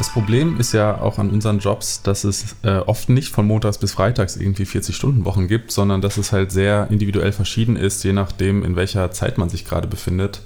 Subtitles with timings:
[0.00, 3.76] Das Problem ist ja auch an unseren Jobs, dass es äh, oft nicht von montags
[3.76, 8.64] bis freitags irgendwie 40-Stunden-Wochen gibt, sondern dass es halt sehr individuell verschieden ist, je nachdem,
[8.64, 10.40] in welcher Zeit man sich gerade befindet.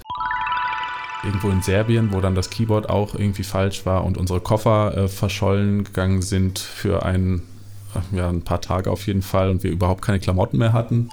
[1.23, 5.07] Irgendwo in Serbien, wo dann das Keyboard auch irgendwie falsch war und unsere Koffer äh,
[5.07, 7.41] verschollen gegangen sind für ein,
[7.95, 11.09] äh, ja, ein paar Tage auf jeden Fall und wir überhaupt keine Klamotten mehr hatten.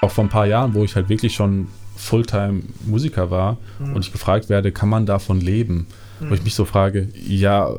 [0.00, 1.66] Auch vor ein paar Jahren, wo ich halt wirklich schon
[1.96, 3.96] Fulltime-Musiker war mhm.
[3.96, 5.88] und ich gefragt werde, kann man davon leben?
[6.20, 7.74] Wo ich mich so frage, ja,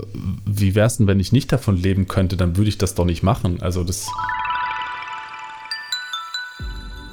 [0.46, 3.06] wie wäre es denn, wenn ich nicht davon leben könnte, dann würde ich das doch
[3.06, 3.62] nicht machen.
[3.62, 4.08] Also das.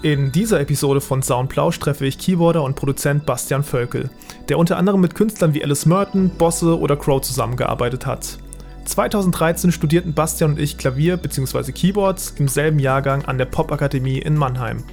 [0.02, 4.10] In dieser Episode von Soundplausch treffe ich Keyboarder und Produzent Bastian Völkel,
[4.48, 8.38] der unter anderem mit Künstlern wie Alice Merton, Bosse oder Crow zusammengearbeitet hat.
[8.84, 11.72] 2013 studierten Bastian und ich Klavier bzw.
[11.72, 14.84] Keyboards im selben Jahrgang an der Popakademie in Mannheim.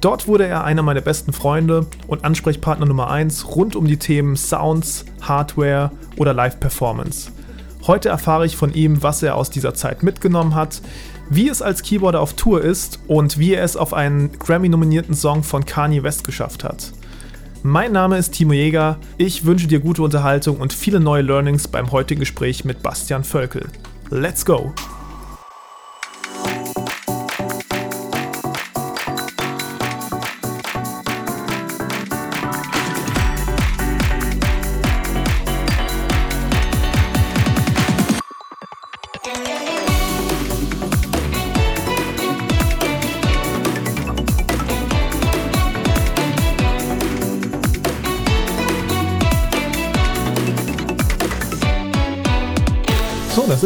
[0.00, 4.36] Dort wurde er einer meiner besten Freunde und Ansprechpartner Nummer 1 rund um die Themen
[4.36, 7.32] Sounds, Hardware oder Live-Performance.
[7.86, 10.82] Heute erfahre ich von ihm, was er aus dieser Zeit mitgenommen hat,
[11.30, 15.42] wie es als Keyboarder auf Tour ist und wie er es auf einen Grammy-nominierten Song
[15.42, 16.92] von Kanye West geschafft hat.
[17.64, 21.90] Mein Name ist Timo Jäger, ich wünsche dir gute Unterhaltung und viele neue Learnings beim
[21.90, 23.66] heutigen Gespräch mit Bastian Völkel.
[24.10, 24.72] Let's go!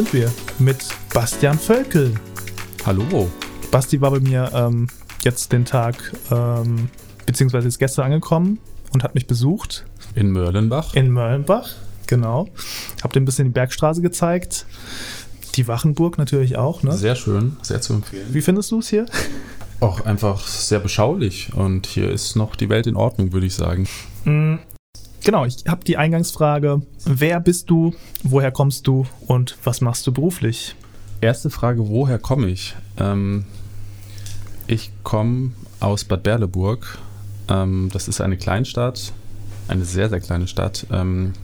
[0.03, 2.13] Sind wir mit Bastian Völkel.
[2.85, 3.31] Hallo.
[3.71, 4.89] Basti war bei mir ähm,
[5.23, 6.89] jetzt den Tag, ähm,
[7.25, 8.59] beziehungsweise ist gestern angekommen
[8.93, 9.85] und hat mich besucht.
[10.17, 10.95] In Mörlenbach.
[10.95, 11.71] In Mörlenbach,
[12.09, 12.49] genau.
[13.05, 14.67] Hab dir ein bisschen die Bergstraße gezeigt.
[15.55, 16.97] Die Wachenburg natürlich auch, ne?
[16.97, 18.27] Sehr schön, sehr zu empfehlen.
[18.33, 19.07] Wie findest du es hier?
[19.79, 23.87] Auch einfach sehr beschaulich und hier ist noch die Welt in Ordnung, würde ich sagen.
[25.25, 27.95] Genau, ich habe die Eingangsfrage, wer bist du,
[28.25, 30.75] woher kommst du und was machst du beruflich?
[31.21, 32.75] Erste Frage, woher komme ich?
[32.99, 33.45] Ähm,
[34.67, 36.99] ich komme aus Bad Berleburg.
[37.49, 39.13] Ähm, das ist eine Kleinstadt,
[39.69, 41.35] eine sehr, sehr kleine Stadt, ähm,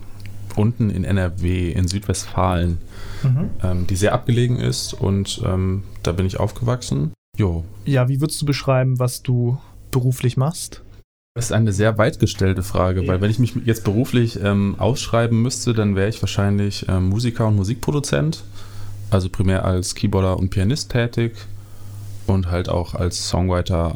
[0.56, 2.78] unten in NRW, in Südwestfalen,
[3.22, 3.50] mhm.
[3.62, 7.12] Ähm, die sehr abgelegen ist und ähm, da bin ich aufgewachsen.
[7.36, 7.64] Jo.
[7.84, 9.58] Ja, wie würdest du beschreiben, was du
[9.92, 10.82] beruflich machst?
[11.38, 15.40] Das ist eine sehr weit gestellte Frage, weil wenn ich mich jetzt beruflich ähm, ausschreiben
[15.40, 18.42] müsste, dann wäre ich wahrscheinlich ähm, Musiker und Musikproduzent,
[19.10, 21.36] also primär als Keyboarder und Pianist tätig
[22.26, 23.94] und halt auch als Songwriter,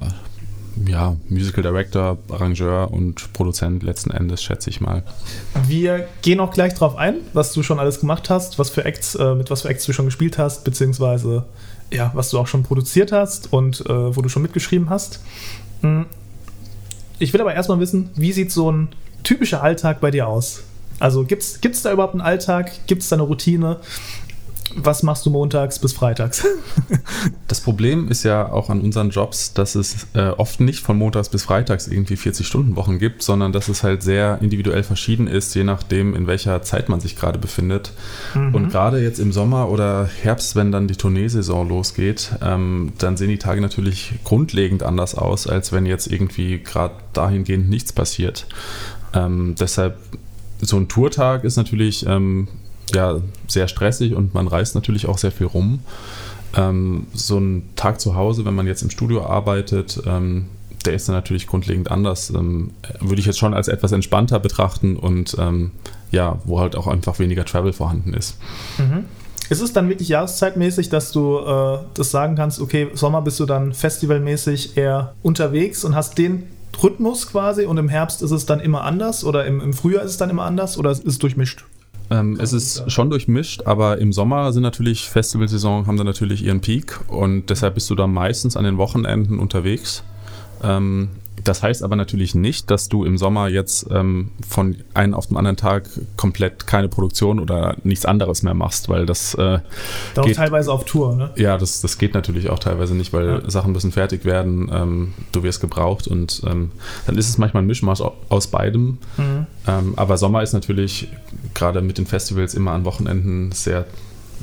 [0.87, 5.03] ja, Musical Director, Arrangeur und Produzent letzten Endes, schätze ich mal.
[5.67, 9.17] Wir gehen auch gleich drauf ein, was du schon alles gemacht hast, was für Acts,
[9.17, 11.45] äh, mit was für Acts du schon gespielt hast, beziehungsweise
[11.91, 15.19] ja, was du auch schon produziert hast und äh, wo du schon mitgeschrieben hast.
[17.23, 18.89] Ich will aber erstmal wissen, wie sieht so ein
[19.23, 20.65] typischer Alltag bei dir aus?
[20.99, 22.73] Also gibt es da überhaupt einen Alltag?
[22.89, 23.79] Gibt es da eine Routine?
[24.77, 26.47] Was machst du montags bis freitags?
[27.49, 31.29] das Problem ist ja auch an unseren Jobs, dass es äh, oft nicht von montags
[31.29, 36.15] bis freitags irgendwie 40-Stunden-Wochen gibt, sondern dass es halt sehr individuell verschieden ist, je nachdem,
[36.15, 37.93] in welcher Zeit man sich gerade befindet.
[38.35, 38.55] Mhm.
[38.55, 43.29] Und gerade jetzt im Sommer oder Herbst, wenn dann die Tourneesaison losgeht, ähm, dann sehen
[43.29, 48.47] die Tage natürlich grundlegend anders aus, als wenn jetzt irgendwie gerade dahingehend nichts passiert.
[49.15, 49.97] Ähm, deshalb
[50.61, 52.49] so ein Tourtag ist natürlich ähm,
[52.95, 55.81] ja sehr stressig und man reist natürlich auch sehr viel rum.
[56.55, 60.47] Ähm, so ein Tag zu Hause, wenn man jetzt im Studio arbeitet, ähm,
[60.85, 62.31] der ist dann natürlich grundlegend anders.
[62.31, 65.71] Ähm, würde ich jetzt schon als etwas entspannter betrachten und ähm,
[66.11, 68.39] ja, wo halt auch einfach weniger Travel vorhanden ist.
[68.79, 69.05] Mhm.
[69.49, 73.47] Ist es dann wirklich jahreszeitmäßig, dass du äh, das sagen kannst, okay, Sommer bist du
[73.47, 76.45] dann festivalmäßig eher unterwegs und hast den
[76.83, 80.13] Rhythmus quasi und im Herbst ist es dann immer anders oder im, im Frühjahr ist
[80.13, 81.65] es dann immer anders oder ist es durchmischt?
[82.13, 86.61] Ähm, es ist schon durchmischt, aber im Sommer sind natürlich Festivalsaison, haben dann natürlich ihren
[86.61, 90.05] Peak und deshalb bist du da meistens an den Wochenenden unterwegs.
[90.63, 91.09] Ähm,
[91.45, 95.37] das heißt aber natürlich nicht, dass du im Sommer jetzt ähm, von einem auf den
[95.37, 99.59] anderen Tag komplett keine Produktion oder nichts anderes mehr machst, weil das äh,
[100.15, 101.31] Dauert geht, teilweise auf Tour, ne?
[101.37, 103.51] Ja, das, das geht natürlich auch teilweise nicht, weil ja.
[103.51, 106.71] Sachen müssen fertig werden, ähm, du wirst gebraucht und ähm,
[107.07, 108.99] dann ist es manchmal ein Mischmasch aus beidem.
[109.17, 109.47] Mhm.
[109.67, 111.09] Ähm, aber Sommer ist natürlich
[111.55, 113.87] gerade mit den Festivals immer an Wochenenden sehr,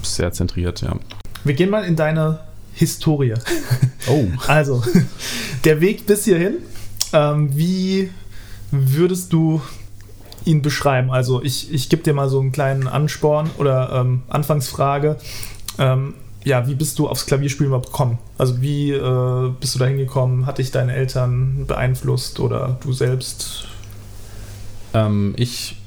[0.01, 0.95] sehr zentriert, ja.
[1.43, 2.39] Wir gehen mal in deine
[2.73, 3.35] Historie.
[4.07, 4.25] Oh.
[4.47, 4.81] Also,
[5.65, 6.59] der Weg bis hierhin
[7.13, 8.09] ähm, wie
[8.71, 9.61] würdest du
[10.45, 11.11] ihn beschreiben?
[11.11, 15.17] Also ich, ich gebe dir mal so einen kleinen Ansporn oder ähm, Anfangsfrage.
[15.77, 16.13] Ähm,
[16.43, 18.17] ja, wie bist du aufs Klavierspielen überhaupt gekommen?
[18.37, 20.45] Also wie äh, bist du da hingekommen?
[20.45, 23.67] Hat dich deine Eltern beeinflusst oder du selbst?
[24.93, 25.78] Ähm, ich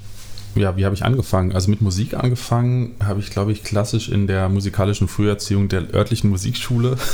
[0.55, 1.53] ja, wie habe ich angefangen?
[1.53, 6.31] Also mit Musik angefangen habe ich, glaube ich, klassisch in der musikalischen Früherziehung der örtlichen
[6.31, 6.97] Musikschule.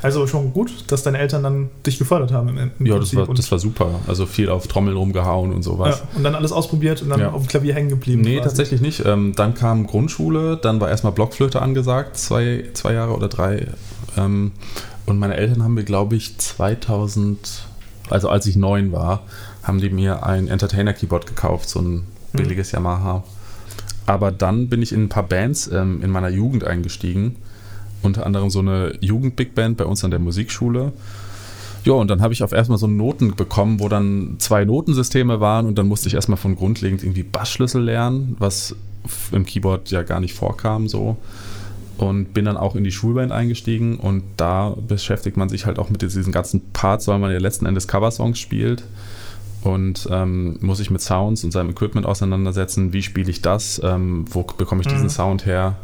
[0.00, 2.50] Also schon gut, dass deine Eltern dann dich gefördert haben.
[2.50, 3.98] Im, im ja, das war, das war super.
[4.06, 5.98] Also viel auf Trommeln rumgehauen und sowas.
[5.98, 7.32] Ja, und dann alles ausprobiert und dann ja.
[7.32, 8.22] auf dem Klavier hängen geblieben.
[8.22, 8.48] Nee, quasi.
[8.48, 9.04] tatsächlich nicht.
[9.04, 13.66] Ähm, dann kam Grundschule, dann war erstmal Blockflöte angesagt, zwei, zwei Jahre oder drei.
[14.16, 14.52] Ähm,
[15.04, 17.64] und meine Eltern haben mir, glaube ich, 2000,
[18.08, 19.22] also als ich neun war,
[19.64, 22.76] haben die mir ein Entertainer-Keyboard gekauft, so ein billiges mhm.
[22.76, 23.24] Yamaha.
[24.06, 27.36] Aber dann bin ich in ein paar Bands ähm, in meiner Jugend eingestiegen.
[28.00, 30.92] Unter anderem so eine Jugend-Big Band bei uns an der Musikschule.
[31.84, 35.66] Ja, und dann habe ich auf erstmal so Noten bekommen, wo dann zwei Notensysteme waren
[35.66, 38.74] und dann musste ich erstmal von grundlegend irgendwie Bassschlüssel lernen, was
[39.32, 41.16] im Keyboard ja gar nicht vorkam so.
[41.98, 45.90] Und bin dann auch in die Schulband eingestiegen und da beschäftigt man sich halt auch
[45.90, 48.84] mit diesen ganzen Parts, weil man ja letzten Endes Coversongs spielt
[49.62, 52.92] und ähm, muss sich mit Sounds und seinem Equipment auseinandersetzen.
[52.92, 53.80] Wie spiele ich das?
[53.84, 55.10] Ähm, wo bekomme ich diesen mhm.
[55.10, 55.76] Sound her?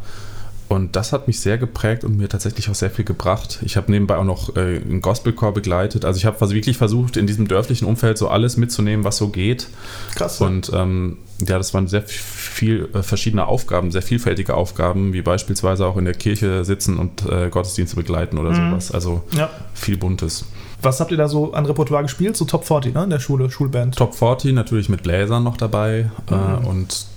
[0.67, 3.59] Und das hat mich sehr geprägt und mir tatsächlich auch sehr viel gebracht.
[3.63, 6.05] Ich habe nebenbei auch noch äh, einen Gospelchor begleitet.
[6.05, 9.67] Also ich habe wirklich versucht, in diesem dörflichen Umfeld so alles mitzunehmen, was so geht.
[10.15, 10.41] Krass.
[10.41, 15.85] Und ähm, ja, das waren sehr viel äh, verschiedene Aufgaben, sehr vielfältige Aufgaben, wie beispielsweise
[15.85, 18.71] auch in der Kirche sitzen und äh, Gottesdienste begleiten oder mhm.
[18.71, 18.91] sowas.
[18.91, 19.51] Also ja.
[19.75, 20.45] viel Buntes.
[20.85, 22.37] Was habt ihr da so an Repertoire gespielt?
[22.37, 23.03] So Top 40, ne?
[23.05, 23.95] In der Schule, Schulband.
[23.95, 26.63] Top 40 natürlich mit Bläsern noch dabei äh, mhm.
[26.63, 27.07] äh, und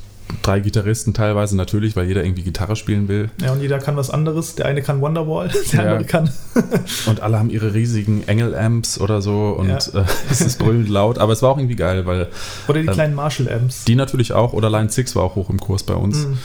[0.43, 3.31] drei Gitarristen teilweise natürlich, weil jeder irgendwie Gitarre spielen will.
[3.43, 4.55] Ja, und jeder kann was anderes.
[4.55, 5.91] Der eine kann Wonderwall, der ja.
[5.93, 6.31] andere kann.
[7.07, 10.01] und alle haben ihre riesigen Engel-Amps oder so und ja.
[10.01, 12.29] äh, es ist brüllend laut, aber es war auch irgendwie geil, weil.
[12.69, 13.85] Oder die äh, kleinen Marshall-Amps.
[13.85, 16.27] Die natürlich auch, oder Line 6 war auch hoch im Kurs bei uns.
[16.27, 16.39] Mhm.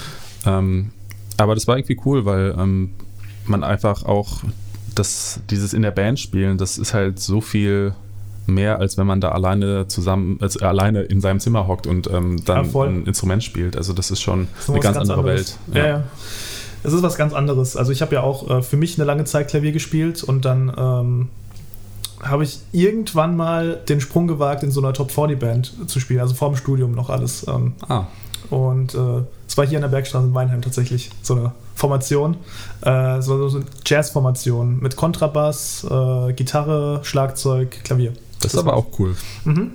[0.45, 0.91] Ähm,
[1.37, 2.91] aber das war irgendwie cool, weil ähm,
[3.45, 4.43] man einfach auch
[4.95, 7.94] das, dieses in der Band spielen, das ist halt so viel
[8.45, 12.44] mehr, als wenn man da alleine zusammen, also alleine in seinem Zimmer hockt und ähm,
[12.44, 13.78] dann ja, ein Instrument spielt.
[13.78, 15.57] Also das ist schon das eine ganz, ganz andere anderes.
[15.68, 15.75] Welt.
[15.75, 16.04] Ja, ja.
[16.84, 17.78] Es ist was ganz anderes.
[17.78, 20.74] Also ich habe ja auch äh, für mich eine lange Zeit Klavier gespielt und dann
[20.78, 21.30] ähm,
[22.22, 26.19] habe ich irgendwann mal den Sprung gewagt, in so einer Top 40 Band zu spielen,
[26.19, 27.48] also vor dem Studium noch alles.
[27.48, 28.07] Ähm, ah.
[28.50, 32.37] Und äh, es war hier an der Bergstraße in Weinheim tatsächlich so eine Formation,
[32.81, 38.11] äh, so, so eine Jazz-Formation mit Kontrabass, äh, Gitarre, Schlagzeug, Klavier.
[38.11, 39.15] Das, das ist aber auch cool.
[39.45, 39.71] Mhm.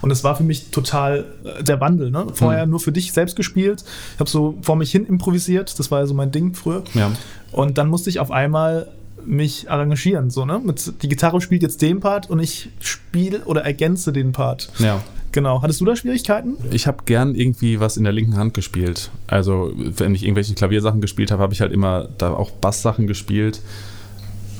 [0.00, 2.10] Und es war für mich total äh, der Wandel.
[2.10, 2.26] Ne?
[2.34, 2.72] Vorher mhm.
[2.72, 3.84] nur für dich selbst gespielt.
[4.14, 5.78] Ich habe so vor mich hin improvisiert.
[5.78, 6.82] Das war ja so mein Ding früher.
[6.94, 7.12] Ja.
[7.52, 8.88] Und dann musste ich auf einmal
[9.24, 10.30] mich arrangieren.
[10.30, 10.58] So, ne?
[10.58, 14.70] Mit, die Gitarre spielt jetzt den Part und ich spiele oder ergänze den Part.
[14.78, 15.02] Ja.
[15.32, 15.62] Genau.
[15.62, 16.56] Hattest du da Schwierigkeiten?
[16.70, 19.10] Ich habe gern irgendwie was in der linken Hand gespielt.
[19.26, 23.60] Also, wenn ich irgendwelche Klaviersachen gespielt habe, habe ich halt immer da auch Basssachen gespielt.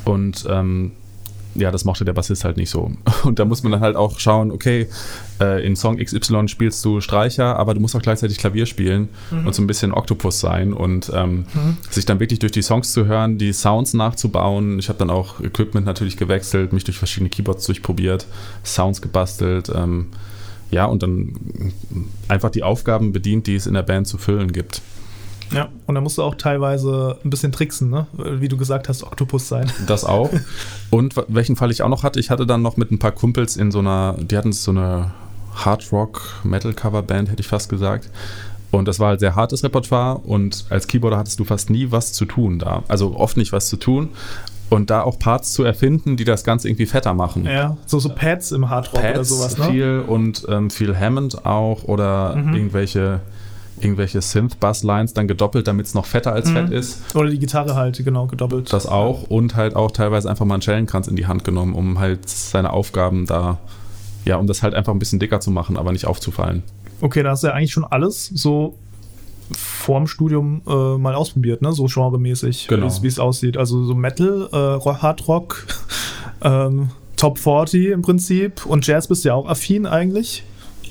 [0.05, 0.93] Und ähm,
[1.55, 2.93] ja, das mochte der Bassist halt nicht so.
[3.25, 4.89] Und da muss man dann halt auch schauen, okay,
[5.41, 9.47] äh, in Song XY spielst du Streicher, aber du musst auch gleichzeitig Klavier spielen mhm.
[9.47, 11.77] und so ein bisschen Oktopus sein und ähm, mhm.
[11.91, 14.79] sich dann wirklich durch die Songs zu hören, die Sounds nachzubauen.
[14.79, 18.27] Ich habe dann auch Equipment natürlich gewechselt, mich durch verschiedene Keyboards durchprobiert,
[18.65, 19.71] Sounds gebastelt.
[19.75, 20.07] Ähm,
[20.71, 21.35] ja, und dann
[22.29, 24.83] einfach die Aufgaben bedient, die es in der Band zu füllen gibt.
[25.53, 28.07] Ja, und da musst du auch teilweise ein bisschen tricksen, ne?
[28.17, 29.71] Wie du gesagt hast, Oktopus sein.
[29.87, 30.31] Das auch.
[30.91, 33.57] Und welchen Fall ich auch noch hatte, ich hatte dann noch mit ein paar Kumpels
[33.57, 35.13] in so einer, die hatten so eine
[35.55, 38.11] Hard Rock Metal Cover Band, hätte ich fast gesagt.
[38.71, 42.13] Und das war halt sehr hartes Repertoire und als Keyboarder hattest du fast nie was
[42.13, 42.83] zu tun da.
[42.89, 44.11] Also oft nicht was zu tun.
[44.71, 47.47] Und da auch Parts zu erfinden, die das Ganze irgendwie fetter machen.
[47.47, 49.65] Ja, so, so Pads im Hard Rock Pads oder sowas, ne?
[49.71, 52.55] viel und ähm, viel Hammond auch oder mhm.
[52.55, 53.21] irgendwelche
[53.81, 56.55] irgendwelche Synth-Bass-Lines dann gedoppelt, damit es noch fetter als mhm.
[56.55, 57.15] fett ist.
[57.15, 58.73] Oder die Gitarre halt, genau, gedoppelt.
[58.73, 61.99] Das auch und halt auch teilweise einfach mal einen Schellenkranz in die Hand genommen, um
[61.99, 63.59] halt seine Aufgaben da,
[64.25, 66.63] ja, um das halt einfach ein bisschen dicker zu machen, aber nicht aufzufallen.
[67.01, 68.77] Okay, da hast du ja eigentlich schon alles so
[69.57, 71.73] vorm Studium äh, mal ausprobiert, ne?
[71.73, 72.91] So genremäßig, genau.
[73.03, 73.57] wie es aussieht.
[73.57, 75.67] Also so Metal, äh, Hard Rock,
[76.43, 80.45] ähm, Top 40 im Prinzip und Jazz bist du ja auch affin eigentlich.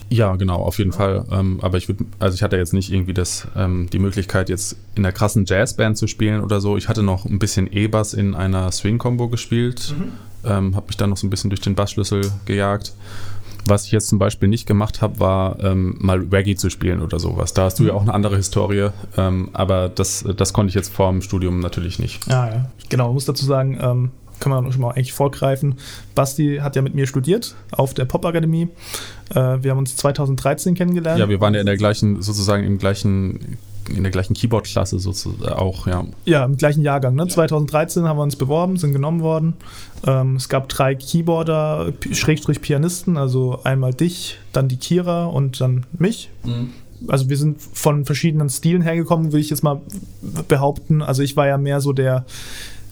[0.09, 1.25] Ja, genau, auf jeden Fall.
[1.31, 4.77] Ähm, aber ich würde, also ich hatte jetzt nicht irgendwie das, ähm, die Möglichkeit, jetzt
[4.95, 6.77] in einer krassen Jazzband zu spielen oder so.
[6.77, 10.49] Ich hatte noch ein bisschen E-Bass in einer Swing-Combo gespielt, mhm.
[10.49, 12.93] ähm, habe mich dann noch so ein bisschen durch den Bassschlüssel gejagt.
[13.67, 17.19] Was ich jetzt zum Beispiel nicht gemacht habe, war ähm, mal Reggae zu spielen oder
[17.19, 17.53] sowas.
[17.53, 17.97] Da hast du ja mhm.
[17.97, 21.99] auch eine andere Historie, ähm, aber das, das konnte ich jetzt vor dem Studium natürlich
[21.99, 22.27] nicht.
[22.27, 22.65] Ja, ja.
[22.89, 25.75] Genau, ich muss dazu sagen, ähm, kann man schon mal eigentlich vorgreifen.
[26.15, 28.69] Basti hat ja mit mir studiert auf der Popakademie.
[29.31, 31.19] Äh, wir haben uns 2013 kennengelernt.
[31.19, 33.57] Ja, wir waren ja in der gleichen, sozusagen im gleichen
[33.89, 36.05] in der gleichen Keyboard-Klasse sozusagen auch, ja.
[36.25, 37.15] Ja, im gleichen Jahrgang.
[37.15, 37.27] Ne?
[37.27, 39.53] 2013 haben wir uns beworben, sind genommen worden.
[40.05, 45.85] Ähm, es gab drei Keyboarder, Schrägstrich Pianisten, also einmal dich, dann die Kira und dann
[45.97, 46.29] mich.
[46.43, 46.71] Mhm.
[47.07, 49.81] Also wir sind von verschiedenen Stilen hergekommen, will ich jetzt mal
[50.47, 51.01] behaupten.
[51.01, 52.25] Also ich war ja mehr so der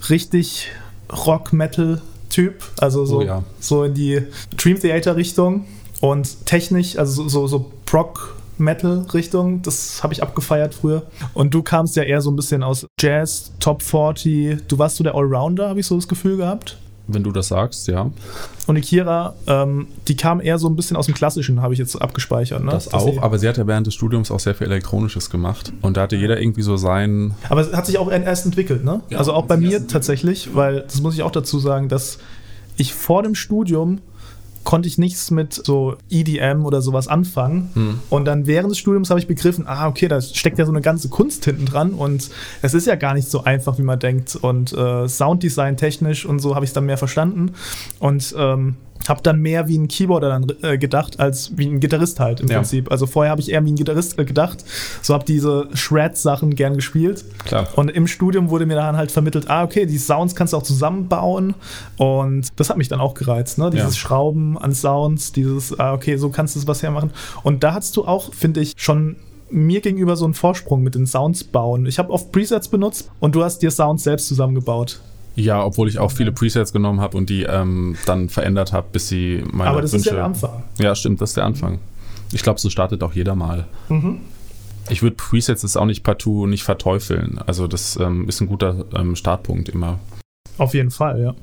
[0.10, 0.68] richtig
[1.12, 3.44] Rock-Metal-Typ, also so, oh ja.
[3.60, 4.22] so in die
[4.56, 5.66] Dream Theater-Richtung
[6.02, 9.62] und technisch, also so, so, so Proc Metal-Richtung.
[9.62, 11.04] Das habe ich abgefeiert früher.
[11.34, 14.68] Und du kamst ja eher so ein bisschen aus Jazz, Top 40.
[14.68, 16.78] Du warst so der Allrounder, habe ich so das Gefühl gehabt.
[17.08, 18.10] Wenn du das sagst, ja.
[18.66, 21.80] Und die Kira, ähm, die kam eher so ein bisschen aus dem Klassischen, habe ich
[21.80, 22.64] jetzt abgespeichert.
[22.64, 22.72] Ne?
[22.72, 25.72] Das, auch, aber sie hat ja während des Studiums auch sehr viel Elektronisches gemacht.
[25.82, 27.36] Und da hatte jeder irgendwie so sein.
[27.50, 29.02] Aber es hat sich auch erst entwickelt, ne?
[29.10, 32.18] Ja, also auch bei mir tatsächlich, weil das muss ich auch dazu sagen, dass
[32.76, 34.00] ich vor dem Studium
[34.66, 37.70] konnte ich nichts mit so EDM oder sowas anfangen.
[37.74, 38.00] Hm.
[38.10, 40.82] Und dann während des Studiums habe ich begriffen, ah, okay, da steckt ja so eine
[40.82, 42.30] ganze Kunst hinten dran und
[42.62, 44.36] es ist ja gar nicht so einfach, wie man denkt.
[44.36, 47.54] Und äh, Sounddesign technisch und so habe ich es dann mehr verstanden.
[48.00, 48.76] Und ähm,
[49.10, 52.48] habe dann mehr wie ein Keyboarder dann äh, gedacht, als wie ein Gitarrist halt im
[52.48, 52.58] ja.
[52.58, 52.92] Prinzip.
[52.92, 54.64] Also vorher habe ich eher wie ein Gitarrist äh, gedacht.
[55.02, 57.26] So habe diese Shred-Sachen gern gespielt.
[57.46, 57.68] Klar.
[57.76, 60.64] Und im Studium wurde mir dann halt vermittelt, ah, okay, die Sounds kannst du auch
[60.64, 61.56] zusammenbauen.
[61.98, 63.70] Und das hat mich dann auch gereizt, ne?
[63.70, 64.00] Dieses ja.
[64.00, 67.12] Schrauben an Sounds, dieses, ah, okay, so kannst du es was hermachen.
[67.44, 69.18] Und da hast du auch, finde ich, schon
[69.50, 71.86] mir gegenüber so einen Vorsprung mit den Sounds bauen.
[71.86, 75.00] Ich habe oft Presets benutzt und du hast dir Sounds selbst zusammengebaut.
[75.36, 79.10] Ja, obwohl ich auch viele Presets genommen habe und die ähm, dann verändert habe, bis
[79.10, 80.10] sie meine Aber das Wünsche...
[80.10, 80.64] ist ja der Anfang.
[80.80, 81.80] Ja, stimmt, das ist der Anfang.
[82.32, 83.66] Ich glaube, so startet auch jeder mal.
[83.90, 84.22] Mhm.
[84.90, 87.40] Ich würde Presets jetzt auch nicht partout nicht verteufeln.
[87.46, 90.00] Also das ähm, ist ein guter ähm, Startpunkt immer.
[90.58, 91.36] Auf jeden Fall, ja.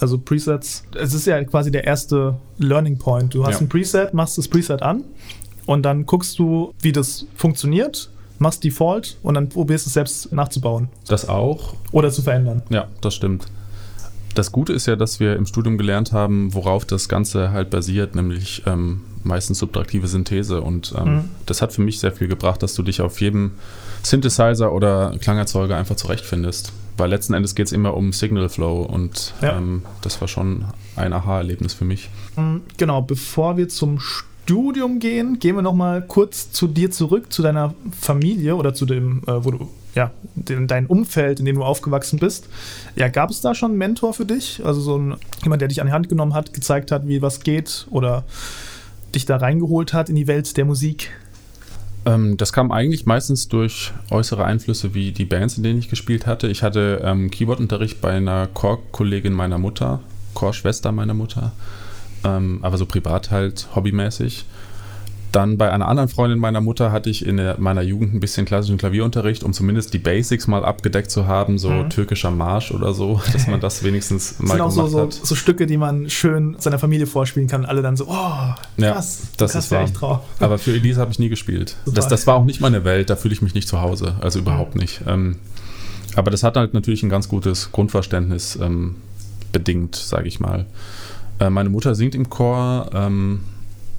[0.00, 3.34] Also Presets, es ist ja quasi der erste Learning Point.
[3.34, 3.60] Du hast ja.
[3.60, 5.04] ein Preset, machst das Preset an
[5.66, 10.88] und dann guckst du, wie das funktioniert machst Default und dann probierst es selbst nachzubauen.
[11.06, 11.74] Das auch.
[11.92, 12.62] Oder zu verändern.
[12.70, 13.46] Ja, das stimmt.
[14.34, 18.14] Das Gute ist ja, dass wir im Studium gelernt haben, worauf das Ganze halt basiert,
[18.14, 20.60] nämlich ähm, meistens subtraktive Synthese.
[20.60, 21.24] Und ähm, mhm.
[21.46, 23.52] das hat für mich sehr viel gebracht, dass du dich auf jedem
[24.02, 26.72] Synthesizer oder Klangerzeuger einfach zurechtfindest.
[26.96, 29.56] Weil letzten Endes geht es immer um Signal Flow und ja.
[29.56, 30.64] ähm, das war schon
[30.96, 32.10] ein Aha-Erlebnis für mich.
[32.36, 36.90] Mhm, genau, bevor wir zum Studium Studium gehen, gehen wir noch mal kurz zu dir
[36.90, 41.44] zurück, zu deiner Familie oder zu dem, äh, wo du, ja, dem, dein Umfeld, in
[41.44, 42.48] dem du aufgewachsen bist.
[42.96, 44.62] Ja, gab es da schon einen Mentor für dich?
[44.64, 47.40] Also so ein, jemand, der dich an die Hand genommen hat, gezeigt hat, wie was
[47.40, 48.24] geht oder
[49.14, 51.10] dich da reingeholt hat in die Welt der Musik?
[52.06, 56.26] Ähm, das kam eigentlich meistens durch äußere Einflüsse wie die Bands, in denen ich gespielt
[56.26, 56.48] hatte.
[56.48, 60.00] Ich hatte ähm, Keyboardunterricht bei einer Chorkollegin meiner Mutter,
[60.32, 61.52] Chorschwester meiner Mutter
[62.24, 64.44] ähm, aber so privat halt hobbymäßig.
[65.32, 68.46] Dann bei einer anderen Freundin meiner Mutter hatte ich in der, meiner Jugend ein bisschen
[68.46, 71.90] klassischen Klavierunterricht, um zumindest die Basics mal abgedeckt zu haben, so mhm.
[71.90, 75.34] türkischer Marsch oder so, dass man das wenigstens mal das sind auch so, so, so,
[75.34, 77.66] Stücke, die man schön seiner Familie vorspielen kann.
[77.66, 78.92] Alle dann so, oh, krass, ja,
[79.36, 79.86] das krass, ist wahr.
[79.88, 80.20] Drauf.
[80.40, 81.76] Aber für Elise habe ich nie gespielt.
[81.84, 84.38] Das, das, war auch nicht meine Welt, da fühle ich mich nicht zu Hause, also
[84.38, 84.80] überhaupt mhm.
[84.80, 85.02] nicht.
[85.06, 85.36] Ähm,
[86.16, 88.96] aber das hat halt natürlich ein ganz gutes Grundverständnis ähm,
[89.52, 90.66] bedingt, sage ich mal.
[91.40, 92.90] Äh, meine Mutter singt im Chor.
[92.92, 93.40] Ähm,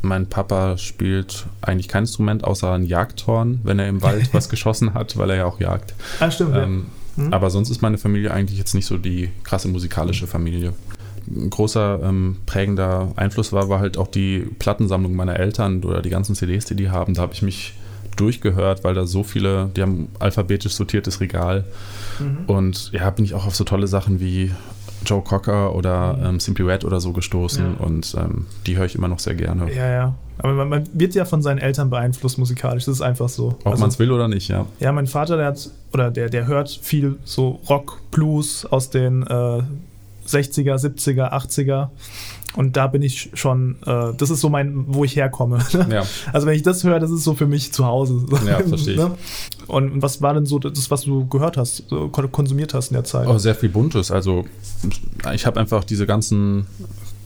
[0.01, 4.93] mein Papa spielt eigentlich kein Instrument außer ein Jagdhorn, wenn er im Wald was geschossen
[4.93, 5.93] hat, weil er ja auch jagt.
[6.19, 6.55] Ah, stimmt.
[6.55, 6.85] Ähm,
[7.17, 7.23] ja.
[7.23, 7.33] mhm.
[7.33, 10.73] Aber sonst ist meine Familie eigentlich jetzt nicht so die krasse musikalische Familie.
[11.27, 16.09] Ein großer ähm, prägender Einfluss war, war halt auch die Plattensammlung meiner Eltern oder die
[16.09, 17.13] ganzen CDs, die die haben.
[17.13, 17.73] Da habe ich mich
[18.15, 21.65] durchgehört, weil da so viele, die haben alphabetisch sortiertes Regal.
[22.19, 22.45] Mhm.
[22.47, 24.51] Und ja, bin ich auch auf so tolle Sachen wie
[25.05, 26.25] Joe Cocker oder mhm.
[26.25, 27.85] ähm, Simply Red oder so gestoßen ja.
[27.85, 29.73] und ähm, die höre ich immer noch sehr gerne.
[29.73, 30.13] Ja, ja.
[30.37, 33.47] Aber man, man, wird ja von seinen Eltern beeinflusst musikalisch, das ist einfach so.
[33.47, 34.65] Ob also, man es will oder nicht, ja.
[34.79, 39.23] Ja, mein Vater, der hat, oder der, der hört viel so Rock, Blues aus den
[39.23, 39.61] äh,
[40.27, 41.89] 60er, 70er, 80er.
[42.55, 45.59] Und da bin ich schon, äh, das ist so mein, wo ich herkomme.
[45.89, 46.03] Ja.
[46.33, 48.25] Also wenn ich das höre, das ist so für mich zu Hause.
[48.45, 48.99] Ja, verstehe ich.
[48.99, 49.11] Ne?
[49.67, 51.85] Und was war denn so das, was du gehört hast,
[52.31, 53.27] konsumiert hast in der Zeit?
[53.27, 54.11] Oh, sehr viel Buntes.
[54.11, 54.45] Also
[55.33, 56.65] ich habe einfach diese ganzen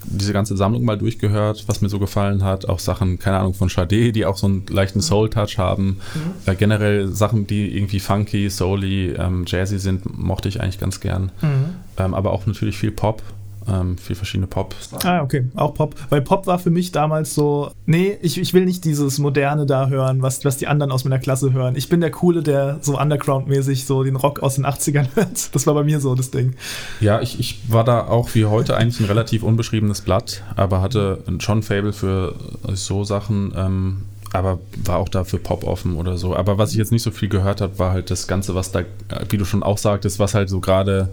[0.06, 2.68] diese ganze Sammlung mal durchgehört, was mir so gefallen hat.
[2.68, 5.04] Auch Sachen, keine Ahnung, von Sade, die auch so einen leichten mhm.
[5.04, 5.86] Soul-Touch haben.
[6.14, 6.32] Mhm.
[6.46, 11.32] Äh, generell Sachen, die irgendwie funky, souly, ähm, jazzy sind, mochte ich eigentlich ganz gern.
[11.42, 11.66] Mhm.
[11.98, 13.22] Ähm, aber auch natürlich viel Pop
[13.68, 14.76] ähm, viel verschiedene Pop.
[15.04, 15.96] Ah, okay, auch Pop.
[16.10, 19.88] Weil Pop war für mich damals so, nee, ich, ich will nicht dieses Moderne da
[19.88, 21.76] hören, was, was die anderen aus meiner Klasse hören.
[21.76, 25.56] Ich bin der Coole, der so Underground-mäßig so den Rock aus den 80ern hört.
[25.56, 26.56] Das war bei mir so das Ding.
[27.00, 31.24] Ja, ich, ich war da auch wie heute eigentlich ein relativ unbeschriebenes Blatt, aber hatte
[31.40, 32.36] schon Fable für
[32.74, 33.54] so Sachen.
[33.56, 34.04] Ähm,
[34.34, 36.36] aber war auch da für Pop offen oder so.
[36.36, 38.82] Aber was ich jetzt nicht so viel gehört habe, war halt das Ganze, was da,
[39.30, 41.10] wie du schon auch sagtest, was halt so gerade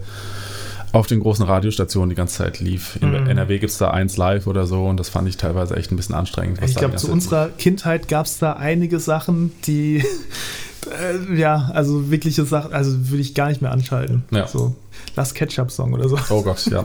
[0.93, 2.99] auf den großen Radiostationen die ganze Zeit lief.
[3.01, 3.29] In mm.
[3.29, 5.97] NRW gibt es da eins live oder so und das fand ich teilweise echt ein
[5.97, 6.59] bisschen anstrengend.
[6.65, 7.57] ich glaube, zu unserer lief.
[7.59, 10.05] Kindheit gab es da einige Sachen, die
[10.87, 14.25] äh, ja, also wirkliche Sachen, also würde ich gar nicht mehr anschalten.
[14.31, 14.47] Ja.
[14.47, 14.75] So.
[15.17, 16.19] Last Ketchup-Song oder so.
[16.31, 16.85] Oh Gott, ja.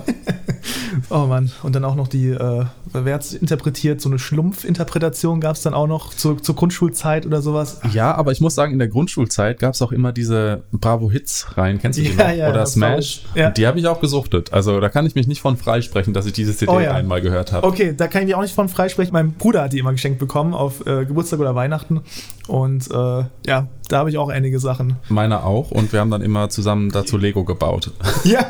[1.10, 1.52] oh Mann.
[1.64, 4.02] Und dann auch noch die, äh, wer hat es interpretiert?
[4.02, 7.82] So eine Schlumpf-Interpretation gab es dann auch noch zur, zur Grundschulzeit oder sowas.
[7.92, 11.80] Ja, aber ich muss sagen, in der Grundschulzeit gab es auch immer diese Bravo-Hits rein.
[11.80, 12.36] Kennst du die ja, noch?
[12.36, 13.24] Ja, oder Smash.
[13.36, 13.52] Ja.
[13.52, 14.54] Die habe ich auch gesuchtet.
[14.54, 16.94] Also da kann ich mich nicht von freisprechen, dass ich diese CD oh, ja.
[16.94, 17.68] einmal gehört habe.
[17.68, 19.14] Okay, da kann ich mich auch nicht von freisprechen.
[19.14, 22.02] Mein Bruder hat die immer geschenkt bekommen auf äh, Geburtstag oder Weihnachten.
[22.48, 24.98] Und äh, ja, da habe ich auch einige Sachen.
[25.10, 25.72] Meiner auch.
[25.72, 27.92] Und wir haben dann immer zusammen dazu Lego gebaut.
[28.24, 28.46] ja,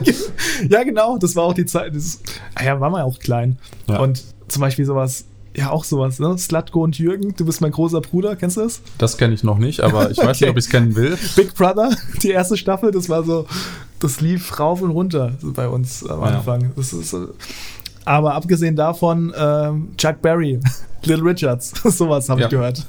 [0.70, 1.18] ja, genau.
[1.18, 1.96] Das war auch die Zeit.
[1.96, 2.22] Das,
[2.56, 3.58] ah ja, war mal auch klein.
[3.88, 4.00] Ja.
[4.00, 5.26] Und zum Beispiel sowas,
[5.56, 6.38] ja, auch sowas, ne?
[6.38, 8.82] Slatko und Jürgen, du bist mein großer Bruder, kennst du das?
[8.98, 10.46] Das kenne ich noch nicht, aber ich weiß okay.
[10.46, 11.18] nicht, ob ich es kennen will.
[11.36, 13.46] Big Brother, die erste Staffel, das war so,
[14.00, 16.62] das lief rauf und runter bei uns am Anfang.
[16.62, 16.70] Ja.
[16.76, 17.16] Das ist,
[18.04, 20.60] aber abgesehen davon, ähm, Chuck Berry,
[21.04, 22.48] Little Richards, sowas habe ja.
[22.48, 22.86] ich gehört.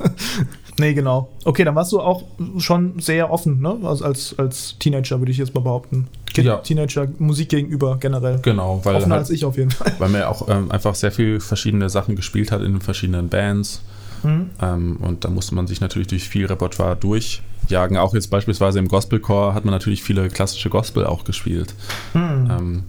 [0.79, 1.31] Nee, genau.
[1.45, 2.25] Okay, dann warst du auch
[2.59, 3.79] schon sehr offen, ne?
[3.83, 6.09] Also als, als Teenager, würde ich jetzt mal behaupten.
[6.35, 6.57] Kind, ja.
[6.59, 8.41] Teenager, Musik gegenüber generell.
[8.43, 8.97] Genau, weil.
[8.97, 9.93] Offener halt, als ich auf jeden Fall.
[9.99, 13.29] Weil man ja auch ähm, einfach sehr viel verschiedene Sachen gespielt hat in den verschiedenen
[13.29, 13.83] Bands.
[14.23, 14.51] Mhm.
[14.61, 17.97] Ähm, und da musste man sich natürlich durch viel Repertoire durchjagen.
[17.97, 21.75] Auch jetzt beispielsweise im Gospelcore hat man natürlich viele klassische Gospel auch gespielt.
[22.13, 22.51] Mhm.
[22.51, 22.83] Ähm,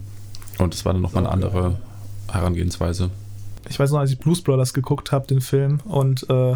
[0.57, 1.77] und es war dann nochmal eine andere
[2.29, 3.11] Herangehensweise.
[3.69, 6.55] Ich weiß noch, als ich Blues Brothers geguckt habe, den Film, und äh,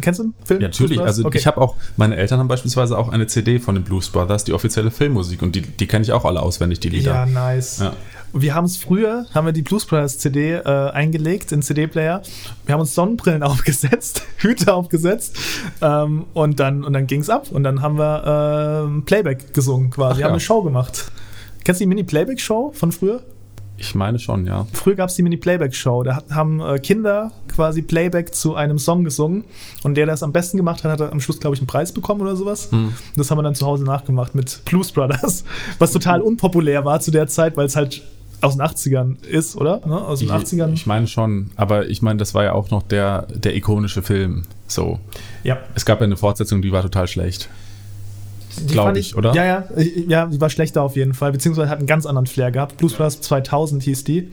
[0.00, 0.60] Kennst du den Film?
[0.60, 1.00] Ja, natürlich.
[1.00, 1.38] Also okay.
[1.38, 4.52] ich habe auch, meine Eltern haben beispielsweise auch eine CD von den Blues Brothers, die
[4.52, 5.42] offizielle Filmmusik.
[5.42, 7.12] Und die, die kenne ich auch alle auswendig, die Lieder.
[7.12, 7.80] Ja, nice.
[7.80, 7.92] Ja.
[8.32, 12.22] Wir haben es früher, haben wir die Blues Brothers CD äh, eingelegt in CD-Player.
[12.64, 15.36] Wir haben uns Sonnenbrillen aufgesetzt, Hüte aufgesetzt
[15.82, 17.50] ähm, und dann, und dann ging es ab.
[17.50, 20.12] Und dann haben wir äh, Playback gesungen quasi.
[20.12, 20.26] Ach, wir ja.
[20.26, 21.10] haben eine Show gemacht.
[21.64, 23.22] Kennst du die Mini-Playback-Show von früher?
[23.80, 24.66] Ich meine schon, ja.
[24.74, 26.02] Früher gab es die Mini-Playback-Show.
[26.02, 29.44] Da haben äh, Kinder quasi Playback zu einem Song gesungen.
[29.82, 31.90] Und der, der es am besten gemacht hat, hat am Schluss, glaube ich, einen Preis
[31.90, 32.70] bekommen oder sowas.
[32.70, 32.92] Hm.
[33.16, 35.44] Das haben wir dann zu Hause nachgemacht mit Blues Brothers,
[35.78, 38.02] was total unpopulär war zu der Zeit, weil es halt
[38.42, 39.80] aus den 80ern ist, oder?
[39.86, 39.96] Ne?
[39.98, 40.74] Aus den ich, 80ern.
[40.74, 44.44] Ich meine schon, aber ich meine, das war ja auch noch der, der ikonische Film.
[44.66, 44.98] So.
[45.42, 45.58] Ja.
[45.74, 47.48] Es gab ja eine Fortsetzung, die war total schlecht.
[48.66, 49.34] Glaube ich, oder?
[49.34, 49.64] Ja, ja,
[50.08, 52.76] ja, die war schlechter auf jeden Fall, beziehungsweise hat einen ganz anderen Flair gehabt.
[52.76, 54.30] Blues Brothers 2000 hieß die.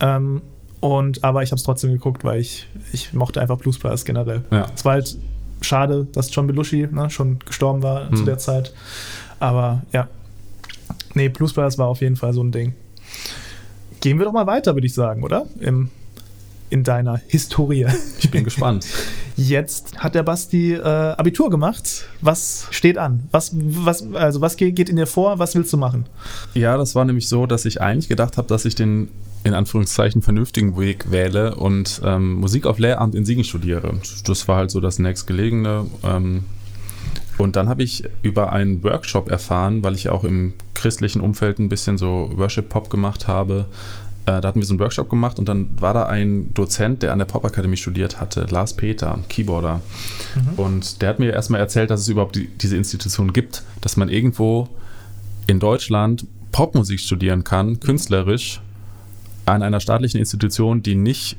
[0.00, 0.42] Ähm,
[0.80, 4.42] und, aber ich habe es trotzdem geguckt, weil ich, ich mochte einfach Blues Brothers generell.
[4.50, 4.66] Ja.
[4.74, 5.16] Es war halt
[5.60, 8.16] schade, dass John Belushi ne, schon gestorben war hm.
[8.16, 8.72] zu der Zeit.
[9.38, 10.08] Aber ja.
[11.14, 12.74] Nee, Blues Brothers war auf jeden Fall so ein Ding.
[14.00, 15.46] Gehen wir doch mal weiter, würde ich sagen, oder?
[15.60, 15.90] Im
[16.72, 17.86] in deiner Historie.
[18.18, 18.86] Ich bin gespannt.
[19.36, 22.06] Jetzt hat der Basti äh, Abitur gemacht.
[22.20, 23.28] Was steht an?
[23.30, 25.38] Was, was, also was geht, geht in dir vor?
[25.38, 26.06] Was willst du machen?
[26.54, 29.08] Ja, das war nämlich so, dass ich eigentlich gedacht habe, dass ich den
[29.44, 33.94] in Anführungszeichen vernünftigen Weg wähle und ähm, Musik auf Lehramt in Siegen studiere.
[34.24, 35.86] Das war halt so das nächstgelegene.
[36.04, 36.44] Ähm,
[37.38, 41.68] und dann habe ich über einen Workshop erfahren, weil ich auch im christlichen Umfeld ein
[41.68, 43.66] bisschen so Worship-Pop gemacht habe,
[44.24, 47.18] da hatten wir so einen Workshop gemacht und dann war da ein Dozent, der an
[47.18, 49.80] der Popakademie studiert hatte, Lars Peter, Keyboarder.
[50.34, 50.58] Mhm.
[50.58, 54.08] Und der hat mir erstmal erzählt, dass es überhaupt die, diese Institution gibt, dass man
[54.08, 54.68] irgendwo
[55.46, 58.60] in Deutschland Popmusik studieren kann, künstlerisch,
[59.46, 61.36] an einer staatlichen Institution, die nicht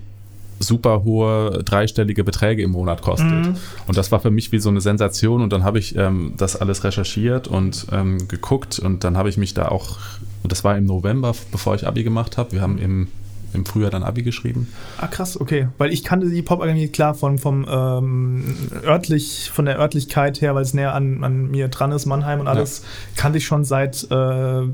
[0.59, 3.27] super hohe dreistellige Beträge im Monat kostet.
[3.27, 3.55] Mhm.
[3.87, 5.41] Und das war für mich wie so eine Sensation.
[5.41, 9.37] Und dann habe ich ähm, das alles recherchiert und ähm, geguckt und dann habe ich
[9.37, 9.97] mich da auch
[10.43, 12.51] und das war im November, bevor ich Abi gemacht habe.
[12.51, 13.07] Wir haben im,
[13.53, 14.67] im Frühjahr dann Abi geschrieben.
[14.97, 15.69] Ah, krass, okay.
[15.77, 20.63] Weil ich kannte die Pop-Akademie klar von, vom, ähm, örtlich, von der Örtlichkeit her, weil
[20.63, 23.21] es näher an, an mir dran ist, Mannheim und alles, ja.
[23.21, 24.07] kannte ich schon seit äh,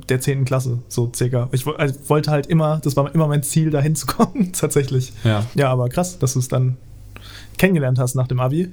[0.10, 0.46] der 10.
[0.46, 1.50] Klasse, so circa.
[1.52, 5.14] Ich also, wollte halt immer, das war immer mein Ziel, da hinzukommen, tatsächlich.
[5.24, 5.46] Ja.
[5.54, 6.78] ja, aber krass, dass du es dann
[7.58, 8.70] kennengelernt hast nach dem Abi.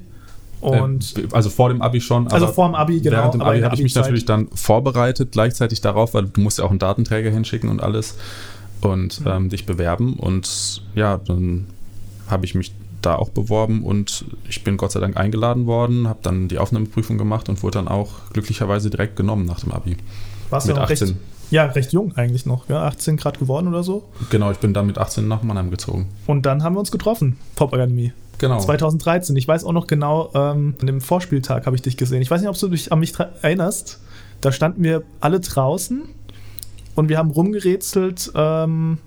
[0.60, 2.28] Und also vor dem Abi schon.
[2.28, 3.18] Also vor dem Abi, genau.
[3.18, 6.64] Während dem Abi habe ich mich natürlich dann vorbereitet, gleichzeitig darauf, weil du musst ja
[6.64, 8.16] auch einen Datenträger hinschicken und alles
[8.80, 9.26] und mhm.
[9.26, 10.14] ähm, dich bewerben.
[10.14, 11.66] Und ja, dann
[12.28, 16.18] habe ich mich da auch beworben und ich bin Gott sei Dank eingeladen worden, habe
[16.22, 19.96] dann die Aufnahmeprüfung gemacht und wurde dann auch glücklicherweise direkt genommen nach dem Abi.
[20.50, 21.14] Warst du noch recht,
[21.50, 24.04] Ja, recht jung eigentlich noch, ja, 18 Grad geworden oder so.
[24.30, 26.08] Genau, ich bin dann mit 18 nach Mannheim gezogen.
[26.26, 28.12] Und dann haben wir uns getroffen, Popakademie.
[28.38, 28.60] Genau.
[28.60, 29.34] 2013.
[29.36, 32.22] Ich weiß auch noch genau, ähm, an dem Vorspieltag habe ich dich gesehen.
[32.22, 34.00] Ich weiß nicht, ob du dich an mich erinnerst.
[34.40, 36.02] Da standen wir alle draußen
[36.94, 38.98] und wir haben rumgerätselt, ähm,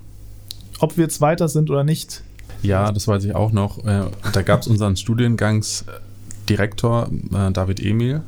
[0.79, 2.23] ob wir jetzt weiter sind oder nicht.
[2.61, 3.85] Ja, das weiß ich auch noch.
[3.85, 8.21] Äh, Da gab es unseren Studiengangsdirektor, äh, David Emil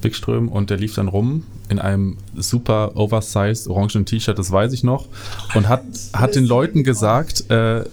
[0.00, 4.84] Wickström, und der lief dann rum in einem super oversized orangen T-Shirt, das weiß ich
[4.84, 5.06] noch,
[5.54, 5.82] und hat,
[6.12, 7.84] hat den Leuten gesagt, äh, äh,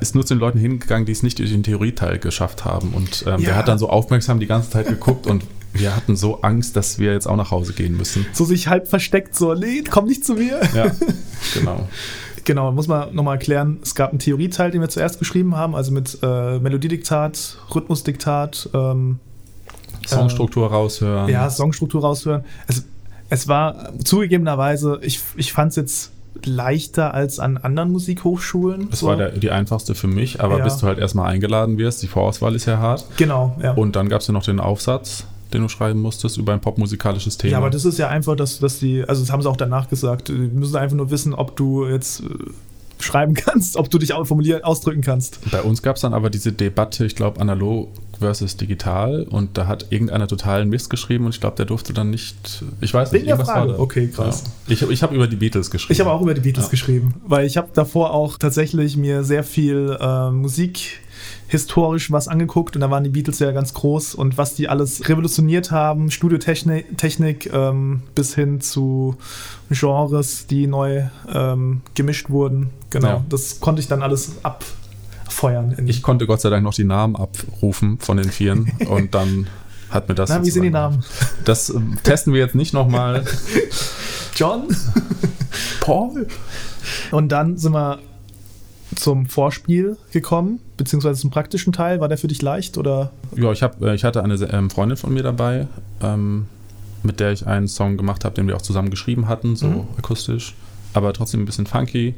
[0.00, 2.92] ist nur zu den Leuten hingegangen, die es nicht durch den Theorieteil geschafft haben.
[2.94, 3.46] Und ähm, Ja.
[3.50, 6.98] der hat dann so aufmerksam die ganze Zeit geguckt und wir hatten so Angst, dass
[6.98, 8.26] wir jetzt auch nach Hause gehen müssen.
[8.32, 10.60] So sich halb versteckt, so, nee, komm nicht zu mir.
[10.74, 10.90] Ja,
[11.54, 11.88] genau.
[12.44, 15.92] Genau, muss man nochmal erklären, es gab einen Theorieteil, den wir zuerst geschrieben haben, also
[15.92, 19.20] mit äh, Melodiediktat, Rhythmusdiktat, ähm,
[20.06, 21.28] Songstruktur raushören.
[21.28, 22.44] ja, Songstruktur raushören.
[22.66, 22.84] Es,
[23.28, 26.12] es war zugegebenerweise, ich, ich fand es jetzt
[26.44, 28.88] leichter als an anderen Musikhochschulen.
[28.90, 29.06] Das so.
[29.06, 30.64] war der, die einfachste für mich, aber Ja.
[30.64, 33.04] bis du halt erstmal eingeladen wirst, die Vorauswahl ist ja hart.
[33.16, 33.72] Genau, ja.
[33.72, 37.36] Und dann gab es ja noch den Aufsatz, den du schreiben musstest über ein popmusikalisches
[37.36, 37.52] Thema.
[37.52, 39.88] Ja, aber das ist ja einfach, dass, dass die, also das haben sie auch danach
[39.88, 42.24] gesagt, die müssen einfach nur wissen, ob du jetzt äh,
[43.00, 45.40] schreiben kannst, ob du dich auch formulieren, ausdrücken kannst.
[45.50, 47.88] Bei uns gab es dann aber diese Debatte, ich glaube, analog
[48.20, 52.10] versus digital und da hat irgendeiner totalen Mist geschrieben und ich glaube, der durfte dann
[52.10, 53.70] nicht, ich weiß nicht, irgendwas Frage.
[53.70, 53.82] war da.
[53.82, 54.44] Okay, krass.
[54.68, 54.72] Ja.
[54.74, 55.92] Ich, ich habe über die Beatles geschrieben.
[55.92, 56.70] Ich habe auch über die Beatles Ja.
[56.70, 61.00] geschrieben, weil ich habe davor auch tatsächlich mir sehr viel äh, Musik
[61.48, 65.08] historisch was angeguckt und da waren die Beatles ja ganz groß und was die alles
[65.08, 69.16] revolutioniert haben, Studiotechnik Technik, ähm, bis hin zu
[69.70, 72.70] Genres, die neu ähm, gemischt wurden.
[72.90, 73.24] Genau, Ja.
[73.28, 74.79] das konnte ich dann alles abfeuern.
[75.78, 79.46] In Ich konnte Gott sei Dank noch die Namen abrufen von den Vieren und dann
[79.90, 80.30] hat mir das.
[80.30, 81.02] Na, wie sind die Namen?
[81.44, 83.24] Das ähm, testen wir jetzt nicht nochmal.
[84.36, 84.64] John?
[85.80, 86.26] Paul?
[87.10, 87.98] Und dann sind wir
[88.96, 92.00] zum Vorspiel gekommen, beziehungsweise zum praktischen Teil.
[92.00, 93.10] War der für dich leicht oder?
[93.36, 95.66] Ja, ich, hab, äh, ich hatte eine ähm, Freundin von mir dabei,
[96.02, 96.46] ähm,
[97.02, 99.84] mit der ich einen Song gemacht habe, den wir auch zusammen geschrieben hatten, so Mhm.
[99.96, 100.54] akustisch,
[100.92, 102.14] aber trotzdem ein bisschen funky.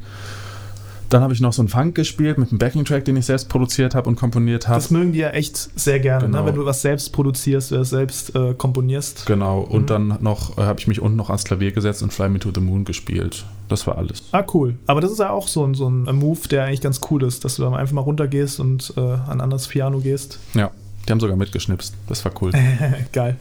[1.12, 3.94] Dann habe ich noch so einen Funk gespielt mit einem Backing-Track, den ich selbst produziert
[3.94, 4.76] habe und komponiert habe.
[4.78, 6.40] Das mögen die ja echt sehr gerne, Genau.
[6.40, 6.46] ne?
[6.46, 9.26] wenn du was selbst produzierst, äh, selbst äh, komponierst.
[9.26, 9.86] Genau, und Mhm.
[9.86, 12.50] dann noch äh, habe ich mich unten noch ans Klavier gesetzt und Fly Me to
[12.54, 13.44] the Moon gespielt.
[13.68, 14.22] Das war alles.
[14.32, 14.76] Ah, cool.
[14.86, 17.44] Aber das ist ja auch so ein, so ein Move, der eigentlich ganz cool ist,
[17.44, 20.38] dass du dann einfach mal runtergehst und äh, an ein anderes Piano gehst.
[20.54, 20.70] Ja,
[21.06, 21.92] die haben sogar mitgeschnipst.
[22.08, 22.52] Das war cool.
[23.12, 23.36] Geil.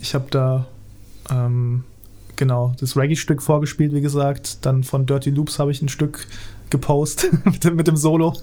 [0.00, 0.66] Ich habe da
[1.28, 1.82] ähm,
[2.36, 4.64] genau das Reggae-Stück vorgespielt, wie gesagt.
[4.64, 6.26] Dann von Dirty Loops habe ich ein Stück
[6.70, 8.34] gepostet mit, dem, mit dem Solo.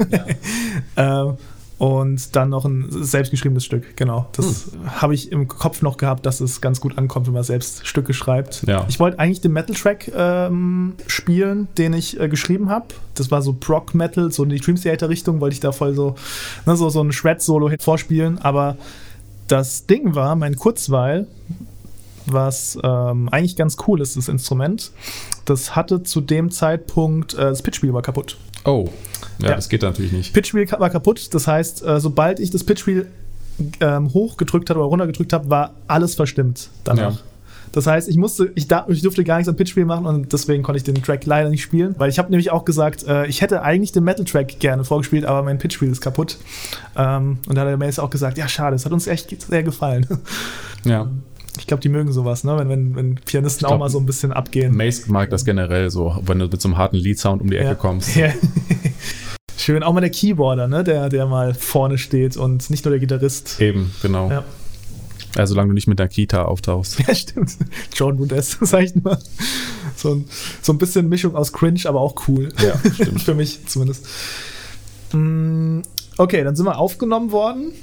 [0.98, 1.38] ähm,
[1.78, 4.28] und dann noch ein selbstgeschriebenes Stück, genau.
[4.32, 7.86] Das habe ich im Kopf noch gehabt, dass es ganz gut ankommt, wenn man selbst
[7.86, 8.64] Stücke schreibt.
[8.66, 8.86] Ja.
[8.90, 12.88] Ich wollte eigentlich den Metal-Track ähm, spielen, den ich äh, geschrieben habe.
[13.14, 16.16] Das war so Prog-Metal, so in die Dream Theater-Richtung, wollte ich da voll so,
[16.66, 18.40] ne, so, so ein Shred-Solo vorspielen.
[18.40, 18.76] Aber
[19.48, 21.28] das Ding war, mein Kurzweil,
[22.32, 24.92] was ähm, eigentlich ganz cool ist, das Instrument,
[25.46, 28.38] das hatte zu dem Zeitpunkt, äh, das Pitchwheel war kaputt.
[28.66, 28.90] Oh,
[29.40, 29.56] ja, Ja.
[29.56, 30.34] das geht natürlich nicht.
[30.34, 33.08] Pitchwheel ka- war kaputt, das heißt, äh, sobald ich das Pitchwheel
[33.82, 37.14] ähm, hochgedrückt habe oder runtergedrückt habe, war alles verstimmt danach.
[37.14, 37.20] Ja.
[37.74, 40.64] Das heißt, ich musste, ich, da, ich durfte gar nichts am Pitchwheel machen und deswegen
[40.64, 43.42] konnte ich den Track leider nicht spielen, weil ich habe nämlich auch gesagt, äh, ich
[43.42, 46.38] hätte eigentlich den Metal-Track gerne vorgespielt, aber mein Pitchwheel ist kaputt.
[46.96, 49.64] Ähm, und da hat der Mace auch gesagt, ja schade, es hat uns echt sehr
[49.64, 50.08] gefallen.
[50.86, 51.08] Ja.
[51.60, 52.58] Ich glaube, die mögen sowas, ne?
[52.58, 54.76] wenn, wenn, wenn Pianisten glaub, auch mal so ein bisschen abgehen.
[54.76, 57.70] Mace mag das generell so, wenn du mit so einem harten Lead-Sound um die Ecke
[57.70, 57.76] Ja.
[57.76, 58.16] kommst.
[58.16, 58.32] Ja.
[59.58, 60.84] Schön, auch mal der Keyboarder, ne?
[60.84, 63.60] der, der mal vorne steht und nicht nur der Gitarrist.
[63.60, 64.30] Eben, genau.
[64.30, 64.44] Ja.
[65.36, 67.00] Also solange du nicht mit der Kita auftauchst.
[67.08, 67.58] Ja, stimmt.
[67.94, 69.18] John Rudess, sag ich nur.
[69.96, 70.26] So ein,
[70.62, 72.50] so ein bisschen Mischung aus Cringe, aber auch cool.
[72.64, 73.22] Ja, stimmt.
[73.24, 74.06] Für mich zumindest.
[75.14, 75.82] Mm,
[76.20, 77.74] Okay, dann sind wir aufgenommen worden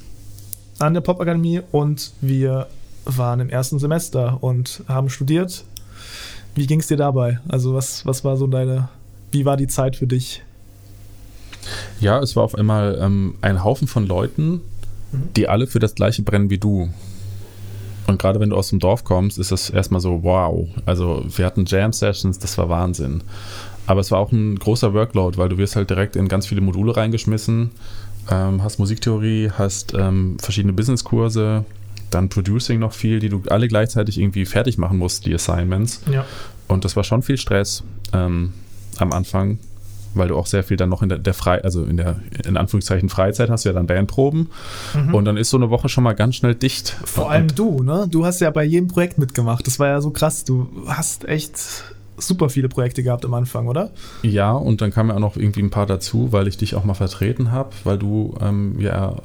[0.80, 2.66] an der Popakademie und wir
[3.04, 5.64] waren im ersten Semester und haben studiert.
[6.54, 7.40] Wie ging es dir dabei?
[7.48, 8.88] Also, was, was war so deine,
[9.32, 10.42] wie war die Zeit für dich?
[12.00, 14.60] Ja, es war auf einmal ähm, ein Haufen von Leuten,
[15.36, 16.90] die alle für das gleiche brennen wie du.
[18.06, 20.68] Und gerade wenn du aus dem Dorf kommst, ist das erstmal so, wow.
[20.84, 23.22] Also wir hatten Jam-Sessions, das war Wahnsinn.
[23.86, 26.60] Aber es war auch ein großer Workload, weil du wirst halt direkt in ganz viele
[26.60, 27.70] Module reingeschmissen,
[28.30, 31.64] ähm, hast Musiktheorie, hast ähm, verschiedene Businesskurse,
[32.14, 36.00] dann Producing noch viel, die du alle gleichzeitig irgendwie fertig machen musst, die Assignments.
[36.10, 36.24] Ja.
[36.68, 38.52] Und das war schon viel Stress ähm,
[38.98, 39.58] am Anfang,
[40.14, 42.56] weil du auch sehr viel dann noch in der, der Frei, also in der in
[42.56, 44.48] Anführungszeichen Freizeit hast du ja dann Bandproben
[45.12, 46.96] und dann ist so eine Woche schon mal ganz schnell dicht.
[47.04, 48.06] Vor und, allem du, ne?
[48.08, 49.66] Du hast ja bei jedem Projekt mitgemacht.
[49.66, 50.44] Das war ja so krass.
[50.44, 51.84] Du hast echt
[52.16, 53.90] super viele Projekte gehabt am Anfang, oder?
[54.22, 56.84] Ja, und dann kamen ja auch noch irgendwie ein paar dazu, weil ich dich auch
[56.84, 59.16] mal vertreten habe, weil du ähm, ja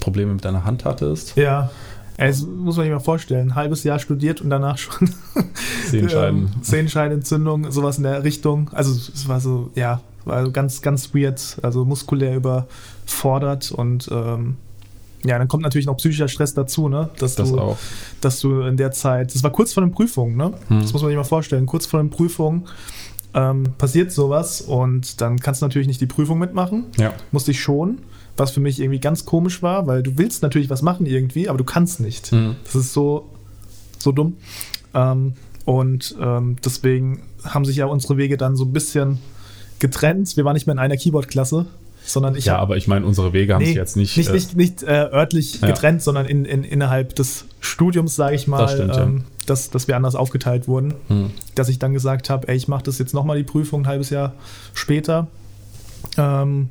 [0.00, 1.36] Probleme mit deiner Hand hattest.
[1.36, 1.70] Ja.
[2.18, 5.10] Es muss man sich mal vorstellen, ein halbes Jahr studiert und danach schon
[5.90, 6.38] Sehenscheiden.
[6.54, 8.70] ähm, Sehenscheidenentzündung, sowas in der Richtung.
[8.72, 14.56] Also es war so, ja, war so ganz, ganz weird, also muskulär überfordert und ähm,
[15.24, 17.10] ja, dann kommt natürlich noch psychischer Stress dazu, ne?
[17.18, 17.76] Dass Das du, auch.
[18.20, 20.52] dass du in der Zeit, das war kurz vor den Prüfungen, ne?
[20.68, 20.82] Hm.
[20.82, 21.66] Das muss man sich mal vorstellen.
[21.66, 22.64] Kurz vor den Prüfungen
[23.34, 26.86] ähm, passiert sowas und dann kannst du natürlich nicht die Prüfung mitmachen.
[26.96, 27.12] Ja.
[27.32, 27.98] Musste ich schon,
[28.36, 31.58] was für mich irgendwie ganz komisch war, weil du willst natürlich was machen irgendwie, aber
[31.58, 32.30] du kannst nicht.
[32.32, 32.56] Hm.
[32.64, 33.28] Das ist so,
[33.98, 34.36] so dumm.
[34.94, 35.32] Ähm,
[35.64, 39.18] und ähm, deswegen haben sich ja unsere Wege dann so ein bisschen
[39.78, 40.36] getrennt.
[40.36, 41.66] Wir waren nicht mehr in einer Keyboard-Klasse,
[42.04, 44.16] sondern ich ja, hab- aber ich meine, unsere Wege haben Nee, sich jetzt nicht.
[44.16, 45.68] nicht, äh, nicht, nicht äh, örtlich Ja.
[45.68, 49.02] getrennt, sondern in, in, innerhalb des Studiums, sage ich mal, Das stimmt, ja.
[49.02, 50.94] ähm, dass, dass wir anders aufgeteilt wurden.
[51.08, 51.30] hm.
[51.54, 54.10] Dass ich dann gesagt habe, ey, ich mache das jetzt nochmal die Prüfung ein halbes
[54.10, 54.34] Jahr
[54.74, 55.26] später.
[56.16, 56.68] Ähm,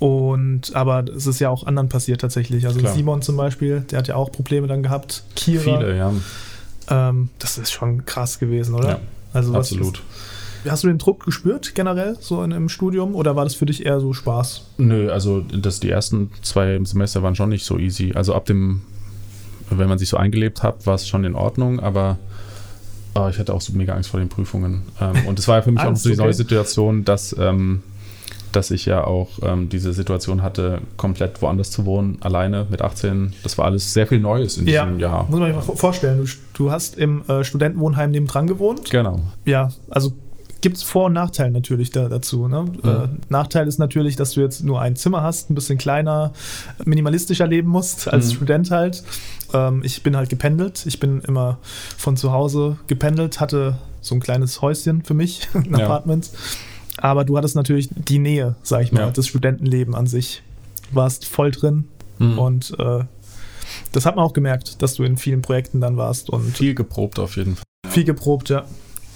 [0.00, 2.66] und aber es ist ja auch anderen passiert tatsächlich.
[2.66, 2.94] Also Klar.
[2.94, 5.22] Simon zum Beispiel, der hat ja auch Probleme dann gehabt.
[5.36, 6.12] Kira, Viele, ja.
[6.88, 8.88] ähm, das ist schon krass gewesen, oder?
[8.88, 9.00] Ja,
[9.34, 10.02] also was Absolut.
[10.66, 13.84] Hast du den Druck gespürt generell so in, im Studium oder war das für dich
[13.84, 14.68] eher so Spaß?
[14.78, 18.12] Nö, also das, die ersten zwei Semester waren schon nicht so easy.
[18.14, 18.80] Also ab dem,
[19.68, 22.18] wenn man sich so eingelebt hat, war es schon in Ordnung, aber
[23.14, 24.82] ah, ich hatte auch so mega Angst vor den Prüfungen.
[24.98, 26.36] Ähm, und es war ja für mich auch noch Angst, so die neue okay.
[26.36, 27.82] Situation, dass, ähm,
[28.52, 33.32] dass ich ja auch ähm, diese Situation hatte, komplett woanders zu wohnen, alleine mit 18.
[33.42, 34.84] Das war alles sehr viel Neues in Ja.
[34.84, 35.26] diesem Jahr.
[35.30, 38.90] Muss man sich mal vor- vorstellen, du, du hast im äh, Studentenwohnheim nebendran gewohnt.
[38.90, 39.20] Genau.
[39.44, 40.12] Ja, also
[40.62, 42.46] gibt es Vor- und Nachteile natürlich da, dazu.
[42.46, 42.66] Ne?
[42.84, 46.32] Äh, Nachteil ist natürlich, dass du jetzt nur ein Zimmer hast, ein bisschen kleiner,
[46.84, 48.34] minimalistischer leben musst als Mhm.
[48.36, 49.02] Student halt.
[49.54, 50.84] Ähm, ich bin halt gependelt.
[50.86, 51.58] Ich bin immer
[51.96, 55.84] von zu Hause gependelt, hatte so ein kleines Häuschen für mich, ein Ja.
[55.86, 56.30] Apartment.
[57.00, 59.10] Aber du hattest natürlich die Nähe, sag ich mal, Ja.
[59.10, 60.42] das Studentenleben an sich.
[60.90, 61.84] Du warst voll drin
[62.18, 62.38] Mhm.
[62.38, 63.04] und äh,
[63.92, 67.18] das hat man auch gemerkt, dass du in vielen Projekten dann warst und viel geprobt
[67.18, 67.64] auf jeden Fall.
[67.88, 68.64] viel geprobt, ja.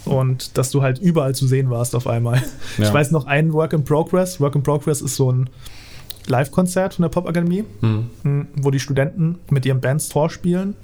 [0.04, 2.42] Und dass du halt überall zu sehen warst auf einmal.
[2.78, 2.84] Ja.
[2.88, 4.40] Ich weiß noch ein Work in Progress.
[4.40, 5.48] Work in Progress ist so ein
[6.26, 8.10] Live-Konzert von der Popakademie, Mhm.
[8.22, 10.74] mh, wo die Studenten mit ihren Bands vorspielen.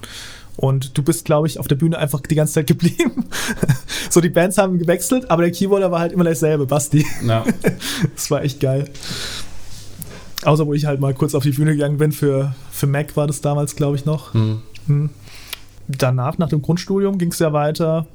[0.61, 3.25] Und du bist, glaube ich, auf der Bühne einfach die ganze Zeit geblieben.
[4.11, 7.07] so, die Bands haben gewechselt, aber der Keyboarder war halt immer derselbe, Basti.
[7.27, 7.47] Ja.
[8.15, 8.91] Das war echt geil.
[10.45, 13.27] Außer wo ich halt mal kurz auf die Bühne gegangen bin für, für Mac war
[13.27, 14.35] das damals, glaube ich, noch.
[14.35, 14.61] Mhm.
[14.87, 15.11] Hm.
[15.89, 18.07] Danach, nach dem Grundstudium, ging es ja weiter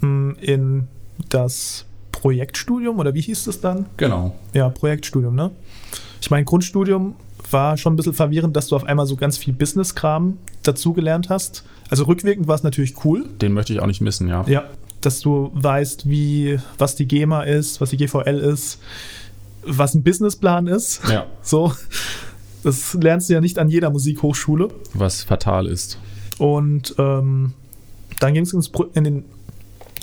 [0.00, 0.88] hm, in
[1.28, 3.86] das Projektstudium oder wie hieß das dann?
[3.98, 4.34] Genau.
[4.52, 5.52] Ja, Projektstudium, ne?
[6.20, 7.14] Ich meine, Grundstudium
[7.54, 11.64] war schon ein bisschen verwirrend, dass du auf einmal so ganz viel Business-Kram dazugelernt hast.
[11.88, 14.44] Also rückwirkend war es natürlich cool, Den möchte ich auch nicht missen, ja.
[14.46, 14.64] ja,
[15.00, 18.80] dass du weißt, wie, was die GEMA ist, was die GVL ist,
[19.62, 21.00] was ein Businessplan ist.
[21.08, 21.26] Ja.
[21.42, 21.72] So,
[22.62, 24.68] das lernst du ja nicht an jeder Musikhochschule.
[24.94, 25.98] Was fatal ist.
[26.38, 27.52] Und ähm,
[28.18, 28.52] dann ging es
[28.94, 29.24] in, den,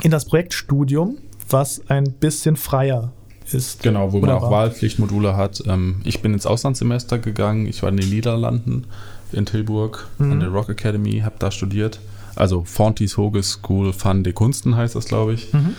[0.04, 1.18] in das Projektstudium,
[1.50, 3.12] was ein bisschen freier
[3.54, 3.84] ist.
[3.84, 4.52] Genau, wo man auch war.
[4.52, 5.64] Wahlpflichtmodule hat.
[5.68, 7.66] Ähm, ich bin ins Auslandssemester gegangen.
[7.68, 8.86] Ich war in den Niederlanden,
[9.32, 10.32] in Tilburg, Mhm.
[10.34, 12.00] an der Rock Academy, habe da studiert.
[12.36, 15.52] Also Fontis Hoge School van de Kunsten heißt das, glaube ich.
[15.54, 15.76] Mhm.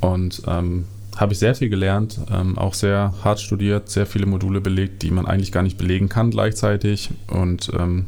[0.00, 0.84] Und ähm,
[1.16, 5.10] habe ich sehr viel gelernt, ähm, auch sehr hart studiert, sehr viele Module belegt, die
[5.10, 7.10] man eigentlich gar nicht belegen kann gleichzeitig.
[7.28, 8.06] Und ähm,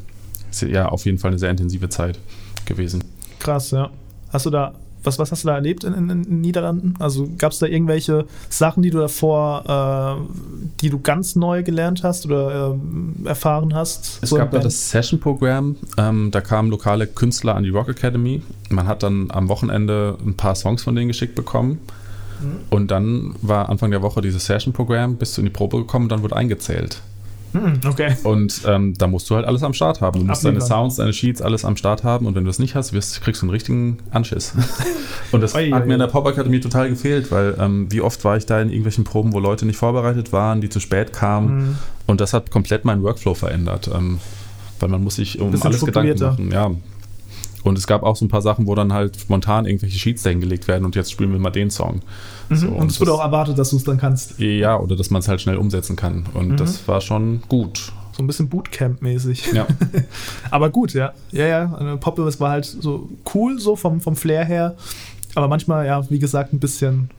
[0.50, 2.18] ist ja, auf jeden Fall eine sehr intensive Zeit
[2.64, 3.04] gewesen.
[3.40, 3.90] Krass, ja.
[4.30, 6.94] Hast du da, was, was hast du da erlebt in, den Niederlanden?
[6.98, 12.02] Also gab es da irgendwelche Sachen, die du davor, äh, die du ganz neu gelernt
[12.02, 14.18] hast oder ähm, erfahren hast?
[14.22, 18.42] Es So gab da das Session-Programm, ähm, da kamen lokale Künstler an die Rock Academy.
[18.70, 21.78] Man hat dann am Wochenende ein paar Songs von denen geschickt bekommen.
[22.70, 26.12] Und dann war Anfang der Woche dieses Session-Programm, bist du in die Probe gekommen und
[26.12, 27.00] dann wurde eingezählt.
[27.54, 28.16] Hm, okay.
[28.24, 30.20] Und ähm, da musst du halt alles am Start haben.
[30.20, 30.78] Du musst deine Abliefern.
[30.82, 32.26] Sounds, deine Sheets, alles am Start haben.
[32.26, 34.54] Und wenn du das nicht hast, wirst, kriegst du einen richtigen Anschiss.
[35.32, 36.08] und das Ui, hat ui, mir in der.
[36.08, 39.66] Pop-Akademie total gefehlt, weil ähm, wie oft war ich da in irgendwelchen Proben, wo Leute
[39.66, 41.56] nicht vorbereitet waren, die zu spät kamen.
[41.56, 41.78] Mhm.
[42.06, 43.88] Und das hat komplett meinen Workflow verändert.
[43.94, 44.18] Ähm,
[44.80, 46.50] weil man muss sich um alles Gedanken machen.
[46.50, 46.70] Ja.
[47.62, 50.68] Und es gab auch so ein paar Sachen, wo dann halt spontan irgendwelche Sheets dahingelegt
[50.68, 52.02] werden und jetzt spielen wir mal den Song.
[52.48, 52.56] Mhm.
[52.56, 54.38] So, und es wurde auch erwartet, dass du es dann kannst.
[54.38, 56.24] Ja, oder dass man es halt schnell umsetzen kann.
[56.34, 56.56] Und Mhm.
[56.56, 57.92] das war schon gut.
[58.12, 59.54] So ein bisschen Bootcamp-mäßig.
[59.54, 59.66] Ja.
[60.50, 61.12] Aber gut, ja.
[61.32, 61.96] Ja, ja.
[61.96, 64.76] Poppe, es war halt so cool, so vom, vom Flair her.
[65.34, 67.10] Aber manchmal, ja, wie gesagt, ein bisschen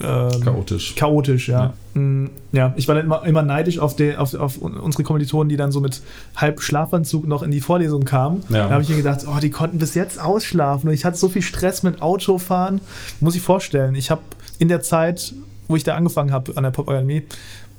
[0.00, 0.94] ähm, Chaotisch.
[0.96, 1.72] Chaotisch, ja.
[1.94, 5.48] Ja, mm, ja ich war dann immer, immer neidisch auf, die, auf, auf unsere Kommilitonen,
[5.48, 6.02] die dann so mit
[6.36, 8.42] halb Schlafanzug noch in die Vorlesung kamen.
[8.48, 8.64] Ja.
[8.66, 11.28] Da habe ich mir gedacht, oh, die konnten bis jetzt ausschlafen und ich hatte so
[11.28, 12.80] viel Stress mit Autofahren.
[13.20, 13.94] Muss ich vorstellen.
[13.94, 14.22] Ich habe
[14.58, 15.34] in der Zeit,
[15.68, 17.22] wo ich da angefangen habe an der Popakademie,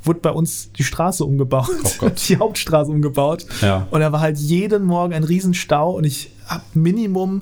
[0.04, 1.70] wurde bei uns die Straße umgebaut,
[2.02, 3.46] Oh die Hauptstraße umgebaut.
[3.62, 3.88] Ja.
[3.92, 7.42] Und da war halt jeden Morgen ein Riesenstau und ich habe Minimum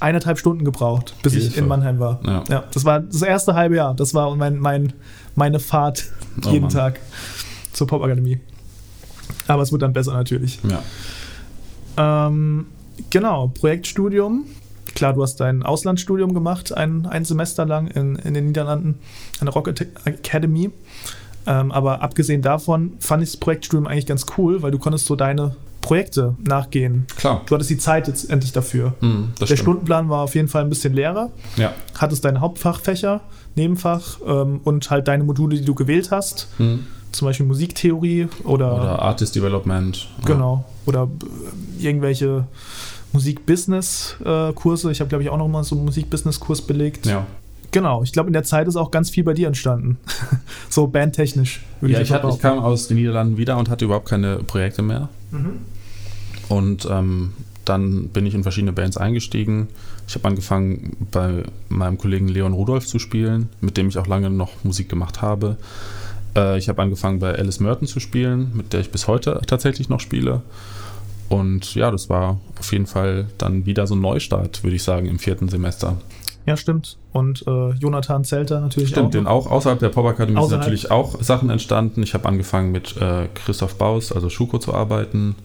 [0.00, 1.60] eineinhalb Stunden gebraucht, bis ich Hilfe.
[1.60, 2.20] in Mannheim war.
[2.48, 2.64] Ja.
[2.72, 3.94] das war das erste halbe Jahr.
[3.94, 4.92] Das war mein, mein,
[5.34, 6.04] meine Fahrt
[6.44, 6.72] Oh jeden Mann.
[6.72, 7.00] Tag
[7.72, 8.40] zur Popakademie.
[9.46, 10.58] Aber es wird dann besser natürlich.
[11.96, 12.26] Ja.
[12.26, 12.66] Ähm,
[13.10, 14.44] genau, Projektstudium.
[15.04, 19.00] Klar, du hast dein Auslandsstudium gemacht, ein, ein Semester lang in, in den Niederlanden,
[19.38, 19.68] an der Rock
[20.06, 20.70] Academy.
[21.46, 25.14] Ähm, aber abgesehen davon fand ich das Projektstudium eigentlich ganz cool, weil du konntest so
[25.14, 27.06] deine Projekte nachgehen.
[27.18, 27.42] Klar.
[27.44, 28.94] Du hattest die Zeit jetzt endlich dafür.
[29.02, 29.58] Das Der stimmt.
[29.58, 31.30] Stundenplan war auf jeden Fall ein bisschen leerer.
[31.56, 31.74] Ja.
[31.98, 33.20] Hattest deine Hauptfachfächer,
[33.56, 36.48] Nebenfach ähm, und halt deine Module, die du gewählt hast.
[36.56, 36.86] Hm.
[37.12, 40.08] Zum Beispiel Musiktheorie oder, Oder Artist Development.
[40.24, 41.08] Genau oder
[41.80, 42.46] äh, irgendwelche
[43.14, 44.90] Musik-Business-Kurse.
[44.90, 47.06] ich habe, glaube ich, auch noch mal so einen Musik-Business-Kurs belegt.
[47.06, 47.26] Ja.
[47.70, 49.98] Genau, ich glaube, in der Zeit ist auch ganz viel bei dir entstanden.
[50.68, 53.84] so bandtechnisch, würde Ja, ich ich, hatte, ich kam aus den Niederlanden wieder und hatte
[53.84, 55.08] überhaupt keine Projekte mehr.
[55.30, 55.58] Mhm.
[56.48, 57.32] Und ähm,
[57.64, 59.68] dann bin ich in verschiedene Bands eingestiegen.
[60.06, 64.30] Ich habe angefangen bei meinem Kollegen Leon Rudolph zu spielen, mit dem ich auch lange
[64.30, 65.56] noch Musik gemacht habe.
[66.36, 69.88] Äh, ich habe angefangen bei Alice Merton zu spielen, mit der ich bis heute tatsächlich
[69.88, 70.42] noch spiele.
[71.28, 75.06] Und ja, das war auf jeden Fall dann wieder so ein Neustart, würde ich sagen,
[75.06, 75.96] im vierten Semester.
[76.46, 76.98] Ja, stimmt.
[77.12, 79.10] Und äh, Jonathan Zelter natürlich Stimmt, auch.
[79.12, 82.02] denn auch außerhalb der Popakademie sind natürlich auch Sachen entstanden.
[82.02, 85.36] Ich habe angefangen mit äh, Christoph Baus, also Schuko, zu arbeiten.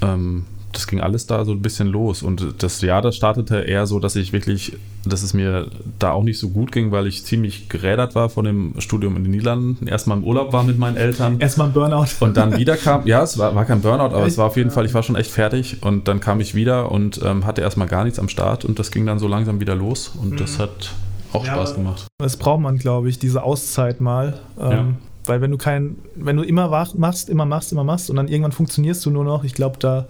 [0.00, 2.22] Ähm, das ging alles da so ein bisschen los.
[2.22, 4.72] Und das Jahr, das startete eher so, dass ich wirklich,
[5.04, 8.44] dass es mir da auch nicht so gut ging, weil ich ziemlich gerädert war von
[8.44, 9.86] dem Studium in den Niederlanden.
[9.86, 11.38] Erstmal im Urlaub war mit meinen Eltern.
[11.40, 12.06] Erstmal ein Burnout.
[12.20, 14.70] Und dann wieder kam, ja, es war, war kein Burnout, aber es war auf jeden
[14.70, 15.82] Fall, ich war schon echt fertig.
[15.82, 18.64] Und dann kam ich wieder und ähm, hatte erstmal gar nichts am Start.
[18.64, 20.12] Und das ging dann so langsam wieder los.
[20.20, 20.92] Und das hat
[21.32, 21.46] auch Mhm.
[21.46, 22.06] Ja, Spaß gemacht.
[22.18, 24.40] Das braucht man, glaube ich, diese Auszeit mal.
[24.60, 24.86] Ähm, Ja.
[25.24, 28.50] Weil wenn du kein, wenn du immer machst, immer machst, immer machst und dann irgendwann
[28.50, 30.06] funktionierst du nur noch, ich glaube, da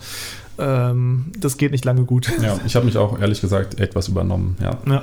[0.58, 2.30] ähm, das geht nicht lange gut.
[2.40, 4.78] Ja, ich habe mich auch ehrlich gesagt etwas übernommen, ja.
[4.86, 5.02] Ja.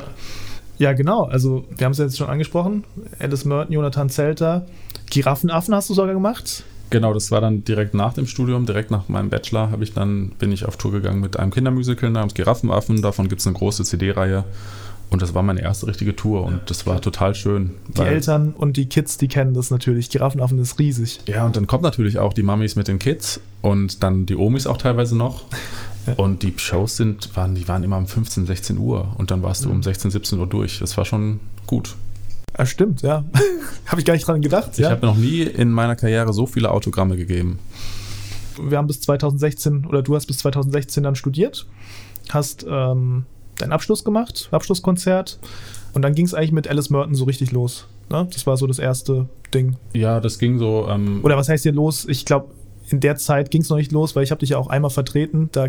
[0.78, 1.26] Ja, genau.
[1.26, 2.86] Also, wir haben es jetzt schon angesprochen.
[3.20, 4.66] Alice Merton, Jonathan Zelter.
[5.10, 6.64] Giraffenaffen hast du sogar gemacht.
[6.90, 10.30] Genau, das war dann direkt nach dem Studium, direkt nach meinem Bachelor, habe ich dann,
[10.40, 13.02] bin ich auf Tour gegangen mit einem Kindermusical namens Giraffenaffen.
[13.02, 14.46] Davon gibt es eine große CD-Reihe.
[15.12, 17.72] Und das war meine erste richtige Tour und das war total schön.
[17.98, 20.10] Die Eltern und die Kids, die kennen das natürlich.
[20.10, 21.20] Giraffenaffen ist riesig.
[21.26, 24.68] Ja, und dann kommt natürlich auch die Mamis mit den Kids und dann die Omis
[24.68, 25.46] auch teilweise noch.
[26.18, 29.66] Und die Shows sind, waren, die waren immer um 15, 16 Uhr und dann warst
[29.66, 30.80] du um 16, 17 Uhr durch.
[30.80, 31.96] Das war schon gut.
[32.58, 33.24] Ja, stimmt, ja.
[33.86, 34.72] Habe ich gar nicht dran gedacht.
[34.74, 34.92] Ich ja.
[34.92, 37.60] habe noch nie in meiner Karriere so viele Autogramme gegeben.
[38.62, 41.68] wir haben bis 2016 oder du hast bis 2016 dann studiert,
[42.30, 43.26] hast ähm,
[43.62, 45.40] deinen Abschluss gemacht, Abschlusskonzert
[45.94, 47.88] und dann ging es eigentlich mit Alice Merton so richtig los.
[48.10, 48.28] Ne?
[48.32, 49.78] Das war so das erste Ding.
[49.94, 50.88] Ja, das ging so.
[50.90, 52.06] Ähm, Oder was heißt hier los?
[52.08, 52.50] Ich glaube,
[52.92, 54.90] in der Zeit ging es noch nicht los, weil ich habe dich ja auch einmal
[54.90, 55.50] vertreten.
[55.52, 55.68] Da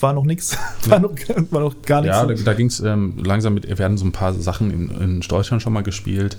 [0.00, 1.12] war noch nichts, war, noch,
[1.50, 2.16] war noch gar nichts.
[2.16, 4.90] Ja, da, da ging es ähm, langsam mit, wir hatten so ein paar Sachen in,
[5.00, 6.36] in Deutschland schon mal gespielt.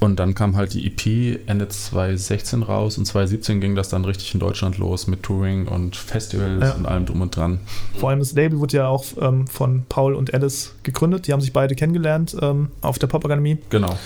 [0.00, 4.34] Und dann kam halt die EP Ende 2016 raus und 2017 ging das dann richtig
[4.34, 6.72] in Deutschland los mit Touring und Festivals Ja.
[6.74, 7.60] und allem drum und dran.
[7.98, 11.26] Vor allem das Label wurde ja auch ähm, von Paul und Alice gegründet.
[11.26, 13.58] Die haben sich beide kennengelernt ähm, auf der Popakademie.
[13.70, 13.96] Genau.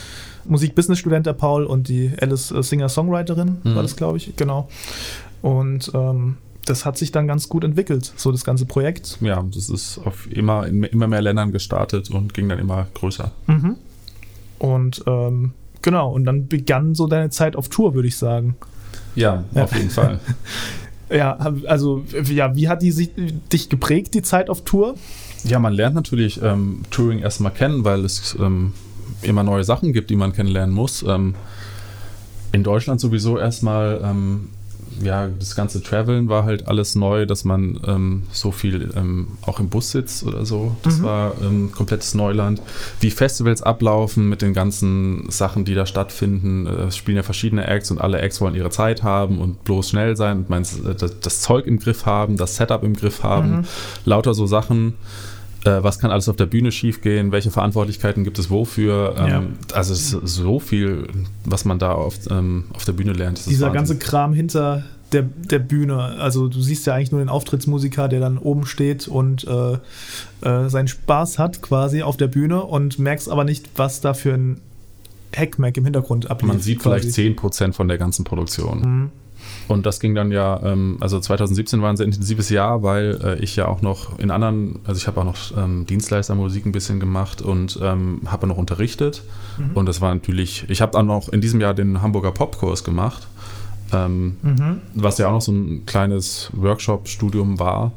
[0.44, 3.74] Musik-Business-Student der Paul und die Alice äh, Singer-Songwriterin, Mhm.
[3.74, 4.68] war das, glaube ich, genau.
[5.42, 9.18] Und ähm, das hat sich dann ganz gut entwickelt, so das ganze Projekt.
[9.20, 13.30] Ja, das ist auf immer, in immer mehr Ländern gestartet und ging dann immer größer.
[13.46, 13.76] Mhm.
[14.58, 18.56] Und ähm, genau, und dann begann so deine Zeit auf Tour, würde ich sagen.
[19.14, 19.64] Ja, Ja.
[19.64, 20.20] auf jeden Fall.
[21.10, 23.08] Ja, also, ja, wie hat die sich,
[23.50, 24.94] dich geprägt, die Zeit auf Tour?
[25.44, 28.74] Ja, man lernt natürlich ähm, Touring erstmal kennen, weil es ähm,
[29.22, 31.02] immer neue Sachen gibt, die man kennenlernen muss.
[31.08, 31.34] Ähm,
[32.52, 34.50] in Deutschland sowieso erstmal, ähm,
[35.02, 39.60] ja, das ganze Traveln war halt alles neu, dass man ähm, so viel ähm, auch
[39.60, 40.76] im Bus sitzt oder so.
[40.82, 41.02] Das Mhm.
[41.04, 42.60] war ähm, komplettes Neuland.
[43.00, 46.66] Wie Festivals ablaufen mit den ganzen Sachen, die da stattfinden.
[46.66, 49.90] Äh, Es spielen ja verschiedene Acts und alle Acts wollen ihre Zeit haben und bloß
[49.90, 53.22] schnell sein und meins, äh, das, das Zeug im Griff haben, das Setup im Griff
[53.22, 53.50] haben.
[53.58, 53.64] Mhm.
[54.04, 54.94] Lauter so Sachen.
[55.64, 57.32] Äh, was kann alles auf der Bühne schiefgehen?
[57.32, 59.14] Welche Verantwortlichkeiten gibt es wofür?
[59.18, 59.42] Ähm, Ja.
[59.74, 61.08] Also es ist so viel,
[61.44, 63.44] was man da auf, ähm, auf der Bühne lernt.
[63.46, 65.96] Dieser ganze Kram hinter der, der Bühne.
[66.18, 69.78] Also du siehst ja eigentlich nur den Auftrittsmusiker, der dann oben steht und äh,
[70.42, 74.34] äh, seinen Spaß hat quasi auf der Bühne und merkst aber nicht, was da für
[74.34, 74.60] ein
[75.32, 76.48] Heckmeck im Hintergrund ablief.
[76.48, 77.10] Man sieht quasi.
[77.10, 78.80] vielleicht 10% von der ganzen Produktion.
[78.80, 79.10] Mhm.
[79.68, 83.38] Und das ging dann ja, ähm, also 2017 war ein sehr intensives Jahr, weil äh,
[83.38, 87.00] ich ja auch noch in anderen, also ich habe auch noch ähm, Dienstleistermusik ein bisschen
[87.00, 89.22] gemacht und ähm, habe noch unterrichtet.
[89.58, 89.76] Mhm.
[89.76, 93.28] Und das war natürlich, ich habe dann noch in diesem Jahr den Hamburger Popkurs gemacht,
[93.90, 94.80] mhm.
[94.94, 97.92] was ja auch noch so ein kleines Workshop-Studium war.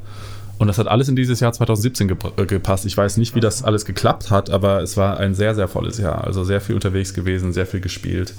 [0.62, 2.86] Und das hat alles in dieses Jahr 2017 äh, gepasst.
[2.86, 5.98] Ich weiß nicht, wie das alles geklappt hat, aber es war ein sehr, sehr volles
[5.98, 6.24] Jahr.
[6.24, 8.32] Also sehr viel unterwegs gewesen, sehr viel gespielt.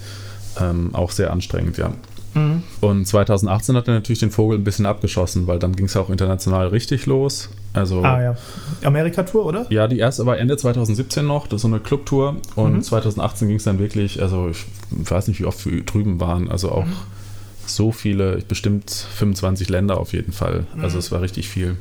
[0.57, 1.93] Ähm, auch sehr anstrengend, ja.
[2.33, 2.63] Mhm.
[2.81, 6.09] Und 2018 hat er natürlich den Vogel ein bisschen abgeschossen, weil dann ging es auch
[6.09, 7.49] international richtig los.
[7.73, 8.35] Also, ah ja.
[8.83, 9.65] Amerika-Tour, oder?
[9.69, 12.37] Ja, die erste war Ende 2017 noch, das ist so eine Clubtour.
[12.55, 12.81] Und mhm.
[12.81, 16.71] 2018 ging es dann wirklich, also ich weiß nicht, wie oft wir drüben waren, also
[16.71, 16.93] auch mhm.
[17.65, 20.65] so viele, bestimmt 25 Länder auf jeden Fall.
[20.81, 20.99] Also mhm.
[20.99, 21.77] es war richtig viel.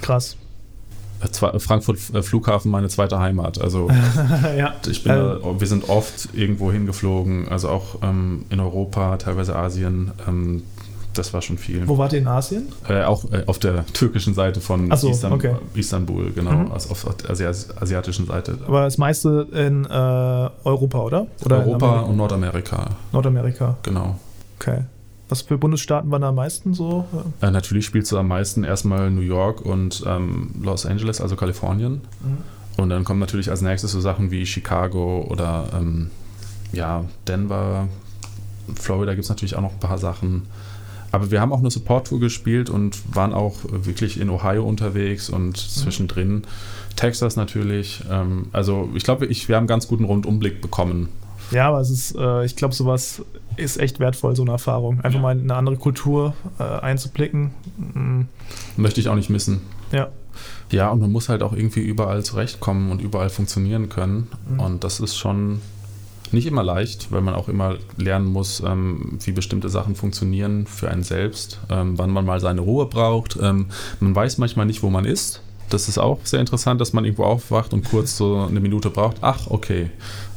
[0.00, 0.36] Krass.
[1.58, 3.60] Frankfurt äh, Flughafen meine zweite Heimat.
[3.60, 3.88] Also
[4.56, 4.74] ja.
[4.88, 10.12] ich bin, äh, wir sind oft irgendwo hingeflogen, also auch ähm, in Europa, teilweise Asien.
[10.26, 10.62] Ähm,
[11.14, 11.86] das war schon viel.
[11.88, 12.68] Wo wart ihr in Asien?
[12.88, 15.56] Äh, auch äh, auf der türkischen Seite von so, Istan okay.
[15.74, 16.72] Istanbul, genau, mhm.
[16.72, 18.58] also auf der Asi asiatischen Seite.
[18.66, 21.26] Aber das meiste in äh, Europa, oder?
[21.44, 22.90] oder Europa und Nordamerika.
[23.12, 23.76] Nordamerika.
[23.82, 24.16] Genau.
[24.60, 24.82] Okay.
[25.28, 27.04] Was für Bundesstaaten waren da am meisten so?
[27.42, 32.00] Äh, natürlich spielst du am meisten erstmal New York und ähm, Los Angeles, also Kalifornien.
[32.22, 32.82] Mhm.
[32.82, 36.10] Und dann kommen natürlich als nächstes so Sachen wie Chicago oder ähm,
[36.72, 37.88] ja, Denver,
[38.74, 40.42] Florida gibt es natürlich auch noch ein paar Sachen.
[41.10, 45.48] Aber wir haben auch eine Support-Tour gespielt und waren auch wirklich in Ohio unterwegs und
[45.48, 45.54] mhm.
[45.54, 46.42] zwischendrin
[46.96, 48.02] Texas natürlich.
[48.10, 51.08] Ähm, also ich glaube, ich, wir haben einen ganz guten Rundumblick bekommen.
[51.50, 53.22] Ja, aber es ist, äh, ich glaube, sowas
[53.58, 55.00] ist echt wertvoll, so eine Erfahrung.
[55.00, 55.20] Einfach ja.
[55.20, 57.50] mal in eine andere Kultur äh, einzublicken.
[57.76, 58.28] Mhm.
[58.76, 59.62] Möchte ich auch nicht missen.
[59.92, 60.08] Ja.
[60.70, 64.28] Ja, und man muss halt auch irgendwie überall zurechtkommen und überall funktionieren können.
[64.48, 64.60] Mhm.
[64.60, 65.60] Und das ist schon
[66.32, 70.90] nicht immer leicht, weil man auch immer lernen muss, ähm, wie bestimmte Sachen funktionieren für
[70.90, 73.38] einen selbst, ähm, wann man mal seine Ruhe braucht.
[73.40, 73.66] Ähm,
[74.00, 75.42] man weiß manchmal nicht, wo man ist.
[75.70, 79.18] Das ist auch sehr interessant, dass man irgendwo aufwacht und kurz so eine Minute braucht.
[79.20, 79.90] Ach, okay,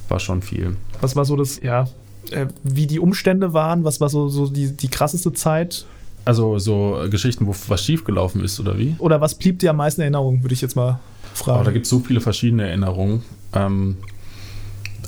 [0.10, 0.76] war schon viel.
[1.00, 1.88] Was war so das, ja,
[2.32, 3.84] äh, wie die Umstände waren?
[3.84, 5.86] Was war so, so die, die krasseste Zeit?
[6.24, 8.96] Also so Geschichten, wo was schiefgelaufen ist oder wie?
[9.00, 11.00] Oder was blieb dir am meisten in Erinnerung, würde ich jetzt mal
[11.34, 11.62] fragen.
[11.62, 13.24] Oh, da gibt es so viele verschiedene Erinnerungen.
[13.54, 13.98] Ähm,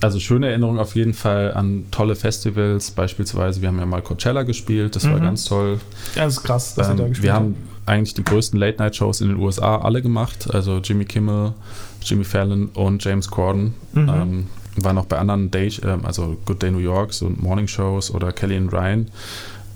[0.01, 2.91] also schöne Erinnerungen auf jeden Fall an tolle Festivals.
[2.91, 5.11] Beispielsweise, wir haben ja mal Coachella gespielt, das mhm.
[5.13, 5.79] war ganz toll.
[6.15, 7.55] Ja, das ist krass, dass ähm, ihr da gespielt Wir haben
[7.85, 10.53] eigentlich die größten Late-Night-Shows in den USA alle gemacht.
[10.53, 11.53] Also Jimmy Kimmel,
[12.01, 13.73] Jimmy Fallon und James Corden.
[13.93, 14.09] Mhm.
[14.09, 18.13] Ähm, war noch bei anderen Day, äh, also Good Day New York, so Morning Shows
[18.13, 19.07] oder Kelly and Ryan.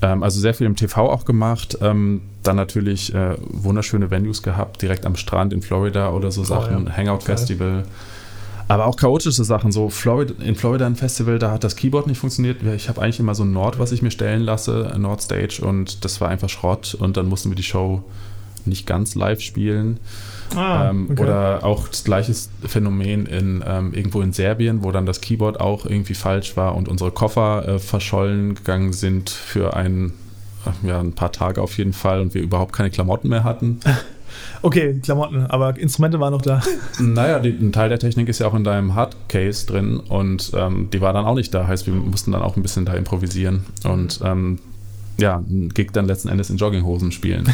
[0.01, 1.77] Ähm, also sehr viel im TV auch gemacht.
[1.81, 6.45] Ähm, dann natürlich äh, wunderschöne Venues gehabt, direkt am Strand in Florida oder so oh,
[6.45, 6.97] Sachen, ja.
[6.97, 7.83] Hangout Festival.
[8.69, 12.17] Aber auch chaotische Sachen, so Florida, in Florida ein Festival, da hat das Keyboard nicht
[12.17, 12.57] funktioniert.
[12.75, 15.61] Ich habe eigentlich immer so ein Nord, was ich mir stellen lasse, ein Nord Stage
[15.61, 18.03] und das war einfach Schrott und dann mussten wir die Show
[18.65, 19.99] nicht ganz live spielen.
[20.55, 21.23] Ah, ähm, okay.
[21.23, 22.33] Oder auch das gleiche
[22.65, 26.87] Phänomen in, ähm, irgendwo in Serbien, wo dann das Keyboard auch irgendwie falsch war und
[26.87, 30.13] unsere Koffer äh, verschollen gegangen sind für ein,
[30.83, 33.79] ja, ein paar Tage auf jeden Fall und wir überhaupt keine Klamotten mehr hatten.
[34.61, 36.61] Okay, Klamotten, aber Instrumente waren noch da.
[36.99, 40.89] Naja, die, ein Teil der Technik ist ja auch in deinem Hardcase drin und ähm,
[40.91, 41.67] die war dann auch nicht da.
[41.67, 43.65] Heißt, wir mussten dann auch ein bisschen da improvisieren.
[43.83, 44.59] Und ähm,
[45.19, 47.51] ja, ein Gig dann letzten Endes in Jogginghosen spielen.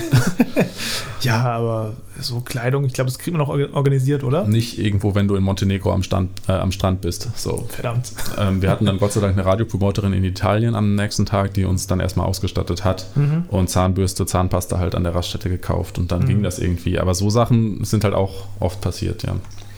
[1.22, 4.45] ja, aber so Kleidung, ich glaube, das kriegt man auch organisiert, oder?
[4.45, 7.30] Nicht irgendwo, wenn du in Montenegro am, Stand, äh, am Strand bist.
[7.36, 7.66] So.
[7.70, 8.11] Verdammt.
[8.38, 11.64] Ähm, wir hatten dann Gott sei Dank eine Radiopromoterin in Italien am nächsten Tag, die
[11.64, 13.45] uns dann erstmal ausgestattet hat mhm.
[13.47, 16.28] und Zahnbürste, Zahnpasta halt an der Raststätte gekauft und dann mhm.
[16.28, 16.99] ging das irgendwie.
[16.99, 19.36] Aber so Sachen sind halt auch oft passiert, ja.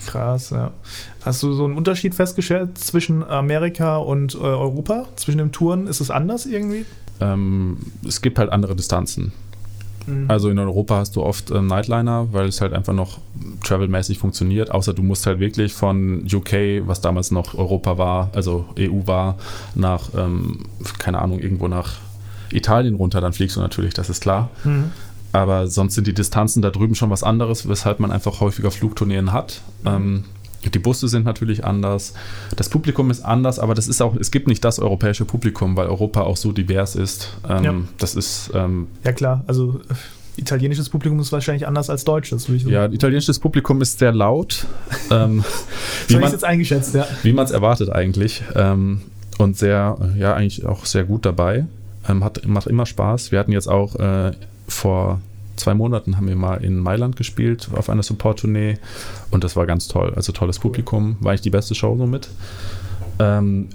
[0.08, 0.72] Krass, ja.
[1.24, 5.08] Hast du so einen Unterschied festgestellt zwischen Amerika und äh, Europa?
[5.16, 5.88] Zwischen den Touren?
[5.88, 6.86] Ist es anders irgendwie?
[7.20, 9.32] Ähm, es gibt halt andere Distanzen.
[10.08, 10.26] Mhm.
[10.30, 13.20] Also in Europa hast du oft äh, Nightliner, weil es halt einfach noch
[13.64, 18.66] travelmäßig funktioniert, außer du musst halt wirklich von UK, was damals noch Europa war, also
[18.78, 19.38] EU war,
[19.74, 20.60] nach, ähm,
[21.00, 21.94] keine Ahnung, irgendwo nach
[22.52, 24.50] Italien runter, dann fliegst du natürlich, das ist klar.
[24.64, 24.92] Mhm.
[25.32, 29.34] Aber sonst sind die Distanzen da drüben schon was anderes, weshalb man einfach häufiger Flugtourneen
[29.34, 29.62] hat.
[29.86, 30.24] Ähm,
[30.64, 32.14] die Busse sind natürlich anders,
[32.56, 35.88] das Publikum ist anders, aber das ist auch, es gibt nicht das europäische Publikum, weil
[35.88, 37.38] Europa auch so divers ist.
[37.48, 37.74] Ähm, ja.
[37.98, 38.52] Das ist.
[38.54, 42.48] Ähm, ja, klar, also äh, italienisches Publikum ist wahrscheinlich anders als deutsches.
[42.66, 44.66] Ja, italienisches Publikum ist sehr laut.
[45.12, 45.44] ähm,
[46.08, 47.08] wie man es jetzt eingeschätzt, ja.
[47.24, 48.44] Wie man es erwartet eigentlich.
[48.56, 49.02] Ähm,
[49.38, 51.66] und sehr, ja, eigentlich auch sehr gut dabei.
[52.08, 53.32] Ähm, hat, macht immer Spaß.
[53.32, 54.32] Wir hatten jetzt auch äh,
[54.68, 55.22] vor
[55.56, 58.78] zwei Monaten haben wir mal in Mailand gespielt auf einer Support-Tournee
[59.32, 60.14] und das war ganz toll.
[60.16, 62.30] Also tolles Publikum, war eigentlich die beste Show somit.
[63.20, 63.70] Ähm,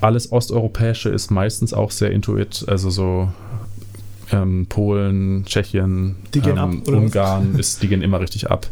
[0.00, 3.28] Alles Osteuropäische ist meistens auch sehr intuit, also so
[4.32, 6.70] ähm, Polen, Tschechien, ähm, ab?
[6.88, 8.66] Ungarn, ist, die gehen immer richtig ab.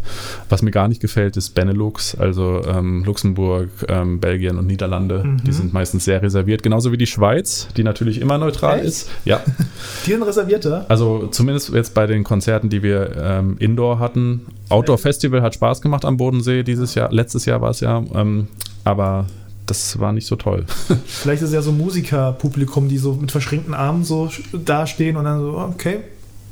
[0.49, 5.23] Was mir gar nicht gefällt, ist Benelux, also ähm, Luxemburg, ähm, Belgien und Niederlande.
[5.25, 5.45] Mhm.
[5.45, 8.89] Die sind meistens sehr reserviert, genauso wie die Schweiz, die natürlich immer neutral Echt?
[8.89, 9.11] ist.
[9.25, 9.43] Ja,
[10.07, 10.87] Die sind reservierter?
[10.89, 14.47] also zumindest jetzt bei den Konzerten, die wir ähm, Indoor hatten.
[14.69, 17.13] Outdoor Festival hat Spaß gemacht am Bodensee dieses Jahr.
[17.13, 18.49] Letztes Jahr war es ja, ähm,
[18.85, 19.27] aber
[19.71, 20.65] das war nicht so toll.
[21.07, 25.41] Vielleicht ist es ja so Musikerpublikum, die so mit verschränkten Armen so dastehen und dann
[25.41, 26.01] so, okay.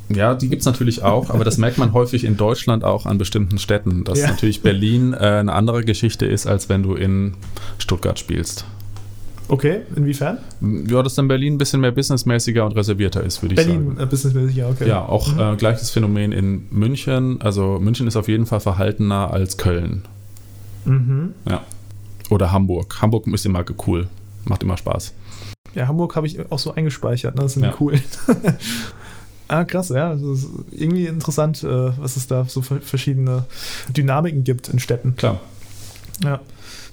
[0.09, 3.19] Ja, die gibt es natürlich auch, aber das merkt man häufig in Deutschland auch an
[3.19, 4.29] bestimmten Städten, dass Ja.
[4.29, 7.35] natürlich Berlin äh, eine andere Geschichte ist, als wenn du in
[7.79, 8.65] Stuttgart spielst.
[9.51, 10.39] Okay, inwiefern?
[10.89, 14.01] Ja, dass dann Berlin ein bisschen mehr businessmäßiger und reservierter ist, würde ich Berlin, sagen.
[14.01, 14.89] äh, businessmäßig, ja, okay.
[14.89, 17.41] Ja, auch äh, gleiches Phänomen in München.
[17.41, 20.05] Also München ist auf jeden Fall verhaltener als Köln.
[20.85, 21.33] Mhm.
[21.49, 21.63] Ja.
[22.31, 23.01] Oder Hamburg.
[23.01, 24.09] Hamburg ist immer cool.
[24.45, 25.15] Macht immer Spaß.
[25.75, 27.43] Ja, Hamburg habe ich auch so eingespeichert, ne?
[27.43, 27.75] das sind Ja.
[27.81, 28.01] cool.
[29.49, 30.15] ah, krass, ja.
[30.15, 33.45] Das ist irgendwie interessant, äh, was es da so ver- verschiedene
[33.95, 35.17] Dynamiken gibt in Städten.
[35.17, 35.41] Klar.
[36.23, 36.41] Ja.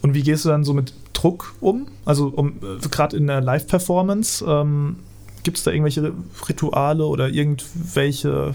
[0.02, 1.88] Und wie gehst du dann so mit Druck um?
[2.06, 4.98] Also um, äh, gerade in der Live-Performance, ähm,
[5.44, 6.14] gibt es da irgendwelche
[6.50, 8.54] Rituale oder irgendwelche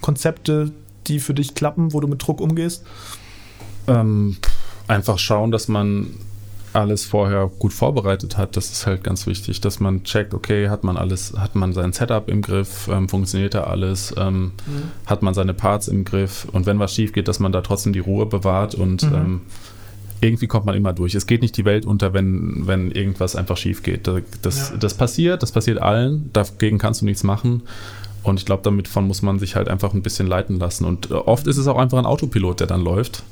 [0.00, 0.70] Konzepte,
[1.06, 2.84] die für dich klappen, wo du mit Druck umgehst?
[3.88, 4.36] Ähm,
[4.92, 6.08] einfach schauen, dass man
[6.74, 8.56] alles vorher gut vorbereitet hat.
[8.56, 11.92] Das ist halt ganz wichtig, dass man checkt, okay, hat man alles, hat man sein
[11.92, 14.52] Setup im Griff, ähm, funktioniert da alles, ähm,
[15.04, 17.92] hat man seine Parts im Griff und wenn was schief geht, dass man da trotzdem
[17.92, 19.14] die Ruhe bewahrt und Mhm.
[19.14, 19.40] ähm,
[20.22, 21.14] irgendwie kommt man immer durch.
[21.14, 24.06] Es geht nicht die Welt unter, wenn, wenn irgendwas einfach schief geht.
[24.06, 24.76] Da- Das, Ja.
[24.78, 27.62] das passiert, das passiert allen, dagegen kannst du nichts machen.
[28.22, 30.84] Und ich glaube, damit von muss man sich halt einfach ein bisschen leiten lassen.
[30.86, 33.24] Und äh, oft ist es auch einfach ein Autopilot, der dann läuft.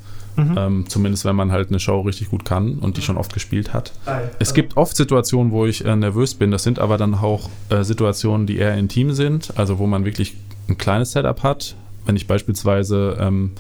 [0.48, 0.54] Mhm.
[0.58, 3.72] Ähm, zumindest wenn man halt eine Show richtig gut kann und die schon oft gespielt
[3.72, 3.92] hat.
[4.38, 6.50] Es gibt oft Situationen, wo ich äh, nervös bin.
[6.50, 10.34] Das sind aber dann auch äh, Situationen, die eher intim sind, also wo man wirklich
[10.68, 11.74] ein kleines Setup hat.
[12.06, 13.52] Wenn ich beispielsweise ähm,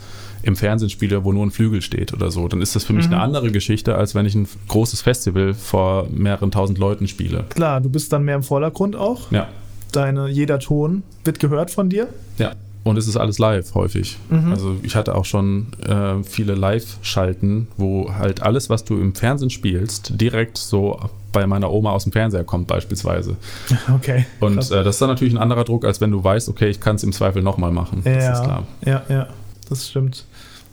[0.42, 3.06] im Fernsehen spiele, wo nur ein Flügel steht oder so, dann ist das für mich
[3.08, 3.12] Mhm.
[3.14, 7.44] eine andere Geschichte, als wenn ich ein großes Festival vor mehreren tausend Leuten spiele.
[7.50, 9.30] Klar, du bist dann mehr im Vordergrund auch.
[9.30, 9.48] Ja.
[9.92, 12.08] Deine, jeder Ton wird gehört von dir.
[12.38, 12.52] Ja.
[12.82, 14.16] Und es ist alles live häufig.
[14.30, 14.52] Mhm.
[14.52, 19.50] Also ich hatte auch schon äh, viele Live-Schalten, wo halt alles, was du im Fernsehen
[19.50, 20.98] spielst, direkt so
[21.32, 23.36] bei meiner Oma aus dem Fernseher kommt beispielsweise.
[23.94, 24.24] Okay.
[24.40, 26.80] Und äh, das ist dann natürlich ein anderer Druck, als wenn du weißt, okay, ich
[26.80, 28.02] kann es im Zweifel nochmal machen.
[28.04, 28.66] Das ist klar.
[28.84, 29.28] Ja, ja,
[29.68, 30.24] das stimmt.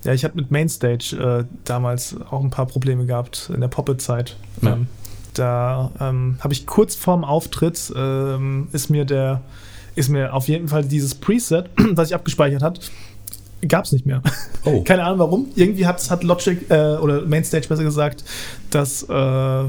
[0.03, 4.38] Ja, ich hatte mit Mainstage äh, damals auch ein paar Probleme gehabt in der Poppe-Zeit.
[4.62, 4.74] Ja.
[4.74, 4.88] Ähm,
[5.34, 9.41] da ähm, habe ich kurz vorm Auftritt ähm, ist mir der
[9.98, 12.80] ist mir auf jeden Fall dieses Preset, was ich abgespeichert hat,
[13.68, 14.22] gab es nicht mehr.
[14.64, 14.82] Oh.
[14.86, 15.48] Keine Ahnung warum.
[15.56, 18.24] Irgendwie hat, hat Logic äh, oder Mainstage besser gesagt,
[18.70, 19.64] das äh,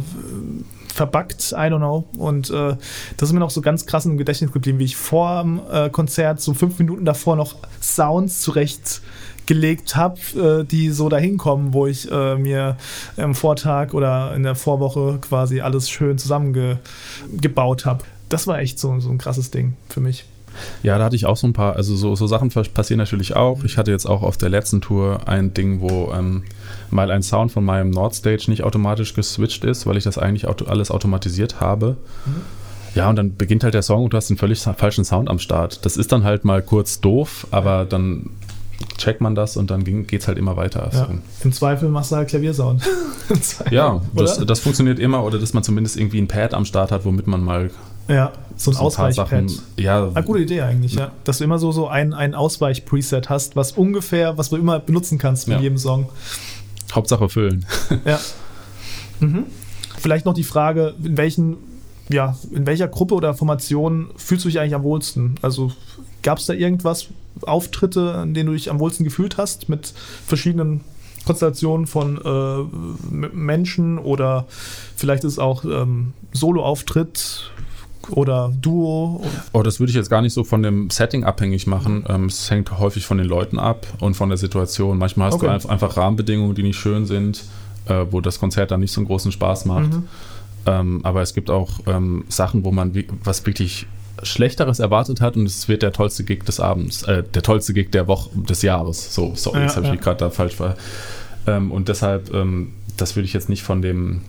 [0.95, 2.05] verbuggt, I don't know.
[2.19, 2.77] Und äh,
[3.17, 5.89] das ist mir noch so ganz krass im Gedächtnis geblieben, wie ich vor dem äh,
[5.89, 11.87] Konzert, so fünf Minuten davor, noch Sounds zurechtgelegt habe, äh, die so dahin kommen, wo
[11.87, 12.77] ich äh, mir
[13.17, 18.05] im Vortag oder in der Vorwoche quasi alles schön zusammengebaut habe.
[18.29, 20.25] Das war echt so, so ein krasses Ding für mich.
[20.83, 23.65] Ja, da hatte ich auch so ein paar, also so, so Sachen passieren natürlich auch.
[23.65, 26.45] Ich hatte jetzt auch auf der letzten Tour ein Ding, wo ähm,
[26.91, 30.67] mal ein Sound von meinem Nordstage nicht automatisch geswitcht ist, weil ich das eigentlich auto
[30.67, 31.97] alles automatisiert habe.
[32.95, 35.39] Ja, und dann beginnt halt der Song und du hast den völlig falschen Sound am
[35.39, 35.85] Start.
[35.85, 38.31] Das ist dann halt mal kurz doof, aber dann
[38.97, 40.91] checkt man das und dann ging, geht's halt immer weiter.
[40.93, 41.09] Ja.
[41.43, 42.83] Im Zweifel machst du halt Klaviersound.
[43.71, 47.05] Ja, das, das funktioniert immer oder dass man zumindest irgendwie ein Pad am Start hat,
[47.05, 47.71] womit man mal
[48.09, 49.45] ja, so ein so paar Ausweichpad.
[49.77, 51.13] Ja, Ah, gute Idee eigentlich, ja.
[51.25, 55.19] Dass du immer so, so ein, ein Ausweich-Preset hast, was ungefähr, was du immer benutzen
[55.19, 55.63] kannst mit Ja.
[55.63, 56.09] jedem Song.
[56.93, 57.67] Hauptsache füllen.
[58.05, 58.19] Ja.
[59.21, 59.47] Mhm.
[59.99, 61.57] Vielleicht noch die Frage, in welchen,
[62.09, 65.35] ja, in welcher Gruppe oder Formation fühlst du dich eigentlich am wohlsten?
[65.43, 65.73] Also
[66.23, 67.09] gab es da irgendwas,
[67.43, 69.93] Auftritte, an denen du dich am wohlsten gefühlt hast, mit
[70.25, 70.83] verschiedenen
[71.27, 74.47] Konstellationen von äh, Menschen oder
[74.95, 77.51] vielleicht ist es auch ähm, Solo-Auftritt
[78.11, 79.23] oder Duo?
[79.53, 82.05] Oh, das würde ich jetzt gar nicht so von dem Setting abhängig machen.
[82.09, 84.99] Ähm, es hängt häufig von den Leuten ab und von der Situation.
[84.99, 85.59] Manchmal hast Okay.
[85.63, 87.45] du einfach, Rahmenbedingungen, die nicht schön sind,
[87.87, 89.93] äh, wo das Konzert dann nicht so einen großen Spaß macht.
[89.93, 90.05] Mhm.
[90.67, 92.93] Ähm, aber es gibt auch ähm, Sachen, wo man
[93.25, 93.87] was wirklich
[94.23, 97.91] Schlechteres erwartet hat und es wird der tollste Gig des Abends, äh, der tollste Gig
[97.93, 99.15] der Woche, des Jahres.
[99.15, 99.95] So, sorry, Ja, jetzt habe ich ja.
[99.95, 100.77] mich gerade da falsch ver.
[101.47, 104.23] Ähm, und deshalb, ähm, das würde ich jetzt nicht von dem,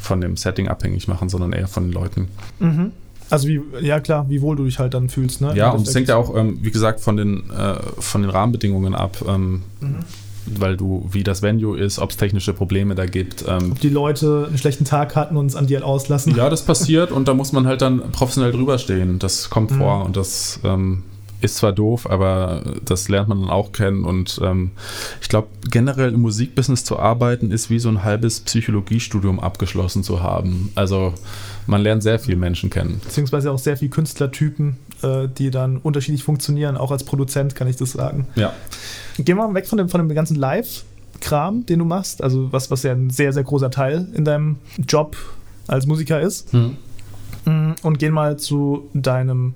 [0.00, 2.28] von dem Setting abhängig machen, sondern eher von den Leuten.
[2.58, 2.92] Mhm.
[3.28, 5.52] Also wie, ja klar, wie wohl du dich halt dann fühlst, ne?
[5.54, 8.94] Ja, und es hängt ja auch, ähm, wie gesagt, von den, äh, von den Rahmenbedingungen
[8.94, 9.18] ab.
[9.28, 9.96] Ähm, Mhm.
[10.58, 13.44] weil du, wie das Venue ist, ob es technische Probleme da gibt.
[13.46, 16.34] Ähm, Ob die Leute einen schlechten Tag hatten und es an dir halt auslassen.
[16.34, 19.18] ja, das passiert und da muss man halt dann professionell drüber stehen.
[19.20, 19.76] Das kommt Mhm.
[19.78, 21.04] vor und das ähm,
[21.40, 24.04] ist zwar doof, aber das lernt man dann auch kennen.
[24.04, 24.72] Und ähm,
[25.20, 30.22] ich glaube, generell im Musikbusiness zu arbeiten, ist wie so ein halbes Psychologiestudium abgeschlossen zu
[30.22, 30.70] haben.
[30.74, 31.14] Also
[31.66, 33.00] man lernt sehr viel Menschen kennen.
[33.02, 36.76] Beziehungsweise auch sehr viele Künstlertypen, äh, die dann unterschiedlich funktionieren.
[36.76, 38.26] Auch als Produzent kann ich das sagen.
[38.34, 38.52] Ja.
[39.16, 42.22] Gehen wir mal weg von dem, von dem ganzen Live-Kram, den du machst.
[42.22, 45.16] Also was, was ja ein sehr, sehr großer Teil in deinem Job
[45.66, 46.52] als Musiker ist.
[46.52, 46.76] Hm.
[47.44, 49.54] Mm, Und gehen mal zu deinem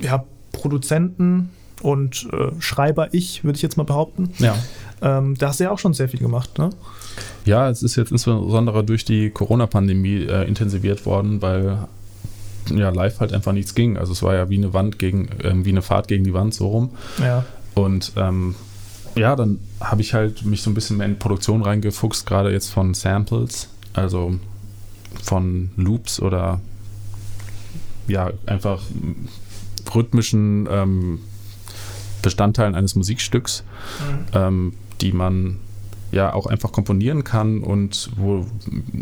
[0.00, 0.24] ja,
[0.58, 1.50] Produzenten
[1.80, 4.30] und äh, Schreiber-Ich, würde ich jetzt mal behaupten.
[4.38, 4.56] Ja.
[5.00, 6.70] Ähm, da hast du ja auch schon sehr viel gemacht, ne?
[7.44, 11.78] Ja, es ist jetzt insbesondere durch die Corona-Pandemie äh, intensiviert worden, weil
[12.70, 13.96] ja live halt einfach nichts ging.
[13.96, 16.52] Also es war ja wie eine Wand gegen, ähm, wie eine Fahrt gegen die Wand
[16.52, 16.90] so rum.
[17.18, 17.44] Ja.
[17.74, 18.56] Und ähm,
[19.14, 22.70] ja, dann habe ich halt mich so ein bisschen mehr in Produktion reingefuchst, gerade jetzt
[22.70, 24.34] von Samples, also
[25.22, 26.60] von Loops oder
[28.06, 28.82] ja, einfach
[29.94, 31.20] rhythmischen ähm,
[32.22, 33.64] Bestandteilen eines Musikstücks,
[34.34, 35.58] ähm, die man
[36.10, 38.46] ja auch einfach komponieren kann und wo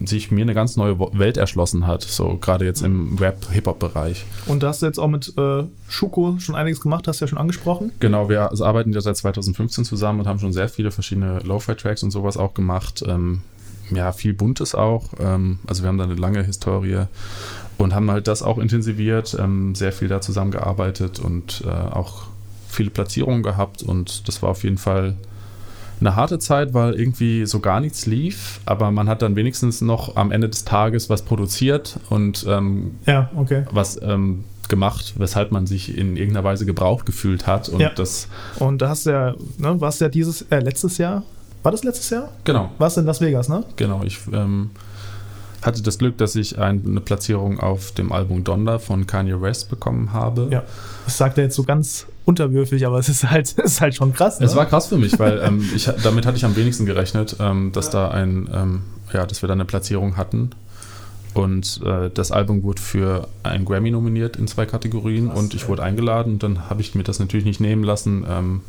[0.05, 4.25] sich mir eine ganz neue Welt erschlossen hat, so gerade jetzt im Rap-Hip-Hop-Bereich.
[4.47, 7.29] Und da hast du jetzt auch mit äh, Schuko schon einiges gemacht, hast du ja
[7.29, 7.93] schon angesprochen.
[8.01, 12.03] Genau, wir also arbeiten ja seit 2015 zusammen und haben schon sehr viele verschiedene Lo-Fi-Tracks
[12.03, 13.05] und sowas auch gemacht.
[13.07, 13.43] Ähm,
[13.91, 15.11] ja, viel Buntes auch.
[15.21, 17.05] Ähm, also wir haben da eine lange Historie
[17.79, 22.25] und haben halt das auch intensiviert, ähm, sehr viel da zusammengearbeitet und äh, auch
[22.69, 25.15] viele Platzierungen gehabt und das war auf jeden Fall
[25.99, 30.17] eine harte Zeit, weil irgendwie so gar nichts lief, aber man hat dann wenigstens noch
[30.17, 33.65] am Ende des Tages was produziert und ähm, Ja, okay.
[33.71, 37.69] was ähm, gemacht, weshalb man sich in irgendeiner Weise gebraucht gefühlt hat.
[37.71, 37.91] Und Ja.
[37.95, 41.23] das, Und da hast du ja, ne, warst ja dieses, äh, letztes Jahr,
[41.63, 42.29] war das letztes Jahr?
[42.45, 43.65] genau, Warst du in Las Vegas, ne?
[43.77, 44.03] genau.
[44.05, 44.71] Ich ähm,
[45.63, 49.71] hatte das Glück, dass ich ein, eine Platzierung auf dem Album Donda von Kanye West
[49.71, 50.49] bekommen habe.
[50.51, 50.63] Ja.
[51.05, 54.13] Das sagt er jetzt so ganz unterwürfig, aber es ist halt, es ist halt schon
[54.13, 54.41] krass.
[54.41, 54.57] Es ne?
[54.59, 57.91] war krass für mich, weil ähm, ich, damit hatte ich am wenigsten gerechnet, ähm, dass
[57.91, 58.83] da ein, ähm,
[59.13, 60.51] ja, dass wir da eine Platzierung hatten.
[61.35, 65.83] Und äh, das Album wurde für einen Grammy nominiert in zwei Kategorien und ich wurde
[65.83, 68.63] eingeladen und dann habe ich mir das natürlich nicht nehmen lassen, ähm,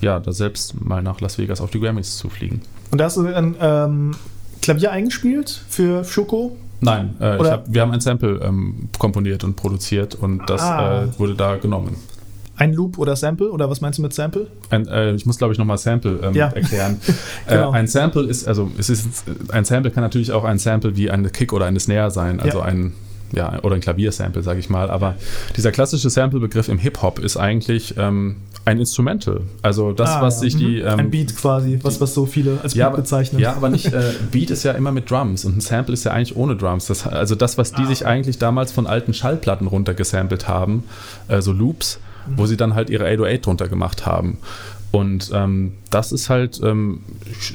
[0.00, 2.60] ja, da selbst mal nach Las Vegas auf die Grammys zu fliegen.
[2.90, 4.16] Und da hast du ein ähm,
[4.66, 6.56] Klavier eingespielt für Schuko.
[6.80, 11.04] Nein, äh, hab, wir haben ein Sample ähm, komponiert und produziert und das Ah.
[11.04, 11.96] äh, wurde da genommen.
[12.58, 13.50] Ein Loop oder Sample?
[13.50, 14.46] Oder was meinst du mit Sample?
[14.70, 16.48] Ein, äh, ich muss, glaube ich, nochmal Sample ähm, Ja.
[16.48, 16.98] erklären.
[17.48, 17.70] Genau.
[17.72, 21.10] äh, ein Sample ist, also es ist, ein Sample kann natürlich auch ein Sample wie
[21.10, 22.64] eine Kick oder eine Snare sein, also Ja.
[22.64, 22.92] ein,
[23.32, 24.90] ja, oder ein Klaviersample, sage ich mal.
[24.90, 25.16] Aber
[25.56, 29.42] dieser klassische Sample-Begriff im Hip-Hop ist eigentlich ähm, ein Instrumental.
[29.62, 30.40] Also das, Ah, was ja.
[30.42, 30.80] sich die.
[30.82, 30.86] Mhm.
[30.86, 33.40] Ähm, ein Beat quasi, was, was so viele als Beat ja, aber, bezeichnen.
[33.40, 33.86] ja, aber nicht.
[33.92, 36.86] Äh, Beat ist ja immer mit Drums und ein Sample ist ja eigentlich ohne Drums.
[36.86, 37.86] Das, also das, was die Ah.
[37.86, 40.84] sich eigentlich damals von alten Schallplatten runtergesampelt haben,
[41.28, 41.98] äh, so Loops,
[42.28, 42.38] Mhm.
[42.38, 44.38] wo sie dann halt ihre 808 drunter gemacht haben.
[44.92, 47.00] Und ähm, das ist halt, ähm,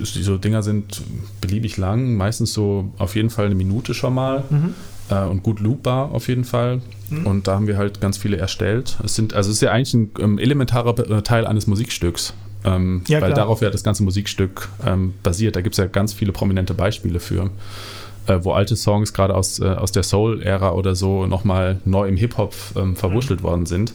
[0.03, 1.01] so Dinger sind
[1.41, 4.74] beliebig lang, meistens so auf jeden Fall eine Minute schon mal Mhm.
[5.12, 6.82] Äh, und gut loopbar auf jeden Fall.
[7.09, 7.28] Mhm.
[7.28, 8.97] Und da haben wir halt ganz viele erstellt.
[9.03, 12.34] Es sind, also es ist ja eigentlich ein ähm, elementarer Be- Teil eines Musikstücks.
[12.64, 13.45] Ähm, Ja, weil klar.
[13.45, 15.55] darauf ja das ganze Musikstück ähm, basiert.
[15.55, 17.49] Da gibt es ja ganz viele prominente Beispiele für,
[18.28, 22.18] äh, wo alte Songs gerade aus, äh, aus der Soul-Ära oder so nochmal neu im
[22.18, 23.93] Hip-Hop ähm, verwurschtelt worden sind.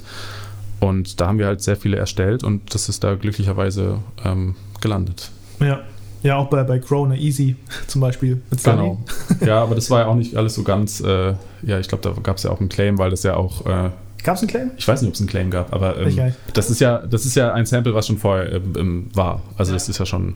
[0.81, 5.31] Und da haben wir halt sehr viele erstellt und das ist da glücklicherweise ähm, gelandet.
[5.61, 5.81] Ja.
[6.23, 7.57] Ja, auch bei, bei Crow, ne, Easy
[7.87, 8.41] zum Beispiel.
[8.51, 8.77] Mit Sunny.
[8.77, 8.99] Genau.
[9.47, 12.21] ja, aber das war ja auch nicht alles so ganz, äh, ja, ich glaube, da
[12.21, 13.91] gab es ja auch einen Claim, weil das ja auch, äh,
[14.23, 14.71] Gab es einen Claim?
[14.77, 17.37] ich weiß nicht, ob es einen Claim gab, aber ähm, das ist ja, das ist
[17.37, 19.43] ja ein Sample, was schon vorher ähm, ähm, war.
[19.57, 20.35] Also das ist ja schon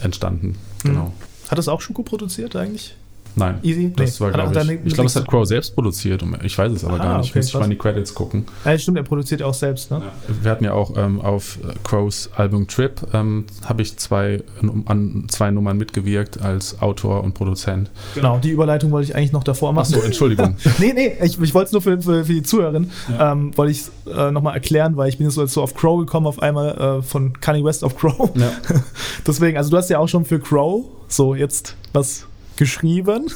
[0.00, 0.56] entstanden.
[0.84, 1.12] Genau.
[1.48, 2.94] Hat das auch Schuko produziert eigentlich?
[3.36, 3.58] Nein.
[3.62, 3.92] Easy?
[3.96, 4.24] Das Nee.
[4.26, 4.86] war, glaube ich.
[4.86, 6.24] Ich glaube, es hat Crow selbst produziert.
[6.42, 7.30] Ich weiß es aber Ah, gar nicht.
[7.30, 7.66] okay, Muss ich mal krass.
[7.66, 8.44] in die Credits gucken.
[8.64, 10.02] Ja, stimmt, er produziert auch selbst, ne?
[10.42, 14.42] Wir hatten ja auch ähm, auf äh, Crows Album Trip ähm, habe ich zwei,
[14.86, 17.90] an zwei Nummern mitgewirkt als Autor und Produzent.
[18.14, 19.92] Genau, die Überleitung wollte ich eigentlich noch davor machen.
[19.94, 20.56] Achso, Entschuldigung.
[20.78, 23.32] nee, nee, ich, ich wollte es nur für, für, für die Zuhörerin, Ja.
[23.32, 25.74] ähm, wollte ich es äh, nochmal erklären, weil ich bin jetzt so, jetzt so auf
[25.74, 28.30] Crow gekommen, auf einmal äh, von Kanye West auf Crow.
[28.36, 28.50] ja.
[29.26, 32.26] Deswegen, also du hast ja auch schon für Crow so jetzt was
[32.56, 33.30] geschrieben.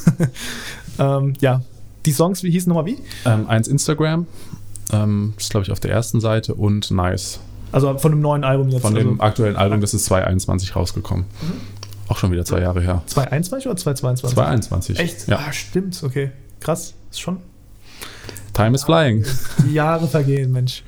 [0.98, 1.62] ähm, ja,
[2.06, 2.98] die Songs, wie hießen nochmal wie?
[3.24, 4.26] ähm, eins Instagram,
[4.92, 7.40] ähm, das ist glaube ich auf der ersten Seite und Nice.
[7.70, 8.82] Also von dem neuen Album jetzt.
[8.82, 11.26] Von dem also aktuellen Album, das ist 2021 rausgekommen.
[12.08, 13.02] Auch schon wieder zwei Jahre her.
[13.06, 14.34] 2021 oder 2022?
[14.34, 14.98] 2021.
[14.98, 15.28] Echt?
[15.28, 15.44] Ja.
[15.46, 16.30] Ah, stimmt, okay.
[16.60, 17.38] Krass, ist schon
[18.58, 19.24] Time is flying.
[19.64, 20.82] die Jahre vergehen, Mensch.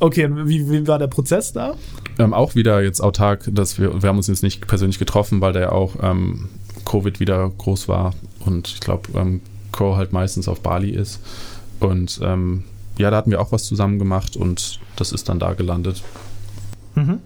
[0.00, 1.76] Okay, und wie, wie war der Prozess da?
[2.18, 5.52] Ähm, auch wieder jetzt autark, dass wir, wir haben uns jetzt nicht persönlich getroffen, weil
[5.52, 6.48] der auch ähm,
[6.84, 8.14] Covid wieder groß war
[8.44, 9.40] und ich glaube, ähm,
[9.72, 11.20] Co halt meistens auf Bali ist.
[11.80, 12.64] Und ähm,
[12.98, 16.02] ja, da hatten wir auch was zusammen gemacht und das ist dann da gelandet.
[16.94, 17.18] Mhm.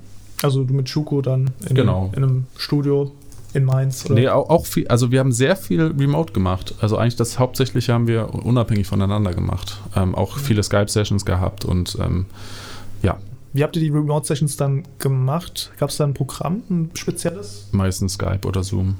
[0.43, 2.11] Also du mit Schuko dann in, Genau.
[2.15, 3.13] in einem Studio
[3.53, 4.05] in Mainz?
[4.05, 4.15] Oder?
[4.15, 6.75] Nee, auch, auch viel, also wir haben sehr viel remote gemacht.
[6.81, 9.79] Also eigentlich das Hauptsächliche haben wir unabhängig voneinander gemacht.
[9.97, 12.27] Ähm, auch viele Skype-Sessions gehabt und ähm,
[13.03, 13.17] ja,
[13.55, 15.73] Wie habt ihr die Remote-Sessions dann gemacht?
[15.79, 17.69] Gab es da ein Programm, ein spezielles?
[17.73, 18.97] meistens Skype oder Zoom.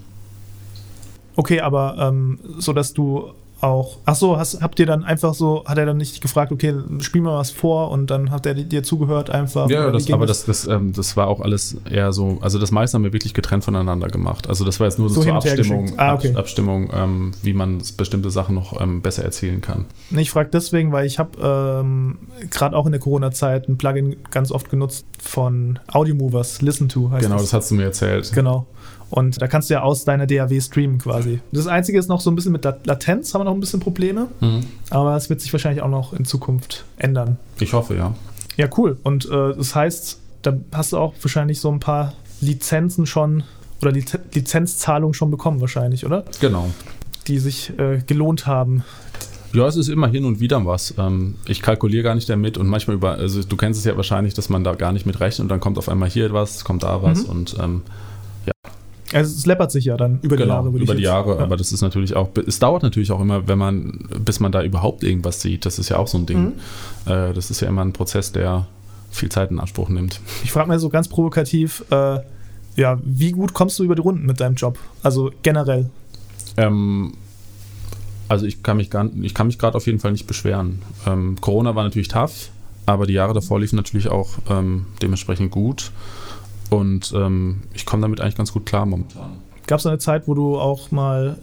[1.37, 3.99] Okay, aber ähm, so dass du auch.
[4.05, 7.23] Ach so, hast, habt ihr dann einfach so, hat er dann nicht gefragt, okay, spiel
[7.23, 9.69] mal was vor und dann hat er dir zugehört einfach?
[9.71, 12.97] Ja, das, aber das, das, ähm, das war auch alles eher so, also das meiste
[12.97, 14.49] haben wir wirklich getrennt voneinander gemacht.
[14.49, 15.93] Also das war jetzt nur so, So zur Abstimmung.
[15.97, 16.31] Ah, okay.
[16.31, 19.87] Ab, Abstimmung ähm, wie man bestimmte Sachen noch ähm, besser erzählen kann.
[20.11, 21.31] Ich frage deswegen, weil ich habe
[21.83, 22.19] ähm,
[22.51, 27.23] gerade auch in der Corona-Zeit ein Plugin ganz oft genutzt von Audiomovers, Listen to heißt
[27.23, 27.45] Genau, das.
[27.45, 28.33] das hast du mir erzählt.
[28.35, 28.67] Genau.
[29.09, 31.41] Und da kannst du ja aus deiner DAW streamen quasi.
[31.53, 33.81] Das Einzige ist noch so ein bisschen mit La- Latenz, haben wir noch ein bisschen
[33.81, 34.61] Probleme, Mhm.
[34.91, 37.37] aber es wird sich wahrscheinlich auch noch in Zukunft ändern.
[37.61, 38.15] Ich hoffe, ja.
[38.57, 38.99] Ja, cool.
[39.05, 43.43] Und äh, das heißt, da hast du auch wahrscheinlich so ein paar Lizenzen schon
[43.83, 46.25] oder Liz Lizenzzahlungen schon bekommen wahrscheinlich, oder?
[46.41, 46.69] Genau.
[47.29, 48.83] Die sich äh, gelohnt haben.
[49.53, 50.95] Ja, es ist immer hin und wieder was.
[50.99, 54.35] Ähm, ich kalkuliere gar nicht damit und manchmal über, also du kennst es ja wahrscheinlich,
[54.35, 56.83] dass man da gar nicht mit rechnet und dann kommt auf einmal hier was, kommt
[56.83, 57.31] da was Mhm.
[57.31, 57.83] und ähm,
[59.13, 60.73] Also es läppert sich ja dann über die genau, Jahre.
[60.73, 61.43] würde über die jetzt- Jahre, Ja.
[61.43, 64.63] aber das ist natürlich auch, es dauert natürlich auch immer, wenn man, bis man da
[64.63, 65.65] überhaupt irgendwas sieht.
[65.65, 66.39] Das ist ja auch so ein Ding.
[67.07, 67.13] Mhm.
[67.13, 68.67] Äh, das ist ja immer ein Prozess, der
[69.11, 70.21] viel Zeit in Anspruch nimmt.
[70.45, 72.19] Ich frage mal so ganz provokativ, äh,
[72.77, 74.79] ja, wie gut kommst du über die Runden mit deinem Job?
[75.03, 75.89] Also generell.
[76.57, 77.15] Ähm,
[78.29, 80.83] also ich kann mich gar, ich kann mich gerade auf jeden Fall nicht beschweren.
[81.07, 82.51] Ähm, Corona war natürlich tough,
[82.85, 85.93] aber die Jahre davor liefen natürlich auch ähm, dementsprechend gut.
[86.71, 89.39] Und ähm, ich komme damit eigentlich ganz gut klar momentan.
[89.67, 91.39] Gab es eine Zeit, wo du auch mal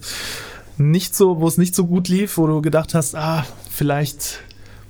[0.76, 4.40] nicht so, wo es nicht so gut lief, wo du gedacht hast, ah, vielleicht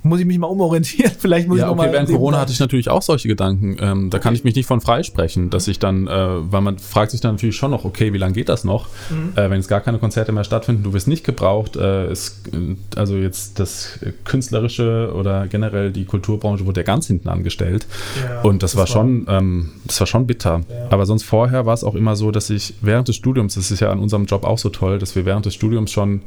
[0.05, 2.51] muss ich mich mal umorientieren, vielleicht muss Ja, ich noch okay, mal während Corona hatte
[2.51, 3.77] ich natürlich auch solche Gedanken.
[3.79, 6.11] Ähm, da kann ich mich nicht von freisprechen, dass ich dann, äh,
[6.51, 8.87] weil man fragt sich dann natürlich schon noch, okay, wie lange geht das noch?
[9.09, 9.33] Mhm.
[9.35, 11.75] Äh, wenn jetzt gar keine Konzerte mehr stattfinden, du wirst nicht gebraucht.
[11.75, 17.27] Äh, es, äh, also jetzt das Künstlerische oder generell die Kulturbranche wurde ja ganz hinten
[17.27, 17.87] angestellt.
[18.21, 20.61] Ja, Und das, war schon, ähm, das war schon bitter.
[20.69, 20.87] Ja.
[20.91, 23.79] Aber sonst vorher war es auch immer so, dass ich während des Studiums, das ist
[23.79, 26.21] ja an unserem Job auch so toll, dass wir während des Studiums schon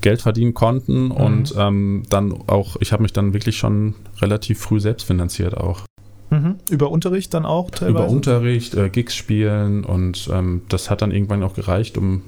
[0.00, 4.80] Geld verdienen konnten und ähm, dann auch, ich habe mich dann wirklich schon relativ früh
[4.80, 5.80] selbst finanziert auch.
[6.30, 6.56] Mhm.
[6.70, 8.04] Über Unterricht dann auch teilweise?
[8.04, 12.22] Über Unterricht, äh, Gigs spielen und ähm, das hat dann irgendwann auch gereicht, um,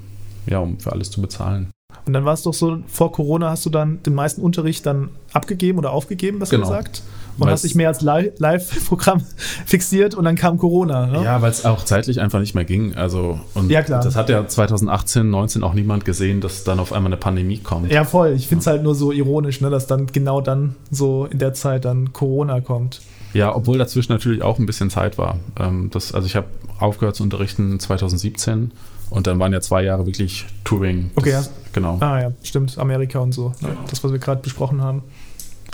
[0.47, 1.69] ja, um für alles zu bezahlen.
[2.05, 5.09] Und dann war es doch so, vor Corona hast du dann den meisten Unterricht dann
[5.33, 6.63] abgegeben oder aufgegeben, was Genau.
[6.63, 7.03] du gesagt?
[7.39, 9.21] Und Weil hast dich mehr als Li- Live-Programm
[9.65, 11.07] fixiert und dann kam Corona.
[11.07, 11.23] Ne?
[11.23, 12.95] Ja, weil es auch zeitlich einfach nicht mehr ging.
[12.95, 14.03] Also, und Ja, klar.
[14.03, 17.91] das hat ja 2018, 19 auch niemand gesehen, dass dann auf einmal eine Pandemie kommt.
[17.91, 18.33] Ja, voll.
[18.35, 21.53] Ich finde es halt nur so ironisch, ne, dass dann genau dann so in der
[21.53, 23.01] Zeit dann Corona kommt.
[23.33, 25.37] Ja, obwohl dazwischen natürlich auch ein bisschen Zeit war.
[25.59, 26.47] Ähm, das, also ich habe
[26.79, 28.71] aufgehört zu unterrichten 2017
[29.11, 31.11] und dann waren ja zwei Jahre wirklich Touring.
[31.15, 31.97] Okay, das, genau.
[31.99, 32.77] Ah ja, stimmt.
[32.77, 33.53] Amerika und so.
[33.59, 33.73] Genau.
[33.89, 35.03] Das, was wir gerade besprochen haben.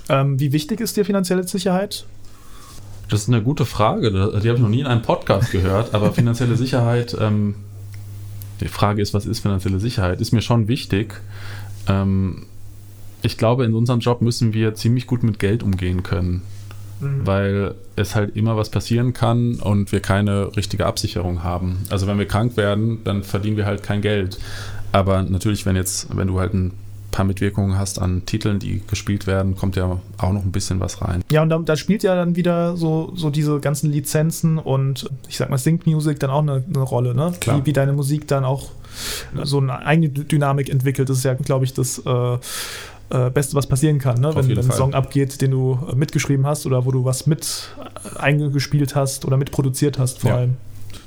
[0.10, 2.06] Ähm, wie wichtig ist dir finanzielle Sicherheit?
[3.10, 4.12] Das ist eine gute Frage.
[4.12, 7.56] Die habe ich noch nie in einem Podcast gehört, aber finanzielle Sicherheit, ähm,
[8.62, 10.22] die Frage ist, was ist finanzielle Sicherheit?
[10.22, 11.22] Ist mir schon wichtig.
[11.88, 12.45] Ähm,
[13.22, 16.43] ich glaube, in unserem Job müssen wir ziemlich gut mit Geld umgehen können,
[16.99, 21.80] weil es halt immer was passieren kann und wir keine richtige Absicherung haben.
[21.89, 24.38] Also wenn wir krank werden, dann verdienen wir halt kein Geld.
[24.91, 26.72] Aber natürlich, wenn jetzt, wenn du halt ein
[27.16, 31.01] paar Mitwirkungen hast an Titeln, die gespielt werden, kommt ja auch noch ein bisschen was
[31.01, 31.24] rein.
[31.32, 35.38] Ja, und da, da spielt ja dann wieder so, so diese ganzen Lizenzen und ich
[35.38, 37.32] sag mal Sync Music dann auch eine, eine Rolle, ne?
[37.39, 37.61] Klar.
[37.61, 38.72] Wie, wie deine Musik dann auch
[39.43, 41.09] so eine eigene Dynamik entwickelt.
[41.09, 42.34] Das ist ja, glaube ich, das äh,
[43.11, 44.36] äh, Beste, was passieren kann, ne?
[44.36, 44.72] Wenn, wenn ein.
[44.72, 47.70] Song abgeht, den du äh, mitgeschrieben hast oder wo du was mit
[48.13, 50.36] äh, eingespielt hast oder mitproduziert hast vor Ja.
[50.38, 50.55] allem.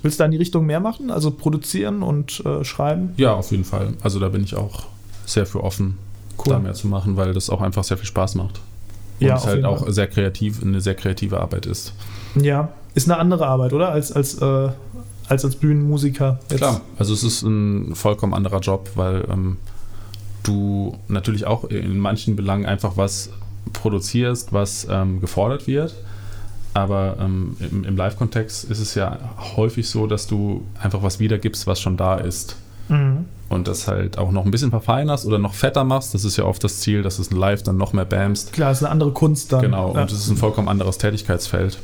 [0.03, 1.11] Willst du da in die Richtung mehr machen?
[1.11, 3.11] Also produzieren und äh, schreiben?
[3.19, 3.93] Ja, auf jeden Fall.
[4.01, 4.87] Also da bin ich auch
[5.29, 5.99] sehr für offen,
[6.39, 6.53] Cool.
[6.53, 8.61] da mehr zu machen, weil das auch einfach sehr viel Spaß macht.
[9.21, 9.93] Und Ja, es halt auch Fall.
[9.93, 11.93] sehr kreativ, eine sehr kreative Arbeit ist.
[12.41, 13.91] Ja, ist eine andere Arbeit, oder?
[13.91, 14.69] Als als, äh,
[15.29, 16.39] als, als Bühnenmusiker.
[16.51, 16.59] Jetzt.
[16.59, 19.57] Klar, also es ist ein vollkommen anderer Job, weil ähm,
[20.45, 23.31] du natürlich auch in manchen Belangen einfach was
[23.73, 25.95] produzierst, was ähm, gefordert wird.
[26.75, 29.19] Aber ähm, im, im Live-Kontext ist es ja
[29.57, 32.57] häufig so, dass du einfach was wiedergibst, was schon da ist.
[32.89, 33.27] Mhm.
[33.49, 36.13] Und das halt auch noch ein bisschen verfeinerst oder noch fetter machst.
[36.13, 38.53] Das ist ja oft das Ziel, dass es live dann noch mehr bamst.
[38.53, 39.63] Klar, es ist eine andere Kunst dann.
[39.63, 40.03] Genau, ja.
[40.03, 41.79] und es ist ein vollkommen anderes Tätigkeitsfeld.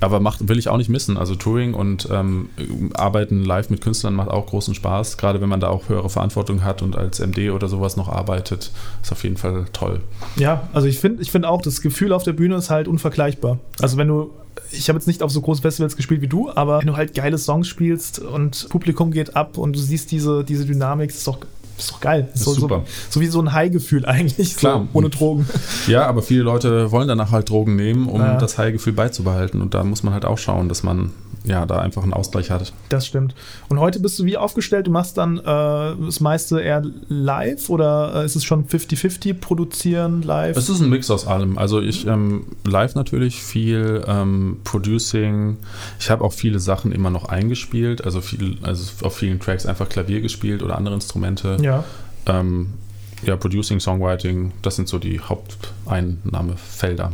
[0.00, 1.16] Aber macht, will ich auch nicht missen.
[1.16, 2.50] Also Touring und ähm,
[2.94, 5.16] Arbeiten live mit Künstlern macht auch großen Spaß.
[5.16, 8.70] Gerade wenn man da auch höhere Verantwortung hat und als MD oder sowas noch arbeitet,
[9.02, 10.00] ist auf jeden Fall toll.
[10.36, 13.58] Ja, also ich finde ich find auch, das Gefühl auf der Bühne ist halt unvergleichbar.
[13.80, 14.30] Also wenn du
[14.72, 17.14] ich habe jetzt nicht auf so großen Festivals gespielt wie du, aber wenn du halt
[17.14, 21.38] geile Songs spielst und Publikum geht ab und du siehst diese, diese Dynamik, ist doch
[21.78, 22.28] ist doch geil.
[22.34, 22.82] Ist so, super.
[23.08, 24.86] So, so, wie so ein High-Gefühl eigentlich, Klar.
[24.92, 25.48] So, ohne Drogen.
[25.86, 28.36] Ja, aber viele Leute wollen danach halt Drogen nehmen, um ja.
[28.36, 29.62] das High-Gefühl beizubehalten.
[29.62, 31.12] Und da muss man halt auch schauen, dass man
[31.48, 32.72] ja, da einfach einen Ausgleich hat.
[32.90, 33.34] Das stimmt.
[33.68, 34.86] Und heute bist du wie aufgestellt?
[34.86, 40.22] Du machst dann äh, das meiste eher live oder äh, ist es schon 50-50 produzieren
[40.22, 40.56] live?
[40.56, 41.56] Es ist ein Mix aus allem.
[41.56, 45.56] Also ich ähm, live natürlich viel ähm, Producing.
[45.98, 49.88] Ich habe auch viele Sachen immer noch eingespielt, also viel, also auf vielen Tracks einfach
[49.88, 51.56] Klavier gespielt oder andere Instrumente.
[51.62, 51.84] Ja.
[52.26, 52.74] Ähm,
[53.22, 57.12] ja, Producing, Songwriting, das sind so die Haupteinnahmefelder.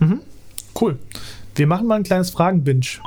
[0.00, 0.20] Mhm.
[0.80, 0.98] Cool.
[1.54, 2.98] Wir machen mal ein kleines Fragen-Binge.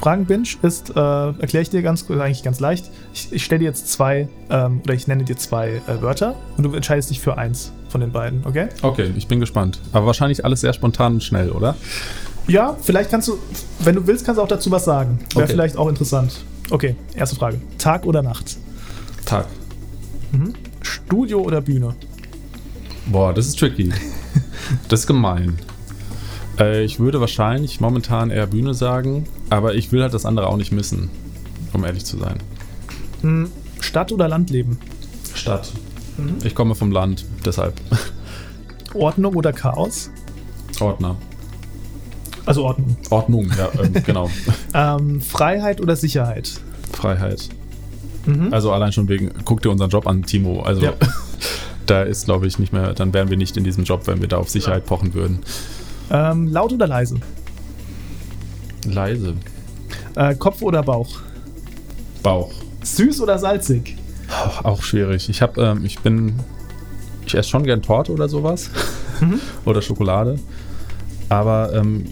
[0.00, 2.90] Fragen-Binge ist, äh, erkläre ich dir ganz, eigentlich ganz leicht.
[3.12, 6.64] Ich, ich stelle dir jetzt zwei, ähm, oder ich nenne dir zwei äh, Wörter und
[6.64, 8.68] du entscheidest dich für eins von den beiden, okay?
[8.80, 9.78] Okay, ich bin gespannt.
[9.92, 11.76] Aber wahrscheinlich alles sehr spontan und schnell, oder?
[12.48, 13.38] Ja, vielleicht kannst du,
[13.80, 15.18] wenn du willst, kannst du auch dazu was sagen.
[15.34, 15.52] Wäre okay.
[15.52, 16.44] vielleicht auch interessant.
[16.70, 17.60] Okay, erste Frage.
[17.76, 18.56] Tag oder Nacht?
[19.26, 19.46] Tag.
[20.32, 20.54] Mhm.
[20.80, 21.94] Studio oder Bühne?
[23.06, 23.92] Boah, das ist tricky.
[24.88, 25.58] das ist gemein.
[26.58, 30.56] Äh, ich würde wahrscheinlich momentan eher Bühne sagen, aber ich will halt das andere auch
[30.56, 31.10] nicht missen,
[31.72, 32.38] um ehrlich zu sein.
[33.20, 34.78] Hm, Stadt oder Landleben?
[35.34, 35.70] Stadt.
[36.16, 36.38] Mhm.
[36.44, 37.80] Ich komme vom Land, deshalb.
[38.94, 40.10] Ordnung oder Chaos?
[40.80, 41.16] Ordner.
[42.46, 42.96] Also Ordnung.
[43.10, 44.30] Ordnung, ja, ähm, genau.
[44.74, 46.60] ähm, Freiheit oder Sicherheit?
[46.92, 47.48] Freiheit.
[48.26, 48.52] Mhm.
[48.52, 50.62] Also allein schon wegen, guck dir unseren Job an, Timo.
[50.62, 50.94] Also ja.
[51.86, 54.28] da ist, glaube ich, nicht mehr, dann wären wir nicht in diesem Job, wenn wir
[54.28, 54.88] da auf Sicherheit ja.
[54.88, 55.40] pochen würden.
[56.10, 57.20] Ähm, laut oder leise?
[58.84, 59.34] Leise.
[60.14, 61.20] Äh, Kopf oder Bauch?
[62.22, 62.52] Bauch.
[62.82, 63.96] Süß oder salzig?
[64.30, 65.28] Auch, auch schwierig.
[65.28, 66.34] Ich habe, ähm, ich bin,
[67.26, 68.70] ich esse schon gern Torte oder sowas
[69.20, 69.40] mhm.
[69.64, 70.38] oder Schokolade,
[71.28, 72.06] aber ähm,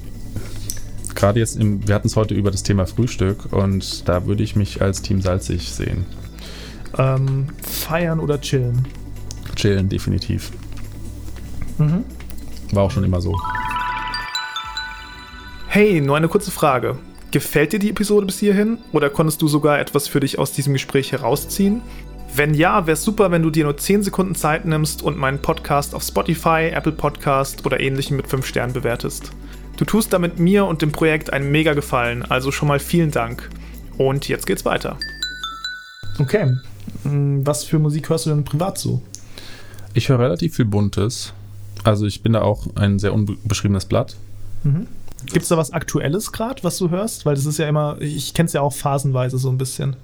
[1.14, 4.56] gerade jetzt, im, wir hatten es heute über das Thema Frühstück und da würde ich
[4.56, 6.06] mich als Team salzig sehen.
[6.96, 8.86] Ähm, feiern oder chillen?
[9.54, 10.52] Chillen, definitiv.
[11.78, 12.04] Mhm.
[12.72, 13.34] War auch schon immer so.
[15.70, 16.96] Hey, nur eine kurze Frage.
[17.30, 20.72] Gefällt dir die Episode bis hierhin oder konntest du sogar etwas für dich aus diesem
[20.72, 21.82] Gespräch herausziehen?
[22.34, 25.42] Wenn ja, wäre es super, wenn du dir nur 10 Sekunden Zeit nimmst und meinen
[25.42, 29.30] Podcast auf Spotify, Apple Podcast oder ähnlichem mit 5 Sternen bewertest.
[29.76, 33.50] Du tust damit mir und dem Projekt einen mega Gefallen, also schon mal vielen Dank.
[33.98, 34.96] Und jetzt geht's weiter.
[36.18, 36.56] Okay,
[37.02, 39.02] hm, was für Musik hörst du denn privat so?
[39.92, 41.34] Ich höre relativ viel Buntes.
[41.84, 44.16] Also ich bin da auch ein sehr unbeschriebenes Blatt.
[44.64, 44.86] Mhm.
[45.26, 47.26] Gibt es da was Aktuelles gerade, was du hörst?
[47.26, 49.96] Weil das ist ja immer, ich kenne es ja auch phasenweise so ein bisschen.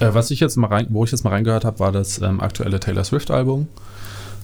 [0.00, 2.40] Äh, was ich jetzt mal rein, wo ich jetzt mal reingehört habe, war das ähm,
[2.40, 3.68] aktuelle Taylor Swift-Album,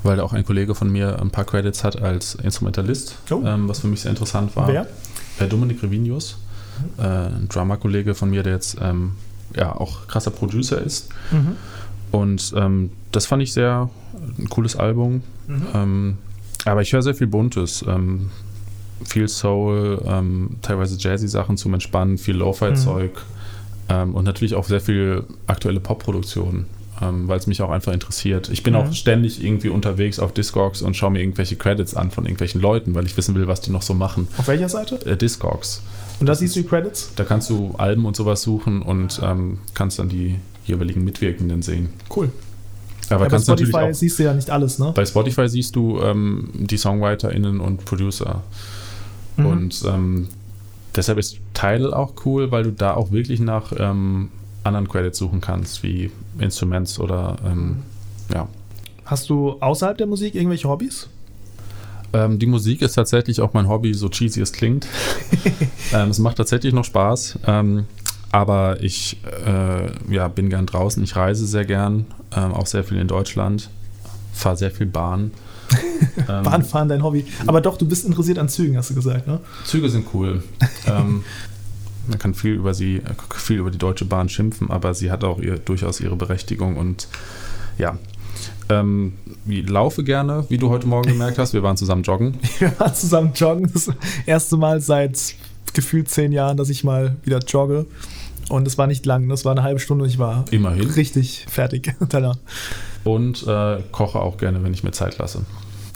[0.03, 3.43] weil da auch ein Kollege von mir ein paar Credits hat als Instrumentalist, oh.
[3.45, 4.69] ähm, was für mich sehr interessant war.
[4.69, 4.87] Wer?
[5.41, 6.39] Äh, Dominik Revinius,
[6.99, 7.05] mhm.
[7.05, 9.13] äh, ein Drummer-Kollege von mir, der jetzt ähm,
[9.57, 11.09] ja auch krasser Producer ist.
[11.33, 11.57] Mhm.
[12.13, 13.91] Und ähm, das fand ich sehr
[14.39, 15.23] ein cooles Album.
[15.47, 15.67] Mhm.
[15.75, 16.19] Ähm,
[16.65, 17.85] aber ich höre sehr viel Buntes.
[19.05, 23.19] Viel Soul, ähm, teilweise Jazzy-Sachen zum Entspannen, viel Lo-Fi-Zeug mhm.
[23.89, 26.67] ähm, und natürlich auch sehr viel aktuelle Pop-Produktion,
[27.01, 28.51] ähm, weil es mich auch einfach interessiert.
[28.51, 28.81] Ich bin mhm.
[28.81, 32.95] auch ständig irgendwie unterwegs auf Discogs und schaue mir irgendwelche Credits an von irgendwelchen Leuten,
[32.95, 34.29] weil ich wissen will, was die noch so machen.
[34.37, 35.05] Auf welcher Seite?
[35.07, 35.83] Äh, Discogs.
[36.21, 37.13] Und da siehst du die Credits?
[37.17, 40.37] Da kannst du Alben und sowas suchen und ähm, kannst dann die
[40.67, 41.89] jeweiligen Mitwirkenden sehen.
[42.15, 42.31] Cool.
[43.09, 44.93] Aber ja, bei Spotify auch, siehst du ja nicht alles, ne?
[44.95, 48.43] Bei Spotify siehst du ähm, die SongwriterInnen und Producer.
[49.41, 49.47] Mhm.
[49.47, 50.29] Und ähm,
[50.95, 54.31] deshalb ist Tidal auch cool, weil du da auch wirklich nach ähm,
[54.65, 57.79] anderen Credits suchen kannst, wie Instruments oder ähm,
[58.33, 58.49] ja.
[59.05, 61.09] Hast du außerhalb der Musik irgendwelche Hobbys?
[62.13, 64.87] Ähm, die Musik ist tatsächlich auch mein Hobby, so cheesy es klingt.
[65.93, 67.41] Ähm, es macht tatsächlich noch Spaß.
[67.49, 67.87] Ähm,
[68.31, 73.09] aber ich äh, ja, bin gern draußen, ich reise sehr gern, auch sehr viel in
[73.09, 73.71] Deutschland,
[74.33, 75.33] fahre sehr viel Bahn.
[76.29, 77.25] ähm, Bahnfahren dein Hobby.
[77.47, 79.41] Aber doch, du bist interessiert an Zügen, hast du gesagt, ne?
[79.65, 80.43] Züge sind cool.
[80.87, 81.25] ähm,
[82.09, 83.03] man kann viel über sie,
[83.35, 87.09] viel über die Deutsche Bahn schimpfen, aber sie hat auch ihr, durchaus ihre Berechtigung und
[87.79, 87.99] ja.
[88.69, 89.15] Ähm,
[89.47, 91.53] ich laufe gerne, wie du heute Morgen gemerkt hast.
[91.53, 92.39] Wir waren zusammen joggen.
[92.59, 93.71] Wir waren zusammen joggen.
[93.73, 93.91] Das
[94.27, 95.35] erste Mal seit
[95.73, 97.87] gefühlt zehn Jahren, dass ich mal wieder jogge.
[98.51, 100.91] Und es war nicht lang, das war eine halbe Stunde und ich war Immerhin.
[100.91, 102.37] richtig fertig danach.
[103.05, 105.43] Und äh, koche auch gerne, wenn ich mir Zeit lasse.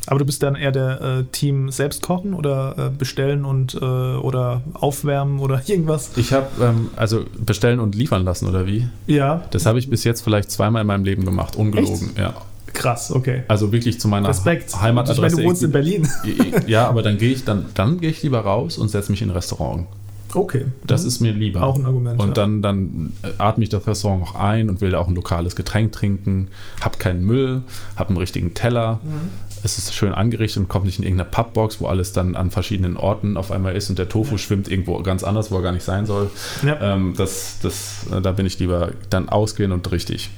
[0.07, 3.79] Aber du bist dann eher der äh, Team selbst kochen oder äh, bestellen und äh,
[3.79, 6.13] oder aufwärmen oder irgendwas?
[6.17, 8.87] Ich habe ähm, also bestellen und liefern lassen oder wie?
[9.07, 9.45] Ja.
[9.51, 12.11] Das habe ich bis jetzt vielleicht zweimal in meinem Leben gemacht, ungelogen.
[12.11, 12.19] Echt?
[12.19, 12.35] Ja.
[12.73, 13.45] Krass, okay.
[13.49, 14.81] Also wirklich zu meiner Respekt.
[14.81, 15.27] Heimatadresse.
[15.27, 16.09] Ich meine, du wohnst in Berlin.
[16.67, 19.31] ja, aber dann gehe ich dann, dann gehe ich lieber raus und setze mich in
[19.31, 19.87] ein Restaurant.
[20.35, 20.67] Okay.
[20.87, 21.09] Das Mhm.
[21.09, 21.63] ist mir lieber.
[21.63, 22.35] Auch ein Argument, Und ja.
[22.35, 25.93] dann, dann atme ich das Restaurant auch ein und will da auch ein lokales Getränk
[25.93, 26.49] trinken,
[26.81, 27.63] hab keinen Müll,
[27.97, 29.01] hab einen richtigen Teller.
[29.03, 29.31] Mhm.
[29.63, 32.99] Es ist schön angerichtet und kommt nicht in irgendeine Pappbox, wo alles dann an verschiedenen
[32.99, 35.85] Orten auf einmal ist und der Tofu schwimmt irgendwo ganz anders, wo er gar nicht
[35.85, 36.31] sein soll.
[36.63, 36.79] Ja.
[36.95, 40.31] Ähm, das, das, äh, da bin ich lieber dann ausgehen und richtig.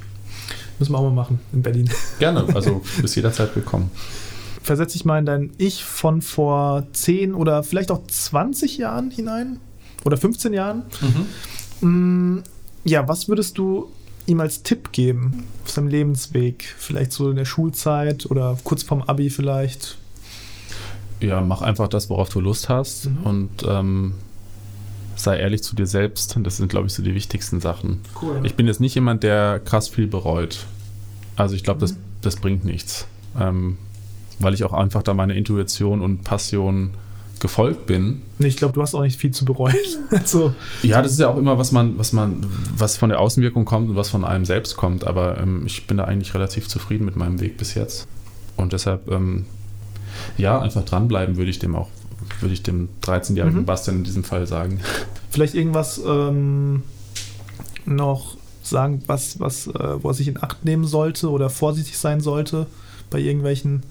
[0.78, 1.90] Müssen wir auch mal machen in Berlin.
[2.20, 3.90] Gerne, also bis jederzeit willkommen.
[4.62, 9.58] Versetz dich mal in dein Ich von vor 10 oder vielleicht auch 20 Jahren hinein.
[10.06, 10.82] Oder 15 Jahren.
[11.80, 12.38] Mm,
[12.84, 13.90] Ja, was würdest du
[14.26, 16.72] ihm als Tipp geben auf seinem Lebensweg?
[16.78, 19.98] Vielleicht so in der Schulzeit oder kurz vorm Abi vielleicht.
[21.20, 23.16] Ja, mach einfach das, worauf du Lust hast Mhm.
[23.24, 24.12] und ähm,
[25.16, 26.36] sei ehrlich zu dir selbst.
[26.40, 28.00] Das sind, glaube ich, so die wichtigsten Sachen.
[28.22, 28.40] Cool.
[28.44, 30.66] Ich bin jetzt nicht jemand, der krass viel bereut.
[31.34, 31.98] Also ich glaube, das, Mhm.
[32.20, 33.06] das bringt nichts.
[33.38, 33.78] Ähm,
[34.38, 36.90] weil ich auch einfach da meiner Intuition und Passion
[37.46, 38.22] gefolgt bin.
[38.40, 39.76] Ich glaube, du hast auch nicht viel zu bereuen.
[40.10, 42.44] also, Ja, das ist ja auch immer, was man, was man,
[42.76, 45.06] was von der Außenwirkung kommt und was von einem selbst kommt.
[45.06, 48.08] Aber ähm, ich bin da eigentlich relativ zufrieden mit meinem Weg bis jetzt.
[48.56, 49.46] Und deshalb, ähm,
[50.36, 51.88] ja, einfach dranbleiben würde ich dem auch,
[52.40, 53.64] würde ich dem 13-jährigen Mhm.
[53.66, 54.80] Bastian in diesem Fall sagen.
[55.30, 56.82] vielleicht irgendwas ähm,
[57.84, 62.20] noch sagen, was, was, äh, wo er sich in Acht nehmen sollte oder vorsichtig sein
[62.20, 62.66] sollte
[63.08, 63.84] bei irgendwelchen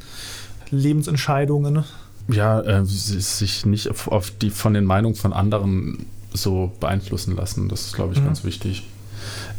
[0.71, 1.85] Lebensentscheidungen.
[2.27, 7.69] Ja, äh, sich nicht auf, auf die von den Meinungen von anderen so beeinflussen lassen.
[7.69, 8.25] Das ist, glaube ich, Mhm.
[8.25, 8.83] ganz wichtig.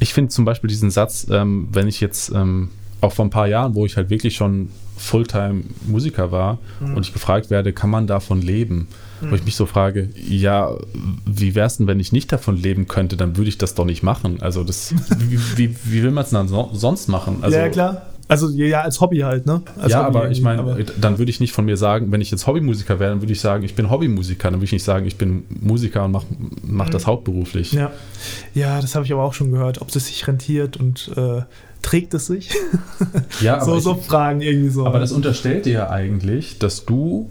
[0.01, 3.47] Ich finde zum Beispiel diesen Satz, ähm, wenn ich jetzt ähm, auch vor ein paar
[3.49, 6.95] Jahren, wo ich halt wirklich schon Fulltime-Musiker war Mhm.
[6.97, 8.89] und ich gefragt werde, kann man davon leben?
[9.23, 10.77] Wo ich mich so frage, ja,
[11.25, 13.87] wie wäre es denn, wenn ich nicht davon leben könnte, dann würde ich das doch
[13.87, 14.43] nicht machen.
[14.43, 17.39] Also das, wie, wie, wie will man es dann so, sonst machen?
[17.41, 18.03] Also, ja, klar.
[18.29, 19.63] Also ja, als Hobby halt, ne?
[19.79, 22.21] Als ja, Hobby aber ich meine, aber- dann würde ich nicht von mir sagen, wenn
[22.21, 24.51] ich jetzt Hobbymusiker wäre, dann würde ich sagen, ich bin Hobbymusiker.
[24.51, 26.27] Dann würde ich nicht sagen, ich bin Musiker und mache
[26.63, 27.73] mach das hauptberuflich.
[27.73, 27.93] Ja,
[28.55, 31.43] ja das habe ich aber auch schon gehört, ob es sich rentiert und äh,
[31.83, 32.51] trägt es sich?
[33.41, 34.87] Ja, aber, so, ich, so Fragen irgendwie so.
[34.87, 37.31] aber das unterstellt dir ja eigentlich, dass du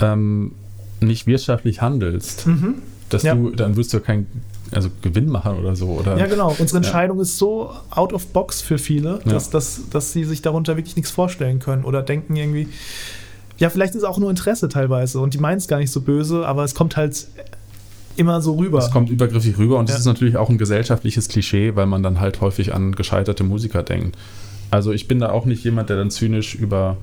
[0.00, 0.52] ähm,
[1.00, 2.46] nicht wirtschaftlich handelst.
[2.46, 2.76] mhm.
[3.10, 3.34] Dass Ja.
[3.34, 4.26] du, dann wirst du ja keinen
[4.72, 5.86] also Gewinn machen oder so.
[5.86, 6.48] Oder, Ja, genau.
[6.50, 6.76] Unsere Ja.
[6.78, 9.32] Entscheidung ist so out of box für viele, Ja.
[9.32, 12.68] dass, dass, dass sie sich darunter wirklich nichts vorstellen können oder denken irgendwie,
[13.58, 16.00] ja, vielleicht ist es auch nur Interesse teilweise und die meinen es gar nicht so
[16.00, 17.26] böse, aber es kommt halt
[18.16, 18.78] immer so rüber.
[18.78, 19.98] Es kommt übergriffig rüber und es Ja.
[20.00, 24.16] ist natürlich auch ein gesellschaftliches Klischee, weil man dann halt häufig an gescheiterte Musiker denkt.
[24.70, 26.96] Also ich bin da auch nicht jemand, der dann zynisch über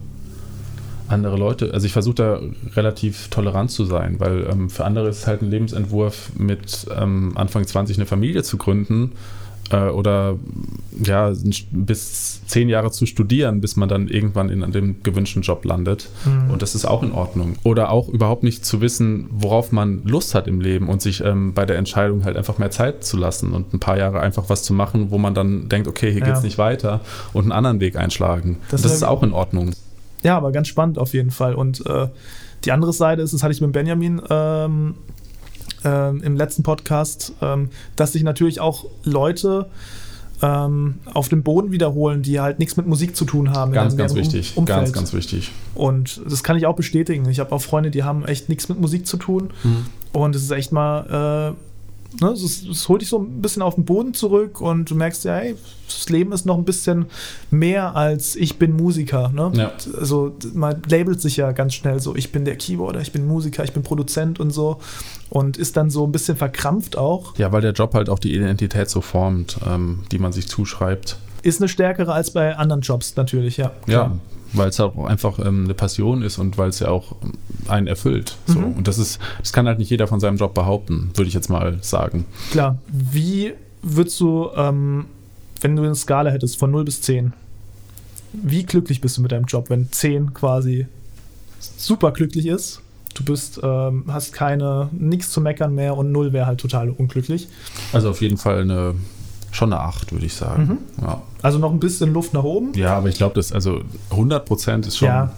[1.08, 2.40] andere Leute, also ich versuche da
[2.76, 7.34] relativ tolerant zu sein, weil ähm, für andere ist es halt ein Lebensentwurf, mit ähm,
[7.36, 9.12] Anfang 20 eine Familie zu gründen
[9.72, 10.38] äh, oder
[11.04, 11.32] ja,
[11.72, 16.10] bis zehn Jahre zu studieren, bis man dann irgendwann in dem gewünschten Job landet.
[16.26, 16.52] Mhm.
[16.52, 17.56] Und das ist auch in Ordnung.
[17.64, 21.54] Oder auch überhaupt nicht zu wissen, worauf man Lust hat im Leben und sich ähm,
[21.54, 24.64] bei der Entscheidung halt einfach mehr Zeit zu lassen und ein paar Jahre einfach was
[24.64, 26.28] zu machen, wo man dann denkt, okay, hier Ja.
[26.28, 27.02] geht's nicht weiter
[27.34, 28.58] und einen anderen Weg einschlagen.
[28.72, 29.72] Das Das, ist auch in Ordnung.
[30.26, 31.54] Ja, aber ganz spannend auf jeden Fall.
[31.54, 32.08] Und äh,
[32.64, 34.96] die andere Seite ist, das hatte ich mit Benjamin ähm,
[35.84, 39.68] ähm, im letzten Podcast, ähm, dass sich natürlich auch Leute
[40.42, 43.72] ähm, auf dem Boden wiederholen, die halt nichts mit Musik zu tun haben.
[43.72, 44.54] Ganz, ganz wichtig.
[44.56, 44.80] Um Umfeld.
[44.80, 45.52] Ganz, ganz wichtig.
[45.76, 47.30] Und das kann ich auch bestätigen.
[47.30, 49.52] Ich habe auch Freunde, die haben echt nichts mit Musik zu tun.
[50.12, 51.75] Und es ist echt mal, äh,
[52.22, 55.26] ne, es, es holt dich so ein bisschen auf den Boden zurück und du merkst
[55.26, 55.56] ja, hey,
[55.88, 57.06] das Leben ist noch ein bisschen
[57.52, 59.30] mehr als ich bin Musiker.
[59.30, 59.52] Ne?
[59.56, 59.72] Ja.
[59.98, 63.64] Also man labelt sich ja ganz schnell so, ich bin der Keyboarder, ich bin Musiker,
[63.64, 64.80] ich bin Produzent und so.
[65.30, 67.38] Und ist dann so ein bisschen verkrampft auch.
[67.38, 71.18] Ja, weil der Job halt auch die Identität so formt, ähm, die man sich zuschreibt.
[71.42, 73.72] Ist eine stärkere als bei anderen Jobs natürlich, ja.
[73.88, 74.12] Ja,
[74.58, 77.34] weil es auch einfach ähm, eine Passion ist und weil es ja auch ähm,
[77.68, 78.38] einen erfüllt.
[78.48, 78.60] So.
[78.60, 78.74] Mhm.
[78.74, 81.50] Und das ist, das kann halt nicht jeder von seinem Job behaupten, würde ich jetzt
[81.50, 82.26] mal sagen.
[82.52, 82.78] Klar.
[82.88, 85.06] Wie würdest du, ähm,
[85.62, 87.34] wenn du eine Skala hättest von 0 bis 10,
[88.34, 90.88] wie glücklich bist du mit deinem Job, wenn 10 quasi
[91.60, 92.82] super glücklich ist?
[93.14, 97.48] Du bist, ähm, hast keine, nichts zu meckern mehr und 0 wäre halt total unglücklich.
[97.94, 98.96] Also auf jeden Fall eine,
[99.56, 100.78] schon eine 8, würde ich sagen.
[101.02, 101.22] Ja.
[101.42, 102.74] Also noch ein bisschen Luft nach oben.
[102.74, 103.82] ja, aber ich glaube, das, also
[104.12, 105.32] 100 Prozent ist schon, Ja.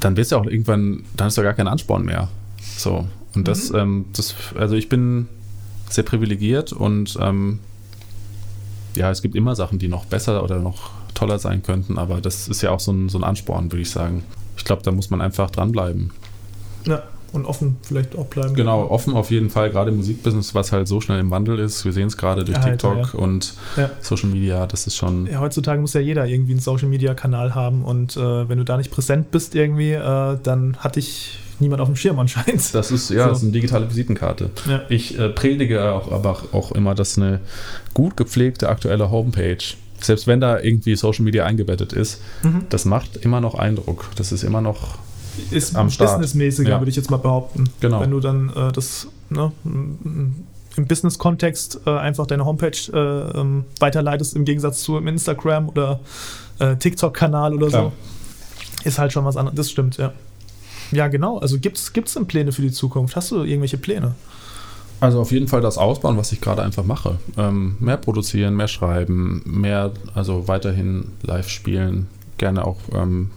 [0.00, 2.28] dann es ja auch irgendwann, dann ist ja gar kein Ansporn mehr.
[2.76, 3.06] So.
[3.34, 3.78] Und das, Mhm.
[3.78, 5.28] ähm, das, also ich bin
[5.88, 7.60] sehr privilegiert und ähm,
[8.94, 12.48] ja, es gibt immer Sachen, die noch besser oder noch toller sein könnten, aber das
[12.48, 14.22] ist ja auch so ein, so ein Ansporn, würde ich sagen.
[14.56, 16.10] Ich glaube, da muss man einfach dranbleiben.
[16.86, 17.02] Ja,
[17.32, 18.54] und offen vielleicht auch bleiben.
[18.54, 21.84] Genau, offen auf jeden Fall, gerade im Musikbusiness, was halt so schnell im Wandel ist.
[21.84, 23.18] Wir sehen es gerade durch Alter, TikTok ja.
[23.20, 23.90] und Ja.
[24.00, 25.26] Social Media, das ist schon.
[25.26, 28.90] Ja, heutzutage muss ja jeder irgendwie einen Social-Media-Kanal haben und äh, wenn du da nicht
[28.90, 32.74] präsent bist irgendwie, äh, dann hat dich niemand auf dem Schirm anscheinend.
[32.74, 33.28] Das ist ja So.
[33.30, 34.50] das ist eine digitale Visitenkarte.
[34.68, 34.82] Ja.
[34.88, 37.40] Ich äh, predige auch, aber auch immer, dass eine
[37.94, 39.56] gut gepflegte aktuelle Homepage,
[39.98, 42.66] selbst wenn da irgendwie Social Media eingebettet ist, Mhm.
[42.68, 44.10] das macht immer noch Eindruck.
[44.16, 44.98] Das ist immer noch
[45.50, 46.10] Ist Am Start.
[46.12, 46.80] businessmäßiger, Ja.
[46.80, 47.64] würde ich jetzt mal behaupten.
[47.80, 48.00] Genau.
[48.00, 54.36] Wenn du dann äh, das ne, im Business-Kontext äh, einfach deine Homepage äh, ähm, weiterleitest,
[54.36, 56.00] im Gegensatz zu einem Instagram oder
[56.58, 57.92] äh, TikTok-Kanal oder Klar.
[58.82, 59.56] so, ist halt schon was anderes.
[59.56, 60.12] Das stimmt, ja.
[60.92, 61.38] Ja, genau.
[61.38, 63.16] Also gibt es denn Pläne für die Zukunft?
[63.16, 64.14] Hast du irgendwelche Pläne?
[65.00, 67.18] Also auf jeden Fall das Ausbauen, was ich gerade einfach mache.
[67.36, 72.06] Ähm, mehr produzieren, mehr schreiben, mehr, also weiterhin live spielen,
[72.38, 73.30] gerne auch ähm,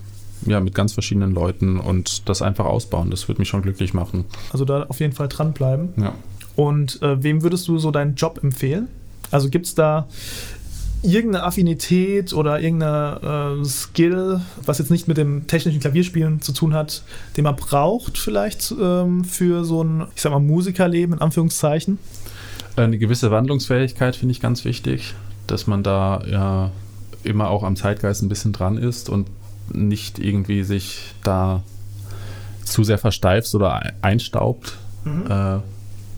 [0.46, 3.12] ja, mit ganz verschiedenen Leuten und das einfach ausbauen.
[3.12, 4.26] Das würde mich schon glücklich machen.
[4.52, 5.90] Also da auf jeden Fall dranbleiben.
[5.98, 6.14] Ja.
[6.56, 8.88] Und äh, wem würdest du so deinen Job empfehlen?
[9.32, 10.08] Also gibt es da
[11.02, 16.74] irgendeine Affinität oder irgendeine äh, Skill, was jetzt nicht mit dem technischen Klavierspielen zu tun
[16.74, 17.04] hat,
[17.38, 22.00] den man braucht vielleicht ähm, für so ein, ich sag mal, Musikerleben in Anführungszeichen?
[22.76, 25.14] Eine gewisse Wandlungsfähigkeit finde ich ganz wichtig,
[25.48, 26.72] dass man da ja
[27.24, 29.28] immer auch am Zeitgeist ein bisschen dran ist und
[29.74, 31.63] nicht irgendwie sich da
[32.63, 34.78] zu sehr versteift oder einstaubt.
[35.05, 35.57] Äh,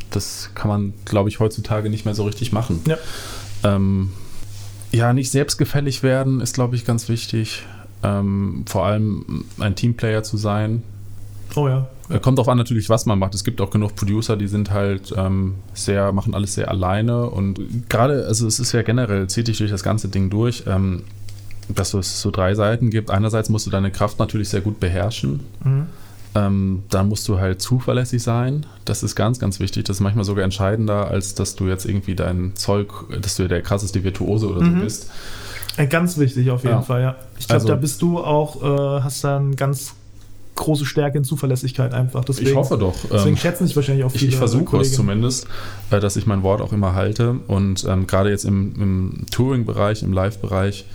[0.09, 2.81] das kann man, glaube ich, heutzutage nicht mehr so richtig machen.
[2.85, 2.97] Ja.
[3.63, 4.11] Ähm,
[4.91, 7.63] ja, nicht selbstgefällig werden ist, glaube ich, ganz wichtig.
[8.03, 10.83] Ähm, vor allem ein Teamplayer zu sein,
[11.55, 11.87] Oh ja.
[12.09, 13.35] äh, Kommt drauf an natürlich, was man macht.
[13.35, 17.89] Es gibt auch genug Producer, die sind halt ähm, sehr, machen alles sehr alleine und
[17.89, 21.03] gerade, also es ist ja generell, zieht dich durch das ganze Ding durch, ähm,
[21.75, 23.09] dass es so drei Seiten gibt.
[23.11, 25.41] Einerseits musst du deine Kraft natürlich sehr gut beherrschen.
[25.63, 25.85] Mhm.
[26.33, 28.65] Ähm, dann musst du halt zuverlässig sein.
[28.85, 29.83] Das ist ganz, ganz wichtig.
[29.83, 32.87] Das ist manchmal sogar entscheidender, als dass du jetzt irgendwie dein Zeug,
[33.21, 34.77] dass du der krasseste Virtuose oder Mhm.
[34.77, 35.09] so bist.
[35.77, 36.81] Äh, Ganz wichtig auf jeden Ja.
[36.81, 37.15] Fall, ja.
[37.37, 39.93] Ich glaube, Also- da bist du auch, äh, hast da eine ganz
[40.55, 42.23] große Stärke in Zuverlässigkeit einfach.
[42.23, 42.95] Deswegen, ich hoffe doch.
[43.11, 45.47] Deswegen Ähm, schätzen dich wahrscheinlich auch Ich, viele ich versuche es zumindest,
[45.89, 47.35] äh, dass ich mein Wort auch immer halte.
[47.47, 50.85] Und ähm, gerade jetzt im, im Touring-Bereich, im Live-Bereich,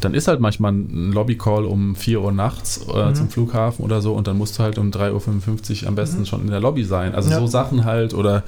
[0.00, 3.14] dann ist halt manchmal ein Lobby-Call um 4 Uhr nachts äh, Mhm.
[3.14, 6.40] zum Flughafen oder so und dann musst du halt um 3.55 Uhr am besten schon
[6.42, 7.14] in der Lobby sein.
[7.14, 7.38] Also Ja.
[7.38, 8.42] so Sachen halt oder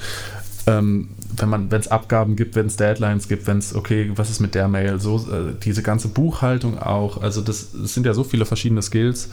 [0.66, 4.30] ähm, wenn man, wenn es Abgaben gibt, wenn es Deadlines gibt, wenn es, okay, was
[4.30, 7.20] ist mit der Mail, so äh, diese ganze Buchhaltung auch.
[7.22, 9.28] Also das, das sind ja so viele verschiedene Skills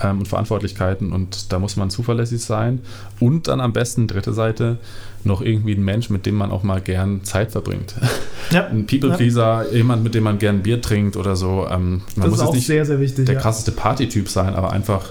[0.00, 2.80] ähm, und Verantwortlichkeiten und da muss man zuverlässig sein.
[3.20, 4.78] Und dann am besten, dritte Seite,
[5.24, 7.94] noch irgendwie ein Mensch, mit dem man auch mal gern Zeit verbringt.
[8.50, 11.66] Ja, Ein People-Pleaser, jemand, mit dem man gern Bier trinkt oder so.
[11.66, 13.24] Ähm, man das muss ist jetzt auch nicht sehr, sehr wichtig.
[13.24, 13.40] der ja.
[13.40, 15.08] krasseste Partytyp sein, aber einfach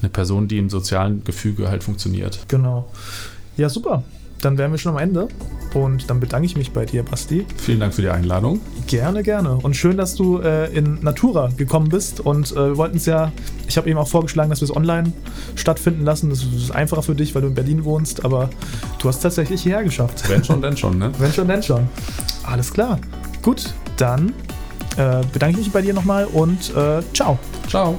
[0.00, 2.38] eine Person, die im sozialen Gefüge halt funktioniert.
[2.46, 2.88] Genau.
[3.56, 4.04] Ja, super.
[4.42, 5.28] Dann wären wir schon am Ende.
[5.72, 7.46] Und dann bedanke ich mich bei dir, Basti.
[7.56, 8.60] Vielen Dank für die Einladung.
[8.86, 9.56] Gerne, gerne.
[9.56, 12.20] Und schön, dass du äh, in Natura gekommen bist.
[12.20, 13.32] Und äh, wir wollten es ja,
[13.66, 15.12] ich habe eben auch vorgeschlagen, dass wir es online
[15.54, 16.28] stattfinden lassen.
[16.28, 18.24] Das ist einfacher für dich, weil du in Berlin wohnst.
[18.24, 18.50] Aber
[18.98, 20.28] du hast es tatsächlich hierher geschafft.
[20.28, 21.10] Wenn schon, denn schon, ne?
[21.18, 21.88] Wenn schon, denn schon.
[22.42, 22.98] Alles klar.
[23.40, 24.34] Gut, dann
[24.96, 27.38] äh, bedanke ich mich bei dir nochmal und äh, ciao.
[27.68, 27.98] Ciao.